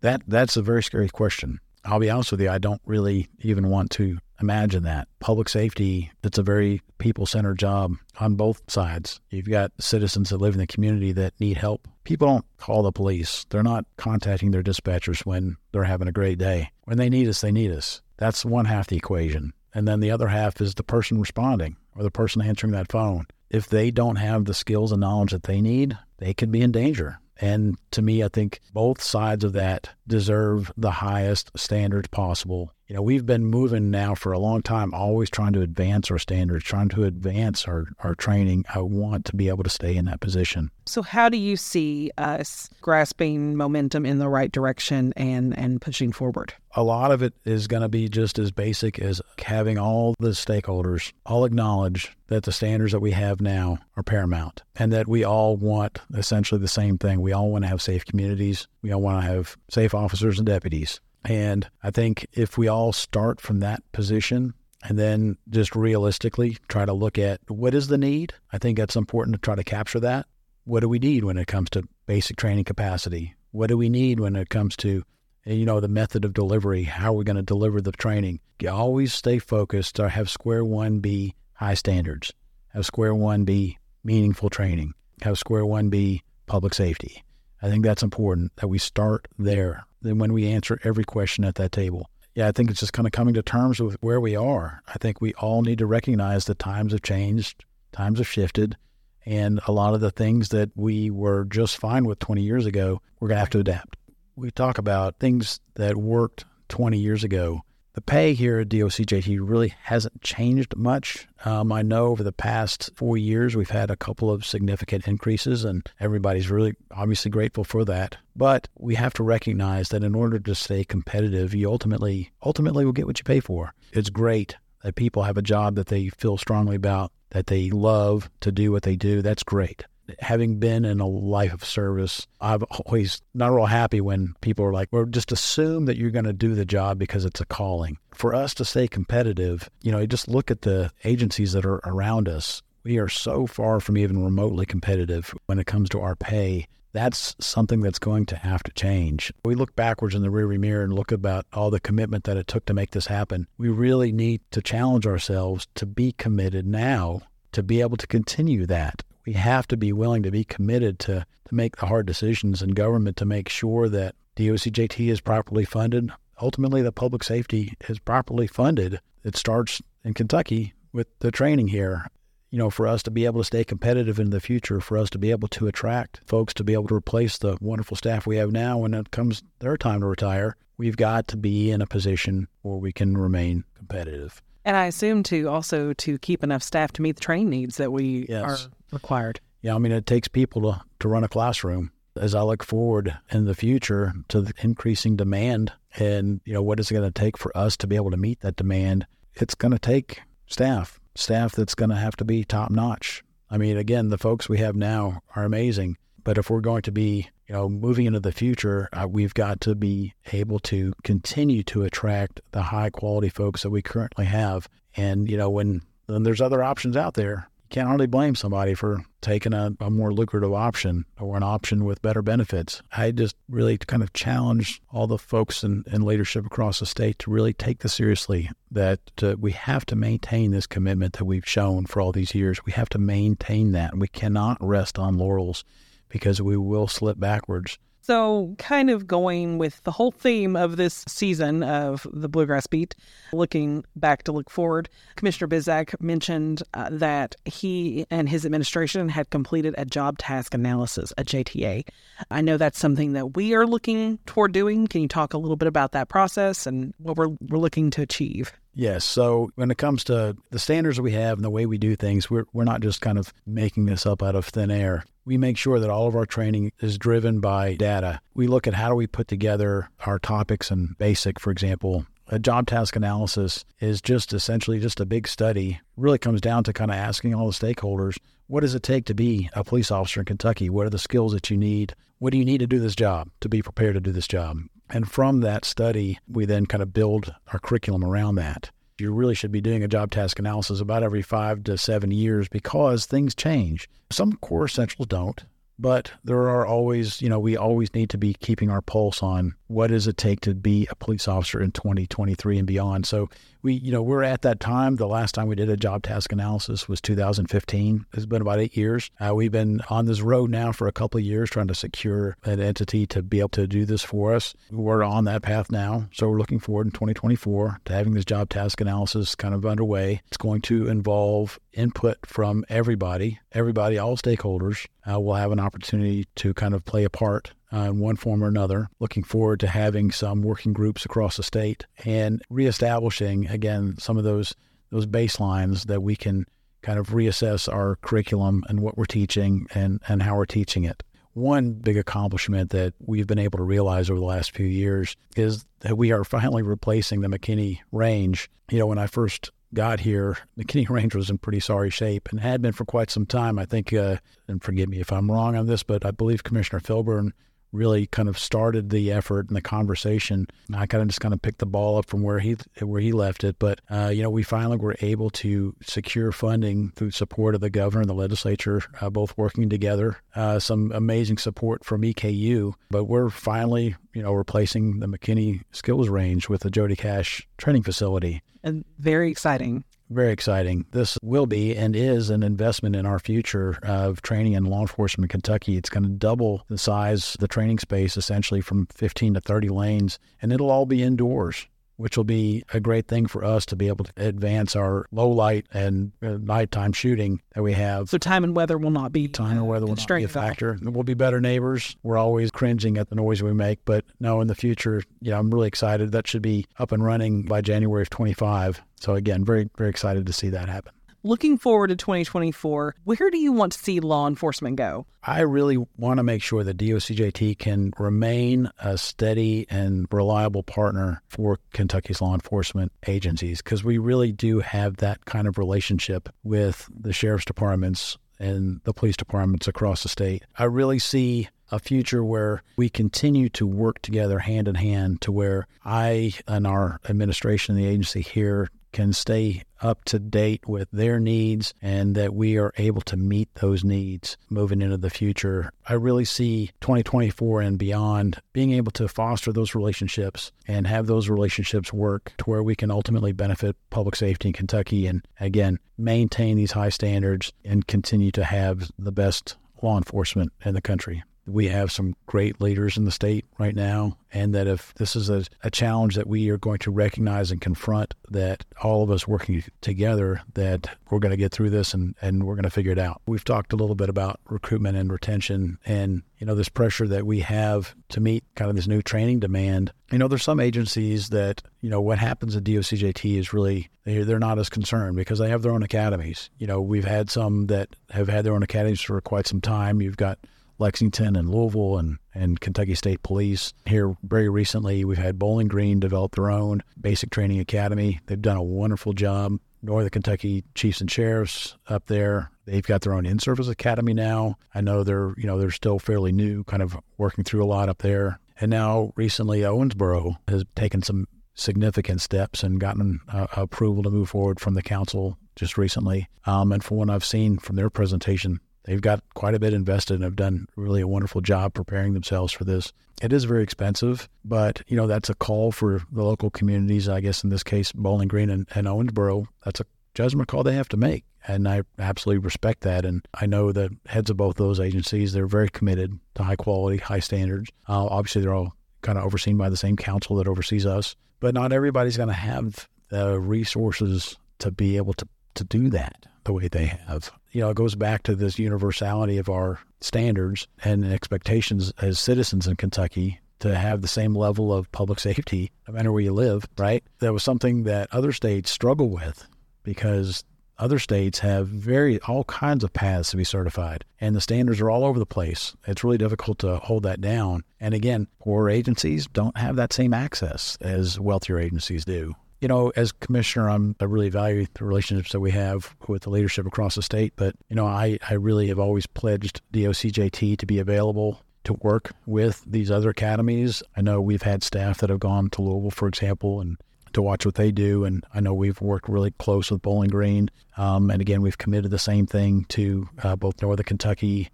That 0.00 0.22
that's 0.26 0.56
a 0.56 0.62
very 0.62 0.82
scary 0.82 1.08
question. 1.08 1.60
I'll 1.84 2.00
be 2.00 2.08
honest 2.08 2.30
with 2.30 2.40
you, 2.40 2.48
I 2.48 2.58
don't 2.58 2.80
really 2.86 3.28
even 3.40 3.68
want 3.68 3.90
to 3.92 4.18
imagine 4.40 4.82
that. 4.84 5.08
Public 5.20 5.48
safety, 5.48 6.10
it's 6.22 6.38
a 6.38 6.42
very 6.42 6.80
people 6.98 7.26
centered 7.26 7.58
job 7.58 7.94
on 8.20 8.34
both 8.34 8.62
sides. 8.68 9.20
You've 9.30 9.48
got 9.48 9.72
citizens 9.78 10.30
that 10.30 10.38
live 10.38 10.54
in 10.54 10.60
the 10.60 10.66
community 10.66 11.12
that 11.12 11.38
need 11.40 11.56
help. 11.56 11.88
People 12.04 12.28
don't 12.28 12.44
call 12.58 12.82
the 12.82 12.92
police, 12.92 13.46
they're 13.48 13.62
not 13.62 13.86
contacting 13.96 14.50
their 14.50 14.62
dispatchers 14.62 15.24
when 15.24 15.56
they're 15.72 15.84
having 15.84 16.08
a 16.08 16.12
great 16.12 16.38
day. 16.38 16.70
When 16.84 16.98
they 16.98 17.08
need 17.08 17.28
us, 17.28 17.40
they 17.40 17.52
need 17.52 17.70
us. 17.70 18.02
That's 18.18 18.44
one 18.44 18.66
half 18.66 18.88
the 18.88 18.96
equation. 18.96 19.52
And 19.74 19.88
then 19.88 20.00
the 20.00 20.10
other 20.10 20.28
half 20.28 20.60
is 20.60 20.74
the 20.74 20.84
person 20.84 21.18
responding 21.18 21.76
or 21.96 22.02
the 22.02 22.10
person 22.10 22.42
answering 22.42 22.72
that 22.72 22.92
phone. 22.92 23.26
If 23.50 23.68
they 23.68 23.90
don't 23.90 24.16
have 24.16 24.44
the 24.44 24.54
skills 24.54 24.92
and 24.92 25.00
knowledge 25.00 25.32
that 25.32 25.44
they 25.44 25.60
need, 25.60 25.96
they 26.18 26.34
could 26.34 26.52
be 26.52 26.62
in 26.62 26.72
danger. 26.72 27.18
And 27.40 27.76
to 27.90 28.02
me, 28.02 28.22
I 28.22 28.28
think 28.28 28.60
both 28.72 29.02
sides 29.02 29.44
of 29.44 29.52
that 29.54 29.90
deserve 30.06 30.72
the 30.76 30.90
highest 30.90 31.50
standards 31.56 32.08
possible 32.08 32.72
you 32.94 32.98
know, 32.98 33.02
we've 33.02 33.26
been 33.26 33.44
moving 33.44 33.90
now 33.90 34.14
for 34.14 34.30
a 34.30 34.38
long 34.38 34.62
time, 34.62 34.94
always 34.94 35.28
trying 35.28 35.52
to 35.54 35.62
advance 35.62 36.12
our 36.12 36.18
standards, 36.18 36.64
trying 36.64 36.88
to 36.90 37.02
advance 37.02 37.66
our, 37.66 37.86
our 38.04 38.14
training. 38.14 38.64
I 38.72 38.82
want 38.82 39.24
to 39.24 39.34
be 39.34 39.48
able 39.48 39.64
to 39.64 39.68
stay 39.70 39.96
in 39.96 40.04
that 40.04 40.20
position. 40.20 40.70
So, 40.86 41.02
how 41.02 41.28
do 41.28 41.36
you 41.36 41.56
see 41.56 42.12
us 42.18 42.70
grasping 42.80 43.56
momentum 43.56 44.06
in 44.06 44.20
the 44.20 44.28
right 44.28 44.52
direction 44.52 45.12
and, 45.16 45.58
and 45.58 45.80
pushing 45.80 46.12
forward? 46.12 46.54
A 46.76 46.84
lot 46.84 47.10
of 47.10 47.20
it 47.20 47.34
is 47.44 47.66
going 47.66 47.82
to 47.82 47.88
be 47.88 48.08
just 48.08 48.38
as 48.38 48.52
basic 48.52 49.00
as 49.00 49.20
having 49.44 49.76
all 49.76 50.14
the 50.20 50.28
stakeholders 50.28 51.12
all 51.26 51.44
acknowledge 51.44 52.16
that 52.28 52.44
the 52.44 52.52
standards 52.52 52.92
that 52.92 53.00
we 53.00 53.10
have 53.10 53.40
now 53.40 53.78
are 53.96 54.04
paramount 54.04 54.62
and 54.76 54.92
that 54.92 55.08
we 55.08 55.24
all 55.24 55.56
want 55.56 55.98
essentially 56.16 56.60
the 56.60 56.68
same 56.68 56.96
thing. 56.96 57.20
We 57.20 57.32
all 57.32 57.50
want 57.50 57.64
to 57.64 57.68
have 57.68 57.82
safe 57.82 58.04
communities, 58.04 58.68
we 58.82 58.92
all 58.92 59.00
want 59.00 59.20
to 59.20 59.28
have 59.28 59.56
safe 59.68 59.94
officers 59.94 60.38
and 60.38 60.46
deputies. 60.46 61.00
And 61.24 61.68
I 61.82 61.90
think 61.90 62.26
if 62.32 62.58
we 62.58 62.68
all 62.68 62.92
start 62.92 63.40
from 63.40 63.60
that 63.60 63.82
position 63.92 64.54
and 64.82 64.98
then 64.98 65.38
just 65.48 65.74
realistically 65.74 66.58
try 66.68 66.84
to 66.84 66.92
look 66.92 67.18
at 67.18 67.40
what 67.48 67.74
is 67.74 67.88
the 67.88 67.98
need, 67.98 68.34
I 68.52 68.58
think 68.58 68.76
that's 68.76 68.96
important 68.96 69.34
to 69.34 69.40
try 69.40 69.54
to 69.54 69.64
capture 69.64 70.00
that. 70.00 70.26
What 70.64 70.80
do 70.80 70.88
we 70.88 70.98
need 70.98 71.24
when 71.24 71.38
it 71.38 71.46
comes 71.46 71.70
to 71.70 71.88
basic 72.06 72.36
training 72.36 72.64
capacity? 72.64 73.34
What 73.52 73.68
do 73.68 73.78
we 73.78 73.88
need 73.88 74.20
when 74.20 74.36
it 74.36 74.50
comes 74.50 74.76
to 74.78 75.02
eh, 75.46 75.54
you 75.54 75.64
know 75.64 75.80
the 75.80 75.88
method 75.88 76.24
of 76.24 76.34
delivery? 76.34 76.84
How 76.84 77.12
are 77.12 77.16
we 77.16 77.24
going 77.24 77.36
to 77.36 77.42
deliver 77.42 77.80
the 77.80 77.92
training? 77.92 78.40
You 78.60 78.70
always 78.70 79.12
stay 79.12 79.38
focused 79.38 79.98
or 80.00 80.08
have 80.08 80.28
square 80.28 80.64
one 80.64 81.00
be 81.00 81.34
high 81.54 81.74
standards. 81.74 82.32
Have 82.68 82.86
square 82.86 83.14
one 83.14 83.44
be 83.44 83.78
meaningful 84.02 84.50
training. 84.50 84.92
Have 85.22 85.38
square 85.38 85.64
one 85.64 85.88
be 85.88 86.22
public 86.46 86.74
safety. 86.74 87.22
I 87.62 87.70
think 87.70 87.84
that's 87.84 88.02
important 88.02 88.52
that 88.56 88.68
we 88.68 88.78
start 88.78 89.26
there 89.38 89.86
than 90.04 90.18
when 90.18 90.32
we 90.32 90.48
answer 90.48 90.78
every 90.84 91.04
question 91.04 91.44
at 91.44 91.56
that 91.56 91.72
table. 91.72 92.08
Yeah, 92.34 92.48
I 92.48 92.52
think 92.52 92.70
it's 92.70 92.80
just 92.80 92.92
kind 92.92 93.06
of 93.06 93.12
coming 93.12 93.34
to 93.34 93.42
terms 93.42 93.80
with 93.80 93.96
where 94.00 94.20
we 94.20 94.36
are. 94.36 94.82
I 94.86 94.94
think 94.98 95.20
we 95.20 95.34
all 95.34 95.62
need 95.62 95.78
to 95.78 95.86
recognize 95.86 96.44
that 96.46 96.58
times 96.58 96.92
have 96.92 97.02
changed, 97.02 97.64
times 97.92 98.18
have 98.18 98.28
shifted, 98.28 98.76
and 99.24 99.60
a 99.66 99.72
lot 99.72 99.94
of 99.94 100.00
the 100.00 100.10
things 100.10 100.50
that 100.50 100.70
we 100.74 101.10
were 101.10 101.44
just 101.44 101.78
fine 101.78 102.04
with 102.04 102.18
20 102.18 102.42
years 102.42 102.66
ago, 102.66 103.00
we're 103.18 103.28
going 103.28 103.36
to 103.36 103.40
have 103.40 103.50
to 103.50 103.60
adapt. 103.60 103.96
We 104.36 104.50
talk 104.50 104.78
about 104.78 105.18
things 105.18 105.60
that 105.74 105.96
worked 105.96 106.44
20 106.68 106.98
years 106.98 107.24
ago 107.24 107.62
the 107.94 108.00
pay 108.00 108.34
here 108.34 108.58
at 108.58 108.68
DOCJT 108.68 109.38
really 109.40 109.72
hasn't 109.82 110.20
changed 110.20 110.76
much. 110.76 111.28
Um, 111.44 111.70
I 111.70 111.82
know 111.82 112.06
over 112.06 112.24
the 112.24 112.32
past 112.32 112.90
four 112.96 113.16
years 113.16 113.54
we've 113.54 113.70
had 113.70 113.90
a 113.90 113.96
couple 113.96 114.30
of 114.30 114.44
significant 114.44 115.06
increases, 115.06 115.64
and 115.64 115.88
everybody's 116.00 116.50
really 116.50 116.74
obviously 116.90 117.30
grateful 117.30 117.62
for 117.62 117.84
that. 117.84 118.16
But 118.34 118.68
we 118.76 118.96
have 118.96 119.14
to 119.14 119.22
recognize 119.22 119.90
that 119.90 120.02
in 120.02 120.14
order 120.14 120.40
to 120.40 120.54
stay 120.54 120.84
competitive, 120.84 121.54
you 121.54 121.70
ultimately 121.70 122.32
ultimately 122.44 122.84
will 122.84 122.92
get 122.92 123.06
what 123.06 123.18
you 123.18 123.24
pay 123.24 123.40
for. 123.40 123.72
It's 123.92 124.10
great 124.10 124.56
that 124.82 124.96
people 124.96 125.22
have 125.22 125.38
a 125.38 125.42
job 125.42 125.76
that 125.76 125.86
they 125.86 126.08
feel 126.08 126.36
strongly 126.36 126.76
about, 126.76 127.12
that 127.30 127.46
they 127.46 127.70
love 127.70 128.28
to 128.40 128.50
do 128.50 128.72
what 128.72 128.82
they 128.82 128.96
do. 128.96 129.22
That's 129.22 129.44
great 129.44 129.84
having 130.18 130.58
been 130.58 130.84
in 130.84 131.00
a 131.00 131.06
life 131.06 131.52
of 131.52 131.64
service, 131.64 132.26
I've 132.40 132.62
always 132.64 133.22
not 133.32 133.48
real 133.48 133.66
happy 133.66 134.00
when 134.00 134.34
people 134.40 134.64
are 134.64 134.72
like, 134.72 134.88
well, 134.92 135.04
just 135.04 135.32
assume 135.32 135.86
that 135.86 135.96
you're 135.96 136.10
going 136.10 136.24
to 136.24 136.32
do 136.32 136.54
the 136.54 136.64
job 136.64 136.98
because 136.98 137.24
it's 137.24 137.40
a 137.40 137.46
calling. 137.46 137.98
For 138.12 138.34
us 138.34 138.54
to 138.54 138.64
stay 138.64 138.88
competitive, 138.88 139.68
you 139.82 139.90
know, 139.92 140.04
just 140.06 140.28
look 140.28 140.50
at 140.50 140.62
the 140.62 140.90
agencies 141.04 141.52
that 141.52 141.64
are 141.64 141.80
around 141.84 142.28
us. 142.28 142.62
We 142.84 142.98
are 142.98 143.08
so 143.08 143.46
far 143.46 143.80
from 143.80 143.96
even 143.96 144.22
remotely 144.24 144.66
competitive 144.66 145.34
when 145.46 145.58
it 145.58 145.66
comes 145.66 145.88
to 145.90 146.00
our 146.00 146.16
pay 146.16 146.66
That's 146.94 147.34
something 147.40 147.80
that's 147.80 147.98
going 147.98 148.26
to 148.26 148.36
have 148.36 148.62
to 148.62 148.72
change. 148.72 149.32
We 149.44 149.56
look 149.56 149.74
backwards 149.74 150.14
in 150.14 150.22
the 150.22 150.28
rearview 150.28 150.60
mirror 150.60 150.84
and 150.84 150.94
look 150.94 151.10
about 151.10 151.44
all 151.52 151.70
the 151.70 151.80
commitment 151.80 152.22
that 152.24 152.36
it 152.36 152.46
took 152.46 152.66
to 152.66 152.74
make 152.74 152.92
this 152.92 153.08
happen. 153.08 153.48
We 153.58 153.68
really 153.68 154.12
need 154.12 154.42
to 154.52 154.62
challenge 154.62 155.04
ourselves 155.04 155.66
to 155.74 155.86
be 155.86 156.12
committed 156.12 156.66
now 156.66 157.22
to 157.50 157.62
be 157.64 157.80
able 157.80 157.96
to 157.96 158.06
continue 158.06 158.64
that. 158.66 159.02
We 159.26 159.32
have 159.34 159.66
to 159.68 159.76
be 159.76 159.92
willing 159.92 160.22
to 160.24 160.30
be 160.30 160.44
committed 160.44 160.98
to, 161.00 161.26
to 161.48 161.54
make 161.54 161.76
the 161.76 161.86
hard 161.86 162.06
decisions 162.06 162.62
in 162.62 162.70
government 162.70 163.16
to 163.18 163.24
make 163.24 163.48
sure 163.48 163.88
that 163.88 164.14
DOCJT 164.36 165.08
is 165.08 165.20
properly 165.20 165.64
funded. 165.64 166.10
Ultimately, 166.40 166.82
the 166.82 166.92
public 166.92 167.22
safety 167.22 167.74
is 167.88 167.98
properly 167.98 168.46
funded. 168.46 169.00
It 169.22 169.36
starts 169.36 169.80
in 170.04 170.14
Kentucky 170.14 170.74
with 170.92 171.06
the 171.20 171.30
training 171.30 171.68
here. 171.68 172.06
You 172.50 172.58
know, 172.58 172.70
for 172.70 172.86
us 172.86 173.02
to 173.04 173.10
be 173.10 173.24
able 173.24 173.40
to 173.40 173.44
stay 173.44 173.64
competitive 173.64 174.20
in 174.20 174.30
the 174.30 174.40
future, 174.40 174.80
for 174.80 174.98
us 174.98 175.10
to 175.10 175.18
be 175.18 175.30
able 175.30 175.48
to 175.48 175.66
attract 175.66 176.20
folks 176.26 176.54
to 176.54 176.64
be 176.64 176.72
able 176.72 176.86
to 176.88 176.94
replace 176.94 177.38
the 177.38 177.56
wonderful 177.60 177.96
staff 177.96 178.26
we 178.26 178.36
have 178.36 178.52
now 178.52 178.78
when 178.78 178.94
it 178.94 179.10
comes 179.10 179.42
their 179.58 179.76
time 179.76 180.00
to 180.00 180.06
retire, 180.06 180.56
we've 180.76 180.96
got 180.96 181.26
to 181.28 181.36
be 181.36 181.70
in 181.70 181.82
a 181.82 181.86
position 181.86 182.46
where 182.62 182.76
we 182.76 182.92
can 182.92 183.16
remain 183.16 183.64
competitive. 183.88 184.42
And 184.64 184.76
I 184.76 184.86
assume 184.86 185.22
to 185.24 185.48
also 185.48 185.92
to 185.92 186.18
keep 186.18 186.42
enough 186.42 186.62
staff 186.62 186.92
to 186.92 187.02
meet 187.02 187.16
the 187.16 187.20
training 187.20 187.50
needs 187.50 187.76
that 187.76 187.92
we 187.92 188.26
Yes. 188.28 188.66
are 188.66 188.70
required. 188.92 189.40
Yeah, 189.60 189.74
I 189.74 189.78
mean, 189.78 189.92
it 189.92 190.06
takes 190.06 190.28
people 190.28 190.62
to, 190.62 190.80
to 191.00 191.08
run 191.08 191.24
a 191.24 191.28
classroom. 191.28 191.90
As 192.16 192.34
I 192.34 192.42
look 192.42 192.62
forward 192.62 193.16
in 193.30 193.44
the 193.44 193.54
future 193.54 194.12
to 194.28 194.40
the 194.40 194.54
increasing 194.62 195.16
demand 195.16 195.72
and, 195.98 196.40
you 196.44 196.54
know, 196.54 196.62
what 196.62 196.78
is 196.78 196.90
it 196.90 196.94
going 196.94 197.10
to 197.12 197.20
take 197.20 197.36
for 197.36 197.54
us 197.56 197.76
to 197.78 197.86
be 197.86 197.96
able 197.96 198.10
to 198.12 198.16
meet 198.16 198.40
that 198.40 198.56
demand? 198.56 199.06
It's 199.34 199.54
going 199.54 199.72
to 199.72 199.78
take 199.80 200.20
staff, 200.46 201.00
staff 201.16 201.52
that's 201.52 201.74
going 201.74 201.90
to 201.90 201.96
have 201.96 202.14
to 202.16 202.24
be 202.24 202.44
top 202.44 202.70
notch. 202.70 203.24
I 203.50 203.58
mean, 203.58 203.76
again, 203.76 204.10
the 204.10 204.18
folks 204.18 204.48
we 204.48 204.58
have 204.58 204.76
now 204.76 205.22
are 205.34 205.44
amazing, 205.44 205.96
but 206.24 206.38
if 206.38 206.50
we're 206.50 206.60
going 206.60 206.82
to 206.82 206.92
be, 206.92 207.28
you 207.46 207.54
know, 207.54 207.68
moving 207.68 208.06
into 208.06 208.20
the 208.20 208.32
future, 208.32 208.88
uh, 208.92 209.06
we've 209.06 209.34
got 209.34 209.60
to 209.60 209.74
be 209.74 210.14
able 210.32 210.58
to 210.60 210.94
continue 211.04 211.62
to 211.64 211.84
attract 211.84 212.40
the 212.52 212.62
high 212.62 212.90
quality 212.90 213.28
folks 213.28 213.62
that 213.62 213.70
we 213.70 213.82
currently 213.82 214.24
have. 214.24 214.68
And, 214.96 215.30
you 215.30 215.36
know, 215.36 215.50
when, 215.50 215.82
when 216.06 216.22
there's 216.22 216.40
other 216.40 216.62
options 216.62 216.96
out 216.96 217.14
there, 217.14 217.48
you 217.62 217.68
can't 217.68 217.88
hardly 217.88 218.06
blame 218.06 218.34
somebody 218.34 218.74
for 218.74 219.04
taking 219.20 219.52
a, 219.52 219.72
a 219.80 219.90
more 219.90 220.12
lucrative 220.12 220.52
option 220.52 221.04
or 221.18 221.36
an 221.36 221.42
option 221.42 221.84
with 221.84 222.02
better 222.02 222.22
benefits. 222.22 222.82
I 222.92 223.10
just 223.10 223.36
really 223.48 223.76
kind 223.78 224.02
of 224.02 224.12
challenge 224.12 224.80
all 224.90 225.06
the 225.06 225.18
folks 225.18 225.64
in, 225.64 225.84
in 225.90 226.04
leadership 226.04 226.46
across 226.46 226.80
the 226.80 226.86
state 226.86 227.18
to 227.20 227.30
really 227.30 227.52
take 227.52 227.80
this 227.80 227.94
seriously 227.94 228.50
that 228.70 229.00
uh, 229.22 229.36
we 229.38 229.52
have 229.52 229.84
to 229.86 229.96
maintain 229.96 230.50
this 230.50 230.66
commitment 230.66 231.14
that 231.14 231.24
we've 231.24 231.48
shown 231.48 231.86
for 231.86 232.00
all 232.00 232.12
these 232.12 232.34
years. 232.34 232.64
We 232.64 232.72
have 232.72 232.88
to 232.90 232.98
maintain 232.98 233.72
that. 233.72 233.96
We 233.96 234.08
cannot 234.08 234.58
rest 234.60 234.98
on 234.98 235.18
laurels 235.18 235.64
because 236.14 236.40
we 236.40 236.56
will 236.56 236.86
slip 236.86 237.18
backwards. 237.18 237.76
So, 238.00 238.54
kind 238.56 238.88
of 238.88 239.08
going 239.08 239.58
with 239.58 239.82
the 239.82 239.90
whole 239.90 240.12
theme 240.12 240.54
of 240.54 240.76
this 240.76 241.04
season 241.08 241.64
of 241.64 242.06
the 242.12 242.28
Bluegrass 242.28 242.68
Beat, 242.68 242.94
looking 243.32 243.82
back 243.96 244.22
to 244.24 244.32
look 244.32 244.48
forward, 244.48 244.88
Commissioner 245.16 245.48
Bizzack 245.48 246.00
mentioned 246.00 246.62
uh, 246.74 246.88
that 246.92 247.34
he 247.46 248.06
and 248.12 248.28
his 248.28 248.46
administration 248.46 249.08
had 249.08 249.30
completed 249.30 249.74
a 249.76 249.84
job 249.84 250.18
task 250.18 250.54
analysis, 250.54 251.12
a 251.18 251.24
JTA. 251.24 251.88
I 252.30 252.42
know 252.42 252.58
that's 252.58 252.78
something 252.78 253.14
that 253.14 253.34
we 253.34 253.54
are 253.54 253.66
looking 253.66 254.18
toward 254.24 254.52
doing. 254.52 254.86
Can 254.86 255.02
you 255.02 255.08
talk 255.08 255.34
a 255.34 255.38
little 255.38 255.56
bit 255.56 255.66
about 255.66 255.92
that 255.92 256.08
process 256.08 256.64
and 256.64 256.94
what 256.98 257.16
we're, 257.16 257.34
we're 257.48 257.58
looking 257.58 257.90
to 257.90 258.02
achieve? 258.02 258.52
Yes. 258.74 259.04
So 259.04 259.50
when 259.54 259.70
it 259.70 259.78
comes 259.78 260.04
to 260.04 260.36
the 260.50 260.58
standards 260.58 261.00
we 261.00 261.12
have 261.12 261.38
and 261.38 261.44
the 261.44 261.50
way 261.50 261.64
we 261.64 261.78
do 261.78 261.94
things, 261.96 262.28
we're, 262.28 262.44
we're 262.52 262.64
not 262.64 262.80
just 262.80 263.00
kind 263.00 263.18
of 263.18 263.32
making 263.46 263.86
this 263.86 264.04
up 264.04 264.22
out 264.22 264.34
of 264.34 264.46
thin 264.46 264.70
air. 264.70 265.04
We 265.24 265.38
make 265.38 265.56
sure 265.56 265.78
that 265.78 265.90
all 265.90 266.06
of 266.06 266.16
our 266.16 266.26
training 266.26 266.72
is 266.80 266.98
driven 266.98 267.40
by 267.40 267.76
data. 267.76 268.20
We 268.34 268.46
look 268.46 268.66
at 268.66 268.74
how 268.74 268.88
do 268.88 268.94
we 268.94 269.06
put 269.06 269.28
together 269.28 269.88
our 270.04 270.18
topics 270.18 270.70
and 270.70 270.98
basic, 270.98 271.40
for 271.40 271.50
example. 271.50 272.04
A 272.28 272.38
job 272.38 272.66
task 272.66 272.96
analysis 272.96 273.64
is 273.80 274.02
just 274.02 274.32
essentially 274.32 274.80
just 274.80 275.00
a 275.00 275.06
big 275.06 275.28
study. 275.28 275.70
It 275.70 275.78
really 275.96 276.18
comes 276.18 276.40
down 276.40 276.64
to 276.64 276.72
kind 276.72 276.90
of 276.90 276.96
asking 276.96 277.34
all 277.34 277.46
the 277.46 277.52
stakeholders, 277.52 278.18
what 278.46 278.60
does 278.60 278.74
it 278.74 278.82
take 278.82 279.06
to 279.06 279.14
be 279.14 279.48
a 279.54 279.64
police 279.64 279.90
officer 279.90 280.20
in 280.20 280.26
Kentucky? 280.26 280.68
What 280.68 280.86
are 280.86 280.90
the 280.90 280.98
skills 280.98 281.32
that 281.32 281.50
you 281.50 281.56
need? 281.56 281.94
What 282.18 282.32
do 282.32 282.38
you 282.38 282.44
need 282.44 282.58
to 282.58 282.66
do 282.66 282.78
this 282.78 282.96
job 282.96 283.28
to 283.40 283.48
be 283.48 283.62
prepared 283.62 283.94
to 283.94 284.00
do 284.00 284.12
this 284.12 284.28
job? 284.28 284.58
And 284.94 285.10
from 285.10 285.40
that 285.40 285.64
study, 285.64 286.20
we 286.28 286.46
then 286.46 286.66
kind 286.66 286.80
of 286.80 286.92
build 286.92 287.34
our 287.52 287.58
curriculum 287.58 288.04
around 288.04 288.36
that. 288.36 288.70
You 288.96 289.12
really 289.12 289.34
should 289.34 289.50
be 289.50 289.60
doing 289.60 289.82
a 289.82 289.88
job 289.88 290.12
task 290.12 290.38
analysis 290.38 290.80
about 290.80 291.02
every 291.02 291.20
five 291.20 291.64
to 291.64 291.76
seven 291.76 292.12
years 292.12 292.48
because 292.48 293.04
things 293.04 293.34
change. 293.34 293.90
Some 294.10 294.34
core 294.34 294.66
essentials 294.66 295.08
don't, 295.08 295.44
but 295.80 296.12
there 296.22 296.48
are 296.48 296.64
always, 296.64 297.20
you 297.20 297.28
know, 297.28 297.40
we 297.40 297.56
always 297.56 297.92
need 297.92 298.08
to 298.10 298.18
be 298.18 298.34
keeping 298.34 298.70
our 298.70 298.80
pulse 298.80 299.20
on 299.20 299.56
what 299.66 299.88
does 299.88 300.06
it 300.06 300.16
take 300.16 300.40
to 300.42 300.54
be 300.54 300.86
a 300.88 300.94
police 300.94 301.26
officer 301.26 301.60
in 301.60 301.72
2023 301.72 302.58
and 302.58 302.66
beyond. 302.68 303.04
So 303.04 303.28
we, 303.64 303.72
you 303.72 303.90
know, 303.90 304.02
we're 304.02 304.22
at 304.22 304.42
that 304.42 304.60
time. 304.60 304.96
The 304.96 305.08
last 305.08 305.34
time 305.34 305.48
we 305.48 305.56
did 305.56 305.70
a 305.70 305.76
job 305.76 306.02
task 306.02 306.30
analysis 306.30 306.86
was 306.86 307.00
2015. 307.00 308.06
It's 308.12 308.26
been 308.26 308.42
about 308.42 308.60
eight 308.60 308.76
years. 308.76 309.10
Uh, 309.18 309.34
we've 309.34 309.50
been 309.50 309.80
on 309.88 310.04
this 310.04 310.20
road 310.20 310.50
now 310.50 310.70
for 310.70 310.86
a 310.86 310.92
couple 310.92 311.18
of 311.18 311.24
years 311.24 311.48
trying 311.48 311.68
to 311.68 311.74
secure 311.74 312.36
an 312.44 312.60
entity 312.60 313.06
to 313.06 313.22
be 313.22 313.38
able 313.38 313.48
to 313.50 313.66
do 313.66 313.86
this 313.86 314.02
for 314.02 314.34
us. 314.34 314.54
We're 314.70 315.02
on 315.02 315.24
that 315.24 315.42
path 315.42 315.72
now. 315.72 316.08
So 316.12 316.28
we're 316.28 316.38
looking 316.38 316.60
forward 316.60 316.88
in 316.88 316.92
2024 316.92 317.80
to 317.86 317.92
having 317.92 318.12
this 318.12 318.26
job 318.26 318.50
task 318.50 318.82
analysis 318.82 319.34
kind 319.34 319.54
of 319.54 319.64
underway. 319.64 320.20
It's 320.26 320.36
going 320.36 320.60
to 320.62 320.86
involve 320.86 321.58
input 321.72 322.18
from 322.26 322.64
everybody, 322.68 323.40
everybody, 323.52 323.98
all 323.98 324.16
stakeholders 324.16 324.86
uh, 325.10 325.18
will 325.18 325.34
have 325.34 325.52
an 325.52 325.60
opportunity 325.60 326.26
to 326.36 326.52
kind 326.52 326.74
of 326.74 326.84
play 326.84 327.04
a 327.04 327.10
part 327.10 327.52
uh, 327.74 327.90
in 327.90 327.98
one 327.98 328.16
form 328.16 328.42
or 328.42 328.48
another. 328.48 328.88
Looking 329.00 329.24
forward 329.24 329.60
to 329.60 329.66
having 329.66 330.10
some 330.12 330.42
working 330.42 330.72
groups 330.72 331.04
across 331.04 331.36
the 331.36 331.42
state 331.42 331.86
and 332.04 332.42
reestablishing 332.48 333.48
again 333.48 333.96
some 333.98 334.16
of 334.16 334.24
those 334.24 334.54
those 334.90 335.06
baselines 335.06 335.86
that 335.86 336.02
we 336.02 336.14
can 336.14 336.46
kind 336.82 336.98
of 336.98 337.08
reassess 337.08 337.72
our 337.72 337.96
curriculum 337.96 338.62
and 338.68 338.80
what 338.80 338.96
we're 338.96 339.04
teaching 339.04 339.66
and 339.74 340.00
and 340.08 340.22
how 340.22 340.36
we're 340.36 340.44
teaching 340.44 340.84
it. 340.84 341.02
One 341.32 341.72
big 341.72 341.96
accomplishment 341.96 342.70
that 342.70 342.94
we've 343.00 343.26
been 343.26 343.40
able 343.40 343.58
to 343.58 343.64
realize 343.64 344.08
over 344.08 344.20
the 344.20 344.26
last 344.26 344.52
few 344.52 344.66
years 344.66 345.16
is 345.36 345.64
that 345.80 345.98
we 345.98 346.12
are 346.12 346.22
finally 346.22 346.62
replacing 346.62 347.22
the 347.22 347.28
McKinney 347.28 347.80
Range. 347.90 348.48
You 348.70 348.78
know, 348.78 348.86
when 348.86 348.98
I 348.98 349.08
first 349.08 349.50
got 349.72 349.98
here, 349.98 350.38
McKinney 350.58 350.88
Range 350.88 351.12
was 351.12 351.30
in 351.30 351.38
pretty 351.38 351.58
sorry 351.58 351.90
shape 351.90 352.28
and 352.30 352.38
had 352.38 352.62
been 352.62 352.72
for 352.72 352.84
quite 352.84 353.10
some 353.10 353.26
time. 353.26 353.58
I 353.58 353.64
think, 353.64 353.92
uh, 353.92 354.18
and 354.46 354.62
forgive 354.62 354.88
me 354.88 355.00
if 355.00 355.12
I'm 355.12 355.28
wrong 355.28 355.56
on 355.56 355.66
this, 355.66 355.82
but 355.82 356.06
I 356.06 356.12
believe 356.12 356.44
Commissioner 356.44 356.78
Filburn 356.78 357.32
really 357.74 358.06
kind 358.06 358.28
of 358.28 358.38
started 358.38 358.90
the 358.90 359.12
effort 359.12 359.48
and 359.48 359.56
the 359.56 359.60
conversation. 359.60 360.46
I 360.72 360.86
kind 360.86 361.02
of 361.02 361.08
just 361.08 361.20
kind 361.20 361.34
of 361.34 361.42
picked 361.42 361.58
the 361.58 361.66
ball 361.66 361.98
up 361.98 362.06
from 362.06 362.22
where 362.22 362.38
he 362.38 362.56
where 362.80 363.00
he 363.00 363.12
left 363.12 363.44
it. 363.44 363.56
But 363.58 363.80
uh, 363.90 364.10
you 364.14 364.22
know, 364.22 364.30
we 364.30 364.42
finally 364.42 364.76
were 364.76 364.96
able 365.00 365.30
to 365.30 365.74
secure 365.82 366.32
funding 366.32 366.92
through 366.96 367.10
support 367.10 367.54
of 367.54 367.60
the 367.60 367.70
governor 367.70 368.02
and 368.02 368.08
the 368.08 368.14
legislature, 368.14 368.82
uh, 369.00 369.10
both 369.10 369.36
working 369.36 369.68
together. 369.68 370.16
Uh, 370.34 370.58
some 370.58 370.92
amazing 370.92 371.38
support 371.38 371.84
from 371.84 372.02
EKU. 372.02 372.74
But 372.90 373.04
we're 373.04 373.30
finally, 373.30 373.96
you 374.14 374.22
know, 374.22 374.32
replacing 374.32 375.00
the 375.00 375.06
McKinney 375.06 375.62
Skills 375.72 376.08
Range 376.08 376.48
with 376.48 376.62
the 376.62 376.70
Jody 376.70 376.96
Cash 376.96 377.46
Training 377.58 377.82
Facility. 377.82 378.42
And 378.62 378.84
very 378.98 379.30
exciting. 379.30 379.84
Very 380.14 380.30
exciting. 380.30 380.86
This 380.92 381.18
will 381.22 381.46
be 381.46 381.76
and 381.76 381.96
is 381.96 382.30
an 382.30 382.44
investment 382.44 382.94
in 382.94 383.04
our 383.04 383.18
future 383.18 383.80
of 383.82 384.22
training 384.22 384.52
in 384.52 384.64
law 384.64 384.82
enforcement 384.82 385.24
in 385.24 385.28
Kentucky. 385.28 385.76
It's 385.76 385.90
going 385.90 386.04
to 386.04 386.08
double 386.08 386.62
the 386.68 386.78
size, 386.78 387.36
the 387.40 387.48
training 387.48 387.80
space, 387.80 388.16
essentially 388.16 388.60
from 388.60 388.86
15 388.94 389.34
to 389.34 389.40
30 389.40 389.70
lanes, 389.70 390.20
and 390.40 390.52
it'll 390.52 390.70
all 390.70 390.86
be 390.86 391.02
indoors, 391.02 391.66
which 391.96 392.16
will 392.16 392.24
be 392.24 392.62
a 392.72 392.80
great 392.80 393.06
thing 393.06 393.26
for 393.26 393.44
us 393.44 393.64
to 393.66 393.76
be 393.76 393.88
able 393.88 394.04
to 394.04 394.12
advance 394.16 394.74
our 394.76 395.06
low 395.12 395.28
light 395.28 395.66
and 395.72 396.12
uh, 396.22 396.38
nighttime 396.40 396.92
shooting 396.92 397.40
that 397.54 397.62
we 397.62 397.72
have. 397.72 398.08
So, 398.08 398.18
time 398.18 398.44
and 398.44 398.54
weather 398.56 398.78
will 398.78 398.90
not 398.90 399.12
be 399.12 399.28
Time 399.28 399.58
or 399.58 399.64
weather 399.64 399.86
will 399.86 399.94
not 399.96 399.96
be 400.08 400.24
a 400.24 400.26
constrained 400.26 400.30
at 400.30 400.36
all. 400.36 400.42
factor. 400.48 400.78
We'll 400.82 401.02
be 401.04 401.14
better 401.14 401.40
neighbors. 401.40 401.96
We're 402.02 402.18
always 402.18 402.50
cringing 402.50 402.98
at 402.98 403.08
the 403.08 403.14
noise 403.16 403.42
we 403.42 403.52
make, 403.52 403.78
but 403.84 404.04
no, 404.20 404.40
in 404.40 404.48
the 404.48 404.54
future, 404.54 405.02
yeah, 405.20 405.38
I'm 405.38 405.50
really 405.50 405.68
excited. 405.68 406.12
That 406.12 406.26
should 406.26 406.42
be 406.42 406.66
up 406.78 406.92
and 406.92 407.04
running 407.04 407.42
by 407.42 407.60
January 407.60 408.02
of 408.02 408.10
25. 408.10 408.82
So 409.00 409.14
again, 409.14 409.44
very 409.44 409.68
very 409.76 409.90
excited 409.90 410.26
to 410.26 410.32
see 410.32 410.48
that 410.50 410.68
happen. 410.68 410.92
Looking 411.26 411.56
forward 411.56 411.86
to 411.86 411.96
2024, 411.96 412.96
where 413.04 413.30
do 413.30 413.38
you 413.38 413.50
want 413.50 413.72
to 413.72 413.78
see 413.78 413.98
law 413.98 414.28
enforcement 414.28 414.76
go? 414.76 415.06
I 415.22 415.40
really 415.40 415.78
want 415.96 416.18
to 416.18 416.22
make 416.22 416.42
sure 416.42 416.62
that 416.62 416.76
DOCJT 416.76 417.58
can 417.58 417.94
remain 417.98 418.68
a 418.78 418.98
steady 418.98 419.66
and 419.70 420.06
reliable 420.12 420.62
partner 420.62 421.22
for 421.28 421.60
Kentucky's 421.72 422.20
law 422.20 422.34
enforcement 422.34 422.92
agencies 423.06 423.62
because 423.62 423.82
we 423.82 423.96
really 423.96 424.32
do 424.32 424.60
have 424.60 424.98
that 424.98 425.24
kind 425.24 425.48
of 425.48 425.56
relationship 425.56 426.28
with 426.42 426.90
the 426.94 427.14
sheriff's 427.14 427.46
departments 427.46 428.18
and 428.38 428.82
the 428.84 428.92
police 428.92 429.16
departments 429.16 429.66
across 429.66 430.02
the 430.02 430.10
state. 430.10 430.44
I 430.58 430.64
really 430.64 430.98
see 430.98 431.48
a 431.70 431.78
future 431.78 432.22
where 432.22 432.62
we 432.76 432.90
continue 432.90 433.48
to 433.48 433.66
work 433.66 434.02
together 434.02 434.40
hand 434.40 434.68
in 434.68 434.74
hand 434.74 435.22
to 435.22 435.32
where 435.32 435.68
I 435.86 436.34
and 436.46 436.66
our 436.66 437.00
administration 437.08 437.76
and 437.76 437.82
the 437.82 437.88
agency 437.88 438.20
here 438.20 438.68
can 438.92 439.12
stay 439.12 439.64
up 439.84 440.02
to 440.04 440.18
date 440.18 440.66
with 440.66 440.88
their 440.90 441.20
needs 441.20 441.74
and 441.82 442.14
that 442.14 442.34
we 442.34 442.56
are 442.56 442.72
able 442.78 443.02
to 443.02 443.16
meet 443.16 443.54
those 443.56 443.84
needs 443.84 444.38
moving 444.48 444.80
into 444.80 444.96
the 444.96 445.10
future. 445.10 445.70
I 445.86 445.92
really 445.92 446.24
see 446.24 446.70
2024 446.80 447.60
and 447.60 447.78
beyond 447.78 448.40
being 448.54 448.72
able 448.72 448.92
to 448.92 449.06
foster 449.06 449.52
those 449.52 449.74
relationships 449.74 450.50
and 450.66 450.86
have 450.86 451.06
those 451.06 451.28
relationships 451.28 451.92
work 451.92 452.32
to 452.38 452.44
where 452.44 452.62
we 452.62 452.74
can 452.74 452.90
ultimately 452.90 453.32
benefit 453.32 453.76
public 453.90 454.16
safety 454.16 454.48
in 454.48 454.54
Kentucky 454.54 455.06
and 455.06 455.26
again 455.38 455.78
maintain 455.98 456.56
these 456.56 456.72
high 456.72 456.88
standards 456.88 457.52
and 457.64 457.86
continue 457.86 458.30
to 458.32 458.44
have 458.44 458.90
the 458.98 459.12
best 459.12 459.56
law 459.82 459.98
enforcement 459.98 460.50
in 460.64 460.74
the 460.74 460.80
country 460.80 461.22
we 461.46 461.68
have 461.68 461.92
some 461.92 462.14
great 462.26 462.60
leaders 462.60 462.96
in 462.96 463.04
the 463.04 463.10
state 463.10 463.44
right 463.58 463.74
now, 463.74 464.16
and 464.32 464.54
that 464.54 464.66
if 464.66 464.94
this 464.94 465.14
is 465.14 465.28
a, 465.28 465.44
a, 465.62 465.70
challenge 465.70 466.14
that 466.14 466.26
we 466.26 466.48
are 466.50 466.56
going 466.56 466.78
to 466.78 466.90
recognize 466.90 467.50
and 467.50 467.60
confront, 467.60 468.14
that 468.30 468.64
all 468.82 469.02
of 469.02 469.10
us 469.10 469.28
working 469.28 469.62
together, 469.80 470.40
that 470.54 470.88
we're 471.10 471.18
going 471.18 471.30
to 471.30 471.36
get 471.36 471.52
through 471.52 471.70
this 471.70 471.92
and, 471.92 472.14
and 472.22 472.44
we're 472.44 472.54
going 472.54 472.64
to 472.64 472.70
figure 472.70 472.92
it 472.92 472.98
out. 472.98 473.20
We've 473.26 473.44
talked 473.44 473.72
a 473.72 473.76
little 473.76 473.94
bit 473.94 474.08
about 474.08 474.40
recruitment 474.48 474.96
and 474.96 475.12
retention 475.12 475.78
and, 475.84 476.22
you 476.38 476.46
know, 476.46 476.54
this 476.54 476.68
pressure 476.68 477.06
that 477.08 477.26
we 477.26 477.40
have 477.40 477.94
to 478.10 478.20
meet 478.20 478.44
kind 478.54 478.70
of 478.70 478.76
this 478.76 478.86
new 478.86 479.02
training 479.02 479.40
demand. 479.40 479.92
You 480.10 480.18
know, 480.18 480.28
there's 480.28 480.42
some 480.42 480.60
agencies 480.60 481.28
that, 481.30 481.62
you 481.80 481.90
know, 481.90 482.00
what 482.00 482.18
happens 482.18 482.56
at 482.56 482.64
DOCJT 482.64 483.38
is 483.38 483.52
really, 483.52 483.90
they're, 484.04 484.24
they're 484.24 484.38
not 484.38 484.58
as 484.58 484.68
concerned 484.68 485.16
because 485.16 485.38
they 485.38 485.50
have 485.50 485.62
their 485.62 485.72
own 485.72 485.82
academies. 485.82 486.50
You 486.58 486.66
know, 486.66 486.80
we've 486.80 487.04
had 487.04 487.30
some 487.30 487.66
that 487.66 487.90
have 488.10 488.28
had 488.28 488.44
their 488.44 488.54
own 488.54 488.62
academies 488.62 489.00
for 489.00 489.20
quite 489.20 489.46
some 489.46 489.60
time. 489.60 490.00
You've 490.00 490.16
got 490.16 490.38
Lexington 490.78 491.36
and 491.36 491.48
Louisville 491.48 491.98
and, 491.98 492.18
and 492.34 492.60
Kentucky 492.60 492.94
State 492.94 493.22
Police. 493.22 493.72
Here, 493.86 494.14
very 494.22 494.48
recently, 494.48 495.04
we've 495.04 495.18
had 495.18 495.38
Bowling 495.38 495.68
Green 495.68 496.00
develop 496.00 496.34
their 496.34 496.50
own 496.50 496.82
basic 497.00 497.30
training 497.30 497.60
academy. 497.60 498.20
They've 498.26 498.40
done 498.40 498.56
a 498.56 498.62
wonderful 498.62 499.12
job. 499.12 499.58
Northern 499.82 500.10
Kentucky 500.10 500.64
Chiefs 500.74 501.00
and 501.00 501.10
Sheriffs 501.10 501.76
up 501.88 502.06
there, 502.06 502.50
they've 502.64 502.86
got 502.86 503.02
their 503.02 503.12
own 503.12 503.26
in-service 503.26 503.68
academy 503.68 504.14
now. 504.14 504.56
I 504.74 504.80
know 504.80 505.04
they're, 505.04 505.34
you 505.36 505.46
know, 505.46 505.58
they're 505.58 505.70
still 505.70 505.98
fairly 505.98 506.32
new, 506.32 506.64
kind 506.64 506.82
of 506.82 506.96
working 507.18 507.44
through 507.44 507.62
a 507.62 507.66
lot 507.66 507.90
up 507.90 507.98
there. 507.98 508.40
And 508.60 508.70
now 508.70 509.12
recently, 509.14 509.60
Owensboro 509.60 510.36
has 510.48 510.64
taken 510.74 511.02
some 511.02 511.28
significant 511.54 512.20
steps 512.20 512.62
and 512.62 512.80
gotten 512.80 513.20
uh, 513.28 513.46
approval 513.56 514.02
to 514.04 514.10
move 514.10 514.30
forward 514.30 514.58
from 514.58 514.74
the 514.74 514.82
council 514.82 515.36
just 515.54 515.76
recently. 515.76 516.28
Um, 516.46 516.72
and 516.72 516.82
from 516.82 516.96
what 516.96 517.10
I've 517.10 517.24
seen 517.24 517.58
from 517.58 517.76
their 517.76 517.90
presentation, 517.90 518.60
They've 518.84 519.00
got 519.00 519.22
quite 519.34 519.54
a 519.54 519.58
bit 519.58 519.72
invested 519.72 520.14
and 520.14 520.24
have 520.24 520.36
done 520.36 520.66
really 520.76 521.00
a 521.00 521.08
wonderful 521.08 521.40
job 521.40 521.74
preparing 521.74 522.14
themselves 522.14 522.52
for 522.52 522.64
this. 522.64 522.92
It 523.22 523.32
is 523.32 523.44
very 523.44 523.62
expensive, 523.62 524.28
but 524.44 524.82
you 524.86 524.96
know 524.96 525.06
that's 525.06 525.30
a 525.30 525.34
call 525.34 525.72
for 525.72 526.02
the 526.12 526.22
local 526.22 526.50
communities. 526.50 527.08
I 527.08 527.20
guess 527.20 527.44
in 527.44 527.50
this 527.50 527.62
case, 527.62 527.92
Bowling 527.92 528.28
Green 528.28 528.50
and, 528.50 528.68
and 528.74 528.86
Owensboro. 528.86 529.46
That's 529.64 529.80
a 529.80 529.86
judgment 530.14 530.48
call 530.48 530.62
they 530.62 530.74
have 530.74 530.88
to 530.90 530.96
make, 530.96 531.24
and 531.46 531.66
I 531.68 531.82
absolutely 531.98 532.44
respect 532.44 532.82
that. 532.82 533.04
And 533.04 533.26
I 533.34 533.46
know 533.46 533.72
the 533.72 533.96
heads 534.06 534.30
of 534.30 534.36
both 534.36 534.56
those 534.56 534.80
agencies 534.80 535.32
they're 535.32 535.46
very 535.46 535.68
committed 535.68 536.18
to 536.34 536.42
high 536.42 536.56
quality, 536.56 536.98
high 536.98 537.20
standards. 537.20 537.70
Uh, 537.88 538.06
obviously, 538.06 538.42
they're 538.42 538.54
all 538.54 538.74
kind 539.02 539.16
of 539.16 539.24
overseen 539.24 539.56
by 539.56 539.68
the 539.68 539.76
same 539.76 539.96
council 539.96 540.36
that 540.36 540.48
oversees 540.48 540.84
us, 540.84 541.14
but 541.40 541.54
not 541.54 541.72
everybody's 541.72 542.16
going 542.16 542.28
to 542.28 542.34
have 542.34 542.88
the 543.08 543.38
resources 543.38 544.36
to 544.58 544.70
be 544.70 544.96
able 544.96 545.14
to 545.14 545.28
to 545.54 545.64
do 545.64 545.88
that 545.90 546.26
the 546.44 546.52
way 546.52 546.68
they 546.68 546.86
have. 546.86 547.30
You 547.54 547.60
know, 547.60 547.70
it 547.70 547.76
goes 547.76 547.94
back 547.94 548.24
to 548.24 548.34
this 548.34 548.58
universality 548.58 549.38
of 549.38 549.48
our 549.48 549.78
standards 550.00 550.66
and 550.82 551.04
expectations 551.04 551.92
as 552.00 552.18
citizens 552.18 552.66
in 552.66 552.74
Kentucky 552.74 553.38
to 553.60 553.76
have 553.76 554.02
the 554.02 554.08
same 554.08 554.34
level 554.34 554.72
of 554.72 554.90
public 554.90 555.20
safety 555.20 555.70
no 555.86 555.94
matter 555.94 556.10
where 556.10 556.20
you 556.20 556.32
live, 556.32 556.66
right? 556.76 557.04
That 557.20 557.32
was 557.32 557.44
something 557.44 557.84
that 557.84 558.08
other 558.10 558.32
states 558.32 558.72
struggle 558.72 559.08
with 559.08 559.46
because 559.84 560.42
other 560.78 560.98
states 560.98 561.38
have 561.38 561.68
very 561.68 562.18
all 562.22 562.42
kinds 562.42 562.82
of 562.82 562.92
paths 562.92 563.30
to 563.30 563.36
be 563.36 563.44
certified 563.44 564.04
and 564.20 564.34
the 564.34 564.40
standards 564.40 564.80
are 564.80 564.90
all 564.90 565.04
over 565.04 565.20
the 565.20 565.24
place. 565.24 565.76
It's 565.86 566.02
really 566.02 566.18
difficult 566.18 566.58
to 566.58 566.78
hold 566.78 567.04
that 567.04 567.20
down. 567.20 567.62
And 567.78 567.94
again 567.94 568.26
poor 568.40 568.68
agencies 568.68 569.28
don't 569.28 569.56
have 569.56 569.76
that 569.76 569.92
same 569.92 570.12
access 570.12 570.76
as 570.80 571.20
wealthier 571.20 571.60
agencies 571.60 572.04
do 572.04 572.34
you 572.64 572.68
know, 572.68 572.90
as 572.96 573.12
commissioner, 573.12 573.68
I'm, 573.68 573.94
I 574.00 574.04
really 574.04 574.30
value 574.30 574.64
the 574.72 574.86
relationships 574.86 575.32
that 575.32 575.40
we 575.40 575.50
have 575.50 575.94
with 576.08 576.22
the 576.22 576.30
leadership 576.30 576.64
across 576.66 576.94
the 576.94 577.02
state. 577.02 577.34
But, 577.36 577.54
you 577.68 577.76
know, 577.76 577.84
I, 577.84 578.18
I 578.30 578.34
really 578.34 578.68
have 578.68 578.78
always 578.78 579.06
pledged 579.06 579.60
DOCJT 579.74 580.56
to 580.56 580.64
be 580.64 580.78
available 580.78 581.42
to 581.64 581.74
work 581.74 582.12
with 582.24 582.64
these 582.66 582.90
other 582.90 583.10
academies. 583.10 583.82
I 583.98 584.00
know 584.00 584.18
we've 584.18 584.40
had 584.40 584.62
staff 584.62 585.00
that 585.00 585.10
have 585.10 585.20
gone 585.20 585.50
to 585.50 585.60
Louisville, 585.60 585.90
for 585.90 586.08
example, 586.08 586.62
and 586.62 586.78
to 587.12 587.20
watch 587.20 587.44
what 587.44 587.56
they 587.56 587.70
do. 587.70 588.06
And 588.06 588.24
I 588.32 588.40
know 588.40 588.54
we've 588.54 588.80
worked 588.80 589.10
really 589.10 589.32
close 589.32 589.70
with 589.70 589.82
Bowling 589.82 590.08
Green. 590.08 590.50
Um, 590.78 591.10
and 591.10 591.20
again, 591.20 591.42
we've 591.42 591.58
committed 591.58 591.90
the 591.90 591.98
same 591.98 592.26
thing 592.26 592.64
to 592.70 593.06
uh, 593.22 593.36
both 593.36 593.60
Northern 593.60 593.84
Kentucky 593.84 594.48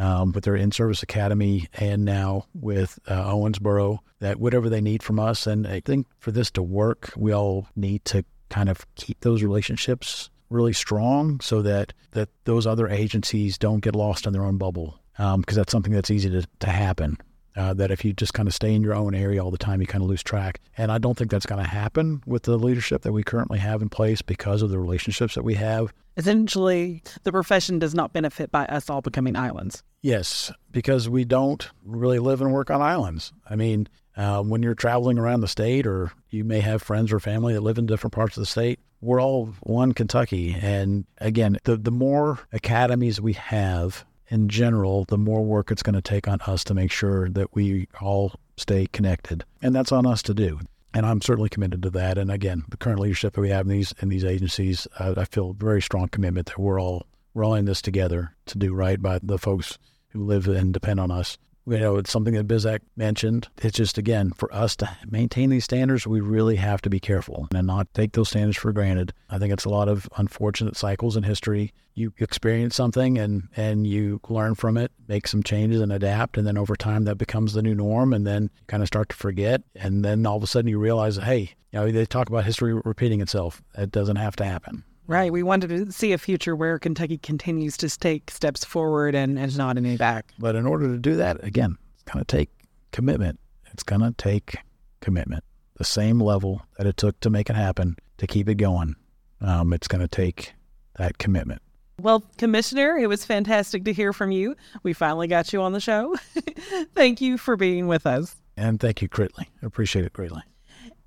um, 0.00 0.32
with 0.32 0.44
their 0.44 0.56
in-service 0.56 1.02
academy 1.02 1.68
and 1.74 2.04
now 2.04 2.46
with 2.54 2.98
uh, 3.06 3.32
Owensboro 3.32 3.98
that 4.20 4.40
whatever 4.40 4.68
they 4.68 4.80
need 4.80 5.02
from 5.02 5.20
us. 5.20 5.46
And 5.46 5.66
I 5.66 5.80
think 5.80 6.06
for 6.18 6.32
this 6.32 6.50
to 6.52 6.62
work, 6.62 7.12
we 7.16 7.32
all 7.32 7.68
need 7.76 8.04
to 8.06 8.24
kind 8.48 8.68
of 8.68 8.86
keep 8.96 9.20
those 9.20 9.42
relationships 9.42 10.30
really 10.48 10.72
strong 10.72 11.38
so 11.40 11.62
that, 11.62 11.92
that 12.12 12.30
those 12.44 12.66
other 12.66 12.88
agencies 12.88 13.58
don't 13.58 13.80
get 13.80 13.94
lost 13.94 14.26
in 14.26 14.32
their 14.32 14.44
own 14.44 14.56
bubble 14.56 14.98
because 15.12 15.34
um, 15.34 15.44
that's 15.46 15.70
something 15.70 15.92
that's 15.92 16.10
easy 16.10 16.30
to, 16.30 16.46
to 16.60 16.70
happen. 16.70 17.18
Uh, 17.56 17.74
that 17.74 17.90
if 17.90 18.04
you 18.04 18.12
just 18.12 18.32
kind 18.32 18.46
of 18.46 18.54
stay 18.54 18.72
in 18.72 18.80
your 18.80 18.94
own 18.94 19.12
area 19.12 19.42
all 19.42 19.50
the 19.50 19.58
time, 19.58 19.80
you 19.80 19.86
kind 19.86 20.04
of 20.04 20.08
lose 20.08 20.22
track. 20.22 20.60
And 20.78 20.92
I 20.92 20.98
don't 20.98 21.18
think 21.18 21.32
that's 21.32 21.46
going 21.46 21.62
to 21.62 21.68
happen 21.68 22.22
with 22.24 22.44
the 22.44 22.56
leadership 22.56 23.02
that 23.02 23.12
we 23.12 23.24
currently 23.24 23.58
have 23.58 23.82
in 23.82 23.88
place 23.88 24.22
because 24.22 24.62
of 24.62 24.70
the 24.70 24.78
relationships 24.78 25.34
that 25.34 25.42
we 25.42 25.54
have. 25.54 25.92
Essentially, 26.16 27.02
the 27.24 27.32
profession 27.32 27.80
does 27.80 27.94
not 27.94 28.12
benefit 28.12 28.52
by 28.52 28.66
us 28.66 28.88
all 28.88 29.00
becoming 29.00 29.36
islands. 29.36 29.82
Yes, 30.00 30.52
because 30.70 31.08
we 31.08 31.24
don't 31.24 31.68
really 31.84 32.18
live 32.18 32.40
and 32.40 32.52
work 32.52 32.70
on 32.70 32.80
islands. 32.80 33.32
I 33.48 33.56
mean, 33.56 33.88
uh, 34.16 34.42
when 34.42 34.62
you're 34.62 34.74
traveling 34.74 35.18
around 35.18 35.40
the 35.40 35.48
state, 35.48 35.86
or 35.86 36.12
you 36.30 36.44
may 36.44 36.60
have 36.60 36.82
friends 36.82 37.12
or 37.12 37.20
family 37.20 37.54
that 37.54 37.62
live 37.62 37.78
in 37.78 37.86
different 37.86 38.14
parts 38.14 38.36
of 38.36 38.42
the 38.42 38.46
state, 38.46 38.80
we're 39.00 39.20
all 39.20 39.46
one 39.62 39.92
Kentucky. 39.92 40.56
And 40.60 41.06
again, 41.18 41.58
the, 41.64 41.76
the 41.76 41.90
more 41.90 42.40
academies 42.52 43.20
we 43.20 43.32
have 43.34 44.04
in 44.30 44.48
general, 44.48 45.04
the 45.04 45.18
more 45.18 45.44
work 45.44 45.70
it's 45.70 45.82
going 45.82 45.94
to 45.94 46.02
take 46.02 46.28
on 46.28 46.40
us 46.46 46.64
to 46.64 46.74
make 46.74 46.90
sure 46.90 47.28
that 47.30 47.54
we 47.54 47.88
all 48.00 48.32
stay 48.56 48.86
connected. 48.86 49.44
And 49.60 49.74
that's 49.74 49.92
on 49.92 50.06
us 50.06 50.22
to 50.22 50.34
do. 50.34 50.60
And 50.94 51.04
I'm 51.04 51.20
certainly 51.20 51.48
committed 51.48 51.82
to 51.82 51.90
that. 51.90 52.16
And 52.16 52.30
again, 52.30 52.64
the 52.68 52.76
current 52.76 53.00
leadership 53.00 53.34
that 53.34 53.40
we 53.40 53.50
have 53.50 53.66
in 53.66 53.72
these 53.72 53.92
in 54.00 54.08
these 54.08 54.24
agencies, 54.24 54.88
uh, 54.98 55.14
I 55.16 55.24
feel 55.24 55.52
very 55.52 55.82
strong 55.82 56.08
commitment 56.08 56.46
that 56.46 56.58
we're 56.58 56.80
all 56.80 57.06
we're 57.34 57.44
all 57.44 57.54
in 57.54 57.64
this 57.64 57.82
together 57.82 58.34
to 58.46 58.58
do 58.58 58.72
right 58.72 59.00
by 59.00 59.20
the 59.22 59.38
folks 59.38 59.78
who 60.08 60.24
live 60.24 60.48
and 60.48 60.72
depend 60.72 60.98
on 60.98 61.10
us 61.12 61.38
you 61.70 61.78
know, 61.78 61.96
it's 61.96 62.10
something 62.10 62.34
that 62.34 62.48
Bizzack 62.48 62.80
mentioned. 62.96 63.48
It's 63.58 63.76
just, 63.76 63.96
again, 63.96 64.32
for 64.32 64.52
us 64.52 64.74
to 64.76 64.96
maintain 65.08 65.50
these 65.50 65.64
standards, 65.64 66.06
we 66.06 66.20
really 66.20 66.56
have 66.56 66.82
to 66.82 66.90
be 66.90 67.00
careful 67.00 67.48
and 67.54 67.66
not 67.66 67.92
take 67.94 68.12
those 68.12 68.28
standards 68.28 68.58
for 68.58 68.72
granted. 68.72 69.12
I 69.28 69.38
think 69.38 69.52
it's 69.52 69.64
a 69.64 69.70
lot 69.70 69.88
of 69.88 70.08
unfortunate 70.16 70.76
cycles 70.76 71.16
in 71.16 71.22
history. 71.22 71.72
You 71.94 72.12
experience 72.18 72.74
something 72.74 73.18
and, 73.18 73.48
and 73.56 73.86
you 73.86 74.20
learn 74.28 74.54
from 74.54 74.76
it, 74.76 74.90
make 75.06 75.26
some 75.26 75.42
changes 75.42 75.80
and 75.80 75.92
adapt. 75.92 76.36
And 76.36 76.46
then 76.46 76.58
over 76.58 76.76
time, 76.76 77.04
that 77.04 77.16
becomes 77.18 77.52
the 77.52 77.62
new 77.62 77.74
norm. 77.74 78.12
And 78.12 78.26
then 78.26 78.44
you 78.44 78.66
kind 78.66 78.82
of 78.82 78.86
start 78.86 79.10
to 79.10 79.16
forget. 79.16 79.62
And 79.76 80.04
then 80.04 80.26
all 80.26 80.36
of 80.36 80.42
a 80.42 80.46
sudden, 80.46 80.70
you 80.70 80.78
realize, 80.78 81.16
hey, 81.16 81.54
you 81.72 81.78
know, 81.78 81.90
they 81.90 82.06
talk 82.06 82.28
about 82.28 82.44
history 82.44 82.74
repeating 82.74 83.20
itself. 83.20 83.62
It 83.76 83.90
doesn't 83.92 84.16
have 84.16 84.36
to 84.36 84.44
happen. 84.44 84.84
Right. 85.10 85.32
We 85.32 85.42
wanted 85.42 85.70
to 85.70 85.90
see 85.90 86.12
a 86.12 86.18
future 86.18 86.54
where 86.54 86.78
Kentucky 86.78 87.18
continues 87.18 87.76
to 87.78 87.88
take 87.88 88.30
steps 88.30 88.64
forward 88.64 89.16
and, 89.16 89.40
and 89.40 89.58
not 89.58 89.76
any 89.76 89.96
back. 89.96 90.32
But 90.38 90.54
in 90.54 90.66
order 90.66 90.86
to 90.86 90.98
do 90.98 91.16
that, 91.16 91.42
again, 91.42 91.76
it's 91.94 92.04
going 92.04 92.24
to 92.24 92.36
take 92.36 92.48
commitment. 92.92 93.40
It's 93.72 93.82
going 93.82 94.02
to 94.02 94.12
take 94.12 94.58
commitment. 95.00 95.42
The 95.78 95.84
same 95.84 96.20
level 96.20 96.62
that 96.78 96.86
it 96.86 96.96
took 96.96 97.18
to 97.20 97.30
make 97.30 97.50
it 97.50 97.56
happen 97.56 97.96
to 98.18 98.28
keep 98.28 98.48
it 98.48 98.54
going. 98.54 98.94
Um, 99.40 99.72
it's 99.72 99.88
going 99.88 100.00
to 100.00 100.06
take 100.06 100.54
that 100.96 101.18
commitment. 101.18 101.60
Well, 102.00 102.22
Commissioner, 102.38 102.96
it 102.96 103.08
was 103.08 103.24
fantastic 103.24 103.84
to 103.86 103.92
hear 103.92 104.12
from 104.12 104.30
you. 104.30 104.54
We 104.84 104.92
finally 104.92 105.26
got 105.26 105.52
you 105.52 105.60
on 105.60 105.72
the 105.72 105.80
show. 105.80 106.14
thank 106.94 107.20
you 107.20 107.36
for 107.36 107.56
being 107.56 107.88
with 107.88 108.06
us. 108.06 108.36
And 108.56 108.78
thank 108.78 109.02
you, 109.02 109.08
Critley. 109.08 109.46
I 109.60 109.66
appreciate 109.66 110.04
it 110.04 110.12
greatly. 110.12 110.42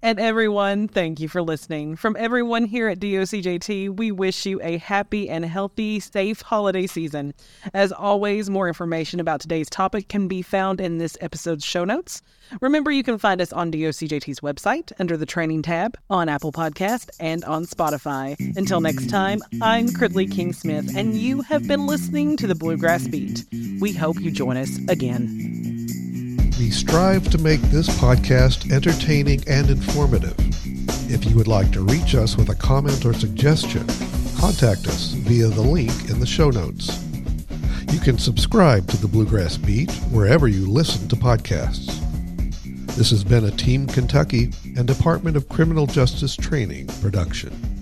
And 0.04 0.20
everyone, 0.20 0.90
thank 0.90 1.22
you 1.22 1.30
for 1.30 1.42
listening. 1.42 1.96
From 1.96 2.18
everyone 2.20 2.66
here 2.66 2.90
at 2.90 3.00
DOCJT, 3.00 3.96
we 3.96 4.12
wish 4.12 4.46
you 4.46 4.60
a 4.62 4.78
happy 4.78 5.30
and 5.30 5.46
healthy, 5.46 6.02
safe 6.02 6.42
holiday 6.42 6.88
season. 6.88 7.34
As 7.74 7.94
always, 7.94 8.50
more 8.50 8.68
information 8.68 9.22
about 9.22 9.40
today's 9.40 9.70
topic 9.70 10.10
can 10.10 10.28
be 10.28 10.42
found 10.42 10.82
in 10.82 10.98
this 10.98 11.18
episode's 11.22 11.64
show 11.64 11.86
notes. 11.86 12.22
Remember, 12.60 12.92
you 12.92 13.02
can 13.02 13.18
find 13.18 13.40
us 13.40 13.54
on 13.54 13.72
DOCJT's 13.72 14.42
website 14.42 14.92
under 15.00 15.16
the 15.16 15.26
training 15.26 15.62
tab, 15.62 15.98
on 16.10 16.28
Apple 16.28 16.52
Podcast, 16.52 17.10
and 17.22 17.46
on 17.46 17.64
Spotify. 17.64 18.36
Until 18.58 18.82
next 18.82 19.10
time, 19.10 19.40
I'm 19.62 19.88
Critley 19.88 20.30
King 20.30 20.52
Smith, 20.52 20.98
and 20.98 21.16
you 21.16 21.44
have 21.44 21.66
been 21.66 21.88
listening 21.88 22.36
to 22.38 22.46
the 22.46 22.56
Bluegrass 22.56 23.08
Beat. 23.08 23.46
We 23.80 23.94
hope 23.94 24.20
you 24.20 24.32
join 24.32 24.58
us 24.58 24.78
again. 24.90 25.83
We 26.60 26.70
strive 26.70 27.30
to 27.32 27.40
make 27.40 27.62
this 27.62 27.90
podcast 27.90 28.72
entertaining 28.72 29.44
and 29.48 29.72
informative. 29.72 30.36
If 31.12 31.26
you 31.26 31.36
would 31.36 31.48
like 31.48 31.72
to 31.72 31.82
reach 31.82 32.14
us 32.14 32.38
with 32.38 32.50
a 32.50 32.56
comment 32.56 33.06
or 33.06 33.14
suggestion, 33.14 33.88
contact 34.38 34.88
us 34.88 35.14
via 35.14 35.48
the 35.48 35.62
link 35.62 35.92
in 36.10 36.20
the 36.20 36.28
show 36.28 36.52
notes. 36.52 37.04
You 37.92 38.00
can 38.00 38.20
subscribe 38.20 38.88
to 38.90 38.98
the 38.98 39.08
Bluegrass 39.08 39.58
Beat 39.58 39.92
wherever 40.12 40.48
you 40.48 40.70
listen 40.70 41.08
to 41.10 41.16
podcasts. 41.16 42.00
This 42.96 43.10
has 43.10 43.24
been 43.24 43.46
a 43.46 43.52
Team 43.52 43.88
Kentucky 43.88 44.52
and 44.78 44.86
Department 44.86 45.36
of 45.36 45.50
Criminal 45.50 45.88
Justice 45.88 46.36
Training 46.36 46.86
production. 47.02 47.73